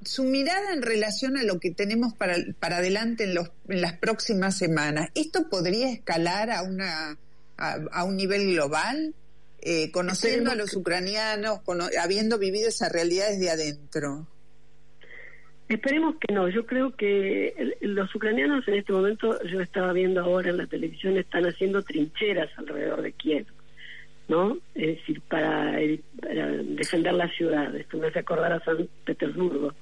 su 0.05 0.23
mirada 0.23 0.73
en 0.73 0.81
relación 0.81 1.37
a 1.37 1.43
lo 1.43 1.59
que 1.59 1.71
tenemos 1.71 2.13
para, 2.13 2.35
para 2.59 2.77
adelante 2.77 3.23
en, 3.25 3.33
los, 3.35 3.49
en 3.69 3.81
las 3.81 3.93
próximas 3.97 4.57
semanas, 4.57 5.09
¿esto 5.15 5.49
podría 5.49 5.89
escalar 5.91 6.49
a, 6.51 6.63
una, 6.63 7.17
a, 7.57 7.77
a 7.91 8.03
un 8.03 8.15
nivel 8.17 8.53
global? 8.53 9.13
Eh, 9.65 9.91
conociendo 9.91 10.51
a 10.51 10.55
los 10.55 10.75
ucranianos, 10.75 11.61
cono- 11.61 11.87
habiendo 12.01 12.37
vivido 12.37 12.67
esa 12.67 12.89
realidad 12.89 13.27
desde 13.29 13.49
adentro. 13.49 14.27
Esperemos 15.69 16.15
que 16.19 16.33
no. 16.33 16.49
Yo 16.49 16.65
creo 16.65 16.93
que 16.95 17.47
el- 17.57 17.75
los 17.95 18.13
ucranianos 18.13 18.67
en 18.67 18.73
este 18.75 18.91
momento, 18.91 19.41
yo 19.43 19.61
estaba 19.61 19.93
viendo 19.93 20.21
ahora 20.21 20.49
en 20.49 20.57
la 20.57 20.67
televisión, 20.67 21.17
están 21.17 21.45
haciendo 21.45 21.81
trincheras 21.81 22.49
alrededor 22.57 23.01
de 23.01 23.13
Kiev, 23.13 23.45
¿no? 24.27 24.57
Es 24.75 24.97
decir, 24.97 25.21
para, 25.21 25.77
para 26.21 26.47
defender 26.51 27.13
la 27.13 27.29
ciudad. 27.29 27.73
Esto 27.75 27.97
me 27.97 28.07
hace 28.07 28.19
acordar 28.19 28.51
a 28.51 28.63
San 28.65 28.87
Petersburgo, 29.05 29.73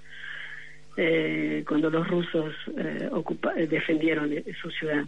eh, 0.97 1.63
cuando 1.67 1.89
los 1.89 2.07
rusos 2.07 2.53
eh, 2.77 3.09
eh, 3.55 3.67
defendieron 3.67 4.33
eh, 4.33 4.43
su 4.61 4.69
ciudad. 4.71 5.05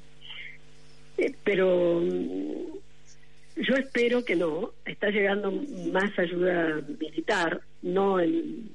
Pero 1.43 2.01
mm, 2.01 3.61
yo 3.61 3.75
espero 3.75 4.23
que 4.23 4.35
no. 4.35 4.71
Está 4.85 5.09
llegando 5.09 5.51
más 5.91 6.17
ayuda 6.17 6.81
militar, 6.99 7.61
no 7.81 8.19
en 8.19 8.69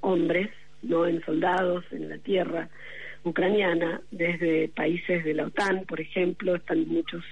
hombres, 0.00 0.50
no 0.82 1.06
en 1.06 1.24
soldados, 1.24 1.84
en 1.92 2.08
la 2.08 2.18
tierra 2.18 2.68
ucraniana, 3.24 4.00
desde 4.10 4.68
países 4.68 5.24
de 5.24 5.34
la 5.34 5.46
OTAN, 5.46 5.84
por 5.86 6.00
ejemplo, 6.00 6.56
están 6.56 6.88
muchos 6.88 7.24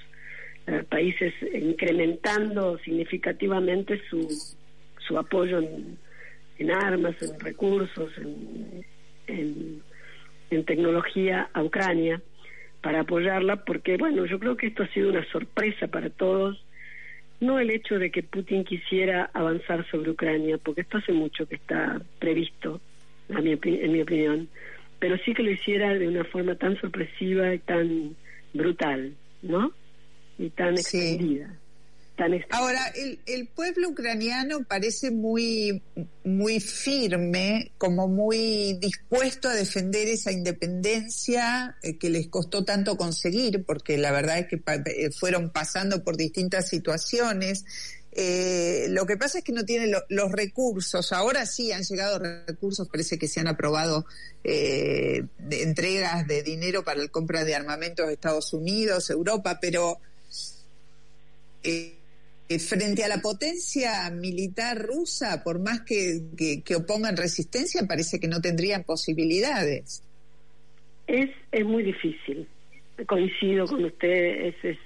países 0.89 1.35
incrementando 1.53 2.79
significativamente 2.79 4.01
su, 4.09 4.29
su 5.05 5.19
apoyo 5.19 5.59
en, 5.59 5.99
en 6.59 6.71
armas, 6.71 7.17
en 7.21 7.41
recursos, 7.41 8.17
en, 8.19 8.85
en, 9.31 9.83
en 10.51 10.65
tecnología 10.65 11.49
a 11.53 11.63
Ucrania 11.63 12.21
para 12.83 13.01
apoyarla, 13.01 13.65
porque 13.65 13.97
bueno, 13.97 14.25
yo 14.27 14.39
creo 14.39 14.57
que 14.57 14.69
esto 14.69 14.83
ha 14.83 14.89
sido 14.89 15.11
una 15.11 15.25
sorpresa 15.31 15.87
para 15.89 16.11
todos, 16.11 16.65
no 17.41 17.59
el 17.59 17.71
hecho 17.71 17.99
de 17.99 18.11
que 18.11 18.23
Putin 18.23 18.65
quisiera 18.65 19.31
avanzar 19.33 19.89
sobre 19.91 20.11
Ucrania, 20.11 20.59
porque 20.59 20.83
esto 20.83 20.99
hace 20.99 21.13
mucho 21.13 21.47
que 21.47 21.57
está 21.57 22.01
previsto, 22.19 22.81
a 23.35 23.41
mi 23.41 23.59
en 23.63 23.93
mi 23.93 24.03
opinión, 24.03 24.49
pero 24.99 25.17
sí 25.19 25.33
que 25.35 25.43
lo 25.43 25.51
hiciera 25.51 25.95
de 25.95 26.09
una 26.09 26.25
forma 26.25 26.55
tan 26.57 26.79
sorpresiva 26.81 27.55
y 27.55 27.59
tan 27.61 28.17
brutal, 28.53 29.15
¿no? 29.43 29.73
Y 30.39 30.51
tan 30.51 30.77
Sí. 30.77 30.99
extendida. 30.99 31.55
Ahora, 32.51 32.87
el, 32.97 33.21
el 33.27 33.49
pueblo 33.49 33.89
ucraniano 33.91 34.65
parece 34.69 35.11
muy, 35.11 35.83
muy 36.25 36.61
firme, 36.61 37.73
como 37.79 38.09
muy 38.09 38.75
dispuesto 38.81 39.49
a 39.49 39.55
defender 39.55 40.09
esa 40.09 40.33
independencia 40.33 41.77
eh, 41.83 41.97
que 41.99 42.11
les 42.11 42.29
costó 42.29 42.65
tanto 42.65 42.97
conseguir, 42.97 43.65
porque 43.65 43.97
la 43.99 44.13
verdad 44.13 44.39
es 44.39 44.47
que 44.49 44.59
pa- 44.59 44.75
eh, 44.77 45.11
fueron 45.11 45.51
pasando 45.51 46.05
por 46.05 46.17
distintas 46.17 46.69
situaciones. 46.69 47.65
Eh, 48.13 48.87
lo 48.91 49.07
que 49.07 49.17
pasa 49.17 49.39
es 49.39 49.45
que 49.45 49.53
no 49.53 49.65
tienen 49.65 49.93
lo- 49.93 50.03
los 50.09 50.33
recursos. 50.33 51.13
Ahora 51.13 51.47
sí 51.47 51.71
han 51.73 51.85
llegado 51.85 52.19
recursos, 52.19 52.89
parece 52.89 53.19
que 53.19 53.29
se 53.29 53.39
han 53.41 53.47
aprobado 53.47 54.05
entregas 54.43 56.27
de 56.27 56.43
dinero 56.43 56.83
para 56.83 57.01
la 57.03 57.09
compra 57.09 57.45
de 57.45 57.55
armamentos 57.55 58.07
de 58.09 58.15
Estados 58.15 58.53
Unidos, 58.53 59.11
Europa, 59.11 59.59
pero 59.61 59.99
eh, 61.63 61.95
frente 62.59 63.05
a 63.05 63.09
la 63.09 63.21
potencia 63.21 64.11
militar 64.11 64.79
rusa, 64.79 65.43
por 65.45 65.61
más 65.61 65.83
que, 65.83 66.21
que, 66.37 66.75
opongan 66.75 67.17
resistencia, 67.17 67.87
parece 67.87 68.19
que 68.19 68.27
no 68.29 68.41
tendrían 68.41 68.83
posibilidades. 68.83 70.03
Es, 71.07 71.31
es 71.53 71.65
muy 71.65 71.83
difícil. 71.83 72.49
Coincido 73.07 73.67
con 73.67 73.85
usted, 73.85 74.55
es, 74.63 74.79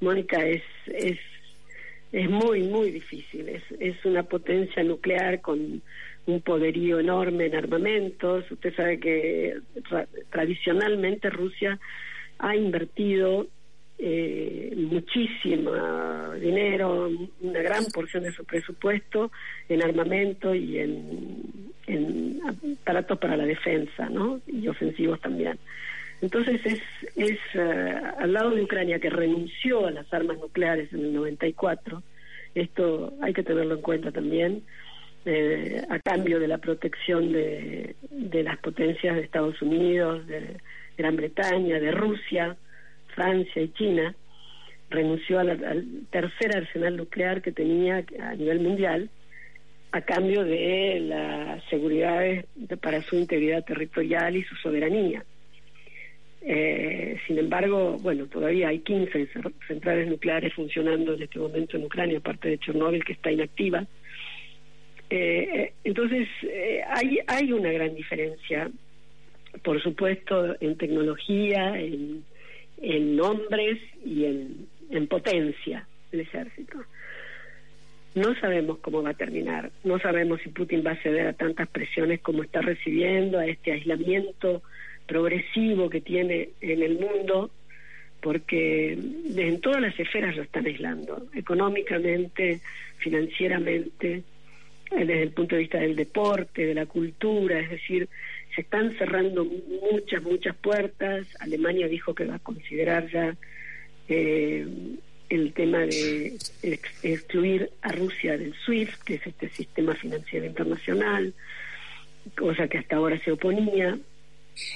Mónica, 0.00 0.44
es, 0.46 0.62
es, 0.86 1.18
es 2.12 2.30
muy, 2.30 2.62
muy 2.62 2.90
difícil. 2.90 3.48
Es, 3.48 3.62
es 3.78 4.04
una 4.04 4.22
potencia 4.22 4.82
nuclear 4.82 5.40
con 5.40 5.82
un 6.26 6.40
poderío 6.42 7.00
enorme 7.00 7.46
en 7.46 7.56
armamentos. 7.56 8.50
Usted 8.50 8.74
sabe 8.74 8.98
que 8.98 9.56
tra- 9.88 10.08
tradicionalmente 10.30 11.30
Rusia 11.30 11.78
ha 12.38 12.56
invertido 12.56 13.46
eh, 14.02 14.72
muchísimo 14.76 15.72
dinero, 16.40 17.10
una 17.40 17.60
gran 17.60 17.84
porción 17.92 18.22
de 18.22 18.32
su 18.32 18.44
presupuesto 18.44 19.30
en 19.68 19.82
armamento 19.82 20.54
y 20.54 20.78
en, 20.78 21.72
en 21.86 22.40
aparatos 22.82 23.18
para 23.18 23.36
la 23.36 23.44
defensa, 23.44 24.08
¿no? 24.08 24.40
Y 24.46 24.66
ofensivos 24.68 25.20
también. 25.20 25.58
Entonces 26.22 26.60
es, 26.64 26.80
es 27.16 27.38
eh, 27.54 28.00
al 28.18 28.32
lado 28.32 28.50
de 28.50 28.62
Ucrania 28.62 28.98
que 28.98 29.10
renunció 29.10 29.86
a 29.86 29.90
las 29.90 30.12
armas 30.12 30.38
nucleares 30.38 30.92
en 30.92 31.00
el 31.00 31.14
94, 31.14 32.02
esto 32.54 33.12
hay 33.20 33.32
que 33.32 33.42
tenerlo 33.42 33.74
en 33.74 33.82
cuenta 33.82 34.10
también, 34.10 34.62
eh, 35.26 35.82
a 35.90 35.98
cambio 35.98 36.40
de 36.40 36.48
la 36.48 36.58
protección 36.58 37.32
de, 37.32 37.96
de 38.10 38.42
las 38.42 38.56
potencias 38.58 39.14
de 39.16 39.22
Estados 39.22 39.60
Unidos, 39.60 40.26
de 40.26 40.56
Gran 40.96 41.16
Bretaña, 41.16 41.78
de 41.78 41.90
Rusia, 41.90 42.56
Francia 43.14 43.62
y 43.62 43.68
China, 43.72 44.14
renunció 44.88 45.38
al, 45.38 46.06
tercer 46.10 46.56
arsenal 46.56 46.96
nuclear 46.96 47.42
que 47.42 47.52
tenía 47.52 48.04
a 48.20 48.34
nivel 48.34 48.60
mundial 48.60 49.08
a 49.92 50.00
cambio 50.02 50.44
de 50.44 51.00
la 51.00 51.60
seguridad 51.70 52.20
de- 52.20 52.76
para 52.76 53.02
su 53.02 53.16
integridad 53.16 53.64
territorial 53.64 54.36
y 54.36 54.42
su 54.44 54.54
soberanía. 54.56 55.24
Eh, 56.42 57.18
sin 57.26 57.38
embargo, 57.38 57.98
bueno, 58.00 58.26
todavía 58.26 58.68
hay 58.68 58.78
15 58.80 59.28
cer- 59.32 59.52
centrales 59.68 60.08
nucleares 60.08 60.54
funcionando 60.54 61.14
en 61.14 61.22
este 61.22 61.38
momento 61.38 61.76
en 61.76 61.84
Ucrania, 61.84 62.18
aparte 62.18 62.48
de 62.48 62.58
Chernóbil, 62.58 63.04
que 63.04 63.12
está 63.12 63.30
inactiva. 63.30 63.84
Eh, 65.10 65.48
eh, 65.54 65.72
entonces, 65.84 66.28
eh, 66.44 66.80
hay, 66.88 67.18
hay 67.26 67.52
una 67.52 67.70
gran 67.72 67.94
diferencia, 67.94 68.70
por 69.62 69.82
supuesto, 69.82 70.56
en 70.60 70.76
tecnología, 70.78 71.78
en, 71.78 72.24
en 72.80 73.20
hombres 73.20 73.78
y 74.04 74.24
en, 74.24 74.66
en 74.90 75.06
potencia 75.06 75.86
del 76.10 76.22
ejército. 76.22 76.78
no 78.14 78.34
sabemos 78.40 78.78
cómo 78.78 79.02
va 79.02 79.10
a 79.10 79.14
terminar, 79.14 79.70
no 79.84 79.98
sabemos 79.98 80.40
si 80.42 80.48
Putin 80.48 80.82
va 80.84 80.92
a 80.92 81.02
ceder 81.02 81.28
a 81.28 81.32
tantas 81.32 81.68
presiones 81.68 82.20
como 82.20 82.42
está 82.42 82.60
recibiendo, 82.60 83.38
a 83.38 83.46
este 83.46 83.72
aislamiento 83.72 84.62
progresivo 85.06 85.90
que 85.90 86.00
tiene 86.00 86.50
en 86.60 86.82
el 86.82 86.98
mundo, 86.98 87.50
porque 88.20 88.92
en 88.92 89.60
todas 89.60 89.80
las 89.80 89.98
esferas 89.98 90.36
lo 90.36 90.42
están 90.42 90.66
aislando, 90.66 91.26
económicamente, 91.34 92.60
financieramente, 92.98 94.22
eh, 94.92 95.04
desde 95.04 95.22
el 95.22 95.30
punto 95.30 95.54
de 95.54 95.62
vista 95.62 95.78
del 95.78 95.96
deporte, 95.96 96.66
de 96.66 96.74
la 96.74 96.86
cultura, 96.86 97.58
es 97.60 97.70
decir, 97.70 98.08
se 98.54 98.62
están 98.62 98.96
cerrando 98.98 99.44
muchas, 99.44 100.22
muchas 100.22 100.56
puertas. 100.56 101.26
Alemania 101.38 101.88
dijo 101.88 102.14
que 102.14 102.24
va 102.24 102.36
a 102.36 102.40
considerar 102.40 103.10
ya 103.10 103.36
eh, 104.08 104.66
el 105.28 105.52
tema 105.52 105.78
de 105.78 106.36
excluir 107.02 107.70
a 107.82 107.92
Rusia 107.92 108.36
del 108.36 108.54
SWIFT, 108.64 109.02
que 109.04 109.14
es 109.14 109.26
este 109.26 109.48
sistema 109.50 109.94
financiero 109.94 110.46
internacional, 110.46 111.32
cosa 112.36 112.66
que 112.66 112.78
hasta 112.78 112.96
ahora 112.96 113.22
se 113.24 113.32
oponía. 113.32 113.98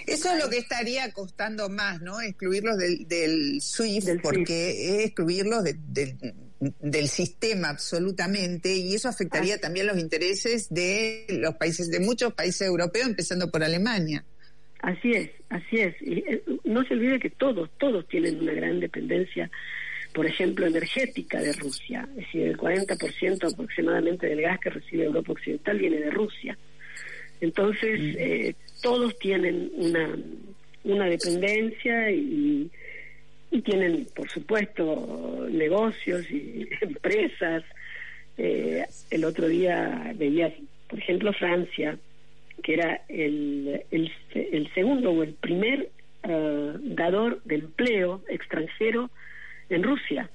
Eso 0.06 0.32
es 0.32 0.42
lo 0.42 0.48
que 0.48 0.58
estaría 0.58 1.10
costando 1.12 1.68
más, 1.68 2.00
¿no? 2.00 2.20
Excluirlos 2.20 2.78
del, 2.78 3.08
del 3.08 3.60
SWIFT, 3.60 4.22
porque 4.22 4.70
es 4.70 5.06
excluirlos 5.06 5.64
del 5.64 6.16
sistema 7.08 7.68
absolutamente 7.68 8.74
y 8.74 8.94
eso 8.94 9.08
afectaría 9.08 9.58
también 9.58 9.86
los 9.86 9.98
intereses 9.98 10.72
de 10.72 11.26
los 11.28 11.54
países, 11.56 11.90
de 11.90 12.00
muchos 12.00 12.32
países 12.34 12.66
europeos, 12.66 13.06
empezando 13.06 13.50
por 13.50 13.62
Alemania. 13.62 14.24
Así 14.80 15.12
es, 15.12 15.30
así 15.48 15.76
es. 15.76 15.94
Y, 16.02 16.18
eh, 16.18 16.42
no 16.64 16.84
se 16.84 16.94
olvide 16.94 17.18
que 17.18 17.30
todos, 17.30 17.70
todos 17.78 18.06
tienen 18.08 18.40
una 18.40 18.52
gran 18.52 18.80
dependencia 18.80 19.50
por 20.14 20.26
ejemplo, 20.26 20.64
energética 20.64 21.42
de 21.42 21.52
Rusia. 21.52 22.08
Es 22.10 22.26
decir, 22.26 22.42
el 22.42 22.56
40% 22.56 23.52
aproximadamente 23.52 24.28
del 24.28 24.42
gas 24.42 24.60
que 24.60 24.70
recibe 24.70 25.04
Europa 25.04 25.32
Occidental 25.32 25.76
viene 25.76 25.98
de 25.98 26.10
Rusia. 26.10 26.56
Entonces, 27.40 28.00
mm. 28.00 28.14
eh, 28.16 28.54
todos 28.80 29.18
tienen 29.18 29.72
una, 29.74 30.16
una 30.84 31.06
dependencia 31.06 32.10
y, 32.12 32.70
y 33.54 33.62
tienen, 33.62 34.06
por 34.16 34.28
supuesto, 34.28 35.46
negocios 35.48 36.28
y 36.30 36.68
empresas. 36.80 37.62
Eh, 38.36 38.84
el 39.10 39.24
otro 39.24 39.46
día 39.46 40.12
veía, 40.16 40.52
por 40.88 40.98
ejemplo, 40.98 41.32
Francia, 41.32 41.96
que 42.62 42.74
era 42.74 43.02
el, 43.08 43.84
el, 43.92 44.10
el 44.34 44.74
segundo 44.74 45.12
o 45.12 45.22
el 45.22 45.34
primer 45.34 45.88
uh, 46.24 46.72
dador 46.82 47.40
de 47.44 47.56
empleo 47.56 48.22
extranjero 48.28 49.10
en 49.68 49.84
Rusia 49.84 50.28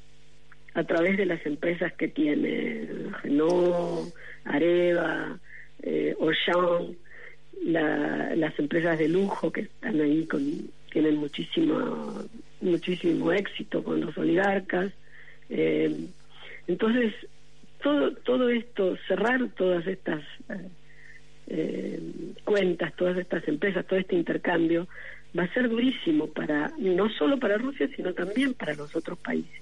a 0.76 0.84
través 0.86 1.18
de 1.18 1.26
las 1.26 1.46
empresas 1.46 1.92
que 1.94 2.08
tiene 2.08 2.88
Renault, 3.24 4.14
Areva, 4.46 5.38
eh, 5.84 6.16
Auchan, 6.22 6.96
las 7.64 8.58
empresas 8.58 8.98
de 8.98 9.10
lujo 9.10 9.52
que 9.52 9.62
están 9.62 10.00
ahí 10.00 10.26
con 10.26 10.42
tienen 10.92 11.18
muchísimo 11.18 12.24
muchísimo 12.62 13.32
éxito 13.32 13.84
con 13.84 14.02
los 14.02 14.18
oligarcas 14.18 14.92
eh, 15.50 16.08
entonces 16.68 17.14
todo 17.82 18.12
todo 18.14 18.50
esto 18.50 18.98
cerrar 19.08 19.48
todas 19.56 19.88
estas 19.88 20.24
eh, 21.48 22.00
cuentas 22.44 22.94
todas 22.96 23.18
estas 23.18 23.48
empresas 23.48 23.86
todo 23.86 24.00
este 24.00 24.16
intercambio 24.16 24.88
va 25.38 25.44
a 25.44 25.54
ser 25.54 25.70
durísimo 25.70 26.28
para 26.28 26.72
no 26.78 27.10
solo 27.10 27.38
para 27.38 27.58
Rusia, 27.58 27.90
sino 27.96 28.14
también 28.14 28.54
para 28.54 28.74
los 28.74 28.96
otros 28.96 29.18
países. 29.20 29.62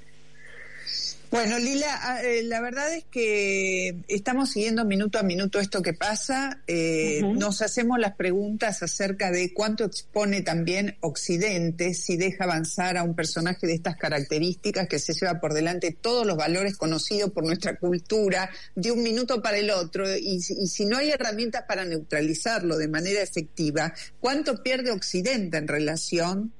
Bueno, 1.29 1.59
Lila, 1.59 1.99
ah, 2.03 2.23
eh, 2.23 2.41
la 2.43 2.61
verdad 2.61 2.93
es 2.93 3.03
que 3.03 3.97
estamos 4.07 4.51
siguiendo 4.51 4.85
minuto 4.85 5.19
a 5.19 5.23
minuto 5.23 5.59
esto 5.59 5.81
que 5.81 5.93
pasa. 5.93 6.63
Eh, 6.67 7.21
nos 7.35 7.61
hacemos 7.61 7.99
las 7.99 8.15
preguntas 8.15 8.81
acerca 8.81 9.29
de 9.29 9.53
cuánto 9.53 9.83
expone 9.83 10.41
también 10.41 10.95
Occidente 11.01 11.93
si 11.93 12.15
deja 12.15 12.45
avanzar 12.45 12.95
a 12.95 13.03
un 13.03 13.13
personaje 13.13 13.67
de 13.67 13.73
estas 13.73 13.97
características 13.97 14.87
que 14.87 14.99
se 14.99 15.13
lleva 15.13 15.41
por 15.41 15.53
delante 15.53 15.91
todos 15.91 16.25
los 16.25 16.37
valores 16.37 16.77
conocidos 16.77 17.31
por 17.31 17.43
nuestra 17.43 17.77
cultura 17.77 18.49
de 18.75 18.91
un 18.91 19.03
minuto 19.03 19.41
para 19.41 19.57
el 19.57 19.69
otro. 19.71 20.05
Y, 20.15 20.39
si 20.39 20.85
no 20.85 20.97
hay 20.97 21.09
herramientas 21.09 21.63
para 21.67 21.83
neutralizarlo 21.83 22.77
de 22.77 22.87
manera 22.87 23.21
efectiva, 23.21 23.93
¿cuánto 24.21 24.63
pierde 24.63 24.91
Occidente 24.91 25.57
en 25.57 25.67
relación 25.67 26.53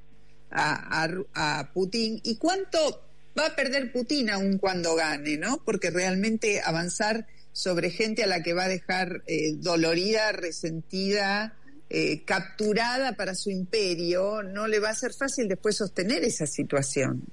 a, 0.51 1.07
a 1.33 1.73
Putin 1.73 2.19
y 2.23 2.35
cuánto 2.35 3.06
va 3.37 3.47
a 3.47 3.55
perder 3.55 3.91
Putin 3.91 4.29
aun 4.29 4.57
cuando 4.57 4.95
gane, 4.95 5.37
¿no? 5.37 5.61
Porque 5.63 5.91
realmente 5.91 6.61
avanzar 6.61 7.25
sobre 7.51 7.89
gente 7.89 8.23
a 8.23 8.27
la 8.27 8.43
que 8.43 8.53
va 8.53 8.65
a 8.65 8.69
dejar 8.69 9.23
eh, 9.27 9.53
dolorida, 9.55 10.31
resentida, 10.31 11.55
eh, 11.89 12.23
capturada 12.25 13.13
para 13.13 13.33
su 13.33 13.49
imperio, 13.49 14.43
no 14.43 14.67
le 14.67 14.79
va 14.79 14.89
a 14.89 14.93
ser 14.93 15.11
fácil 15.13 15.47
después 15.47 15.77
sostener 15.77 16.23
esa 16.23 16.45
situación. 16.45 17.23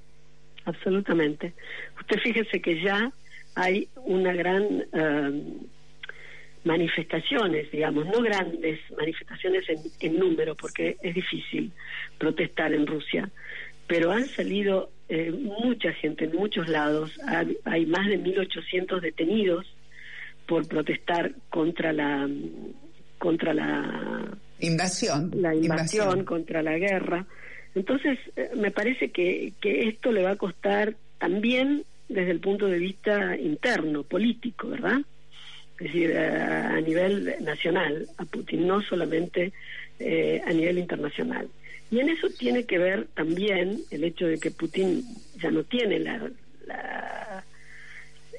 Absolutamente. 0.64 1.54
Usted 2.00 2.16
fíjese 2.22 2.60
que 2.60 2.82
ya 2.82 3.12
hay 3.54 3.88
una 3.96 4.32
gran 4.32 4.64
um, 4.92 5.66
manifestaciones, 6.64 7.70
digamos, 7.70 8.06
no 8.06 8.22
grandes 8.22 8.80
manifestaciones 8.96 9.68
en, 9.68 9.80
en 10.00 10.18
número, 10.18 10.54
porque 10.54 10.96
es 11.02 11.14
difícil 11.14 11.72
protestar 12.18 12.72
en 12.72 12.86
Rusia, 12.86 13.30
pero 13.86 14.10
han 14.10 14.26
salido 14.26 14.90
eh, 15.08 15.30
mucha 15.30 15.92
gente 15.92 16.24
en 16.24 16.36
muchos 16.36 16.68
lados. 16.68 17.12
Hay, 17.64 17.86
más 17.86 18.06
de 18.06 18.18
1.800 18.18 19.00
detenidos 19.00 19.66
por 20.46 20.66
protestar 20.68 21.32
contra 21.50 21.92
la 21.92 22.28
contra 23.18 23.54
la 23.54 24.36
invasión, 24.60 25.30
la 25.34 25.54
invasión, 25.54 26.24
contra 26.24 26.62
la 26.62 26.76
guerra. 26.76 27.26
Entonces, 27.74 28.18
eh, 28.36 28.50
me 28.56 28.70
parece 28.70 29.10
que, 29.10 29.54
que 29.60 29.88
esto 29.88 30.12
le 30.12 30.22
va 30.22 30.32
a 30.32 30.36
costar 30.36 30.94
también 31.18 31.84
desde 32.08 32.30
el 32.30 32.40
punto 32.40 32.66
de 32.66 32.78
vista 32.78 33.36
interno, 33.36 34.02
político, 34.02 34.68
¿verdad? 34.68 35.00
Es 35.78 35.92
decir, 35.92 36.16
a, 36.16 36.80
nivel 36.80 37.34
nacional 37.40 38.06
a 38.18 38.24
Putin, 38.24 38.66
no 38.66 38.80
solamente 38.82 39.52
eh, 39.98 40.40
a 40.46 40.52
nivel 40.52 40.78
internacional. 40.78 41.48
Y 41.90 42.00
en 42.00 42.08
eso 42.08 42.28
tiene 42.30 42.64
que 42.64 42.78
ver 42.78 43.06
también 43.14 43.80
el 43.90 44.04
hecho 44.04 44.26
de 44.26 44.38
que 44.38 44.50
Putin 44.50 45.04
ya 45.40 45.50
no 45.50 45.62
tiene 45.64 46.00
la, 46.00 46.30
la, 46.66 47.44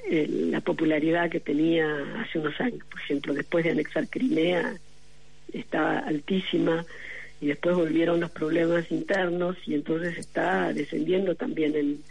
la 0.09 0.61
popularidad 0.61 1.29
que 1.29 1.39
tenía 1.39 1.87
hace 2.21 2.39
unos 2.39 2.59
años. 2.59 2.83
Por 2.89 2.99
ejemplo, 2.99 3.33
después 3.33 3.63
de 3.63 3.71
anexar 3.71 4.07
Crimea 4.09 4.77
estaba 5.53 5.99
altísima 5.99 6.85
y 7.39 7.47
después 7.47 7.75
volvieron 7.75 8.19
los 8.19 8.31
problemas 8.31 8.91
internos 8.91 9.57
y 9.65 9.75
entonces 9.75 10.17
está 10.17 10.73
descendiendo 10.73 11.35
también 11.35 11.75
en, 11.75 12.03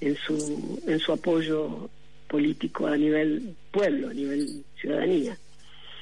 en 0.00 0.16
su 0.16 0.82
en 0.86 0.98
su 0.98 1.12
apoyo 1.12 1.88
político 2.28 2.86
a 2.86 2.96
nivel 2.96 3.54
pueblo, 3.70 4.10
a 4.10 4.14
nivel 4.14 4.64
ciudadanía. 4.80 5.36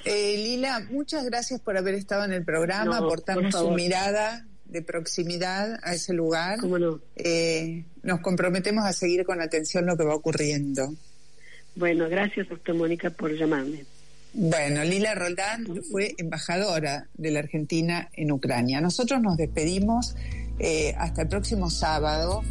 Eh, 0.04 0.36
Lila, 0.38 0.86
muchas 0.90 1.24
gracias 1.26 1.60
por 1.60 1.76
haber 1.76 1.94
estado 1.94 2.24
en 2.24 2.32
el 2.32 2.44
programa, 2.44 2.98
aportarnos 2.98 3.54
su 3.54 3.70
mirada 3.70 4.46
de 4.70 4.82
proximidad 4.82 5.78
a 5.82 5.94
ese 5.94 6.12
lugar. 6.12 6.58
Eh, 7.16 7.84
nos 8.02 8.20
comprometemos 8.20 8.84
a 8.84 8.92
seguir 8.92 9.24
con 9.24 9.40
atención 9.40 9.86
lo 9.86 9.96
que 9.96 10.04
va 10.04 10.14
ocurriendo. 10.14 10.94
Bueno, 11.74 12.08
gracias, 12.08 12.48
doctor 12.48 12.74
Mónica, 12.74 13.10
por 13.10 13.32
llamarme. 13.32 13.84
Bueno, 14.32 14.84
Lila 14.84 15.14
Roldán 15.14 15.66
fue 15.90 16.14
embajadora 16.18 17.08
de 17.14 17.30
la 17.32 17.40
Argentina 17.40 18.08
en 18.12 18.30
Ucrania. 18.30 18.80
Nosotros 18.80 19.20
nos 19.20 19.36
despedimos 19.36 20.14
eh, 20.58 20.94
hasta 20.96 21.22
el 21.22 21.28
próximo 21.28 21.68
sábado. 21.68 22.42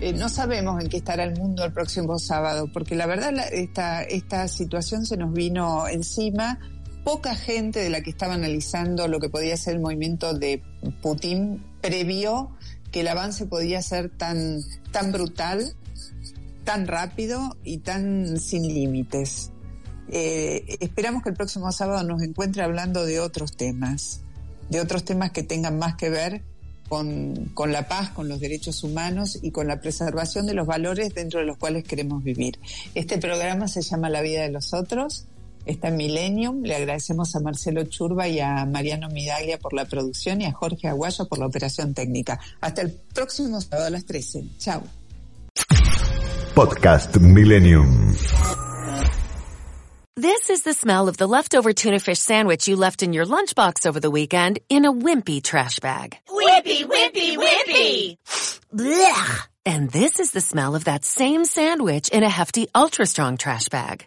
Eh, 0.00 0.12
no 0.12 0.28
sabemos 0.28 0.82
en 0.82 0.88
qué 0.88 0.98
estará 0.98 1.24
el 1.24 1.36
mundo 1.36 1.64
el 1.64 1.72
próximo 1.72 2.18
sábado, 2.18 2.70
porque 2.72 2.94
la 2.94 3.06
verdad 3.06 3.34
esta, 3.52 4.02
esta 4.04 4.46
situación 4.46 5.06
se 5.06 5.16
nos 5.16 5.32
vino 5.32 5.88
encima 5.88 6.58
poca 7.04 7.36
gente 7.36 7.80
de 7.80 7.90
la 7.90 8.00
que 8.00 8.10
estaba 8.10 8.34
analizando 8.34 9.06
lo 9.06 9.20
que 9.20 9.28
podía 9.28 9.56
ser 9.56 9.74
el 9.74 9.80
movimiento 9.80 10.34
de 10.34 10.62
Putin 11.02 11.62
previó 11.80 12.50
que 12.90 13.00
el 13.00 13.08
avance 13.08 13.46
podía 13.46 13.82
ser 13.82 14.08
tan, 14.08 14.60
tan 14.90 15.12
brutal, 15.12 15.74
tan 16.64 16.86
rápido 16.86 17.56
y 17.62 17.78
tan 17.78 18.38
sin 18.38 18.62
límites. 18.62 19.50
Eh, 20.08 20.64
esperamos 20.80 21.22
que 21.22 21.30
el 21.30 21.36
próximo 21.36 21.70
sábado 21.72 22.02
nos 22.04 22.22
encuentre 22.22 22.62
hablando 22.62 23.04
de 23.04 23.20
otros 23.20 23.56
temas, 23.56 24.22
de 24.70 24.80
otros 24.80 25.04
temas 25.04 25.30
que 25.30 25.42
tengan 25.42 25.78
más 25.78 25.96
que 25.96 26.08
ver 26.08 26.42
con, 26.88 27.50
con, 27.54 27.72
la 27.72 27.88
paz, 27.88 28.10
con 28.10 28.28
los 28.28 28.40
derechos 28.40 28.82
humanos 28.82 29.38
y 29.42 29.50
con 29.50 29.66
la 29.66 29.80
preservación 29.80 30.46
de 30.46 30.54
los 30.54 30.66
valores 30.66 31.12
dentro 31.14 31.40
de 31.40 31.46
los 31.46 31.58
cuales 31.58 31.84
queremos 31.84 32.22
vivir. 32.22 32.58
Este 32.94 33.18
programa 33.18 33.68
se 33.68 33.82
llama 33.82 34.08
La 34.08 34.22
vida 34.22 34.42
de 34.42 34.50
los 34.50 34.72
otros 34.72 35.26
está 35.66 35.88
en 35.88 35.96
Millennium. 35.96 36.62
Le 36.62 36.76
agradecemos 36.76 37.34
a 37.36 37.40
Marcelo 37.40 37.84
Churba 37.84 38.28
y 38.28 38.40
a 38.40 38.64
Mariano 38.66 39.08
Midaglia 39.08 39.58
por 39.58 39.72
la 39.72 39.84
producción 39.84 40.40
y 40.40 40.46
a 40.46 40.52
Jorge 40.52 40.88
Aguayo 40.88 41.26
por 41.26 41.38
la 41.38 41.46
operación 41.46 41.94
técnica. 41.94 42.38
Hasta 42.60 42.82
el 42.82 42.92
próximo 42.92 43.60
sábado 43.60 43.86
a 43.86 43.90
las 43.90 44.04
13. 44.04 44.44
Chao. 44.58 44.82
Podcast 46.54 47.16
Millennium. 47.18 48.14
This 50.16 50.48
is 50.48 50.62
the 50.62 50.74
smell 50.74 51.08
of 51.08 51.16
the 51.16 51.26
leftover 51.26 51.72
tuna 51.72 51.98
fish 51.98 52.20
sandwich 52.20 52.68
you 52.68 52.76
left 52.76 53.02
in 53.02 53.12
your 53.12 53.26
lunchbox 53.26 53.84
over 53.84 53.98
the 53.98 54.10
weekend 54.10 54.60
in 54.68 54.84
a 54.84 54.92
wimpy 54.92 55.42
trash 55.42 55.80
bag. 55.80 56.16
Wimpy, 56.28 56.84
wimpy, 56.84 57.36
wimpy! 57.36 58.16
Blech! 58.72 59.48
And 59.66 59.90
this 59.90 60.20
is 60.20 60.30
the 60.30 60.40
smell 60.40 60.76
of 60.76 60.84
that 60.84 61.04
same 61.04 61.44
sandwich 61.44 62.10
in 62.10 62.22
a 62.22 62.28
hefty, 62.28 62.68
ultra 62.74 63.06
strong 63.06 63.36
trash 63.38 63.68
bag. 63.68 64.06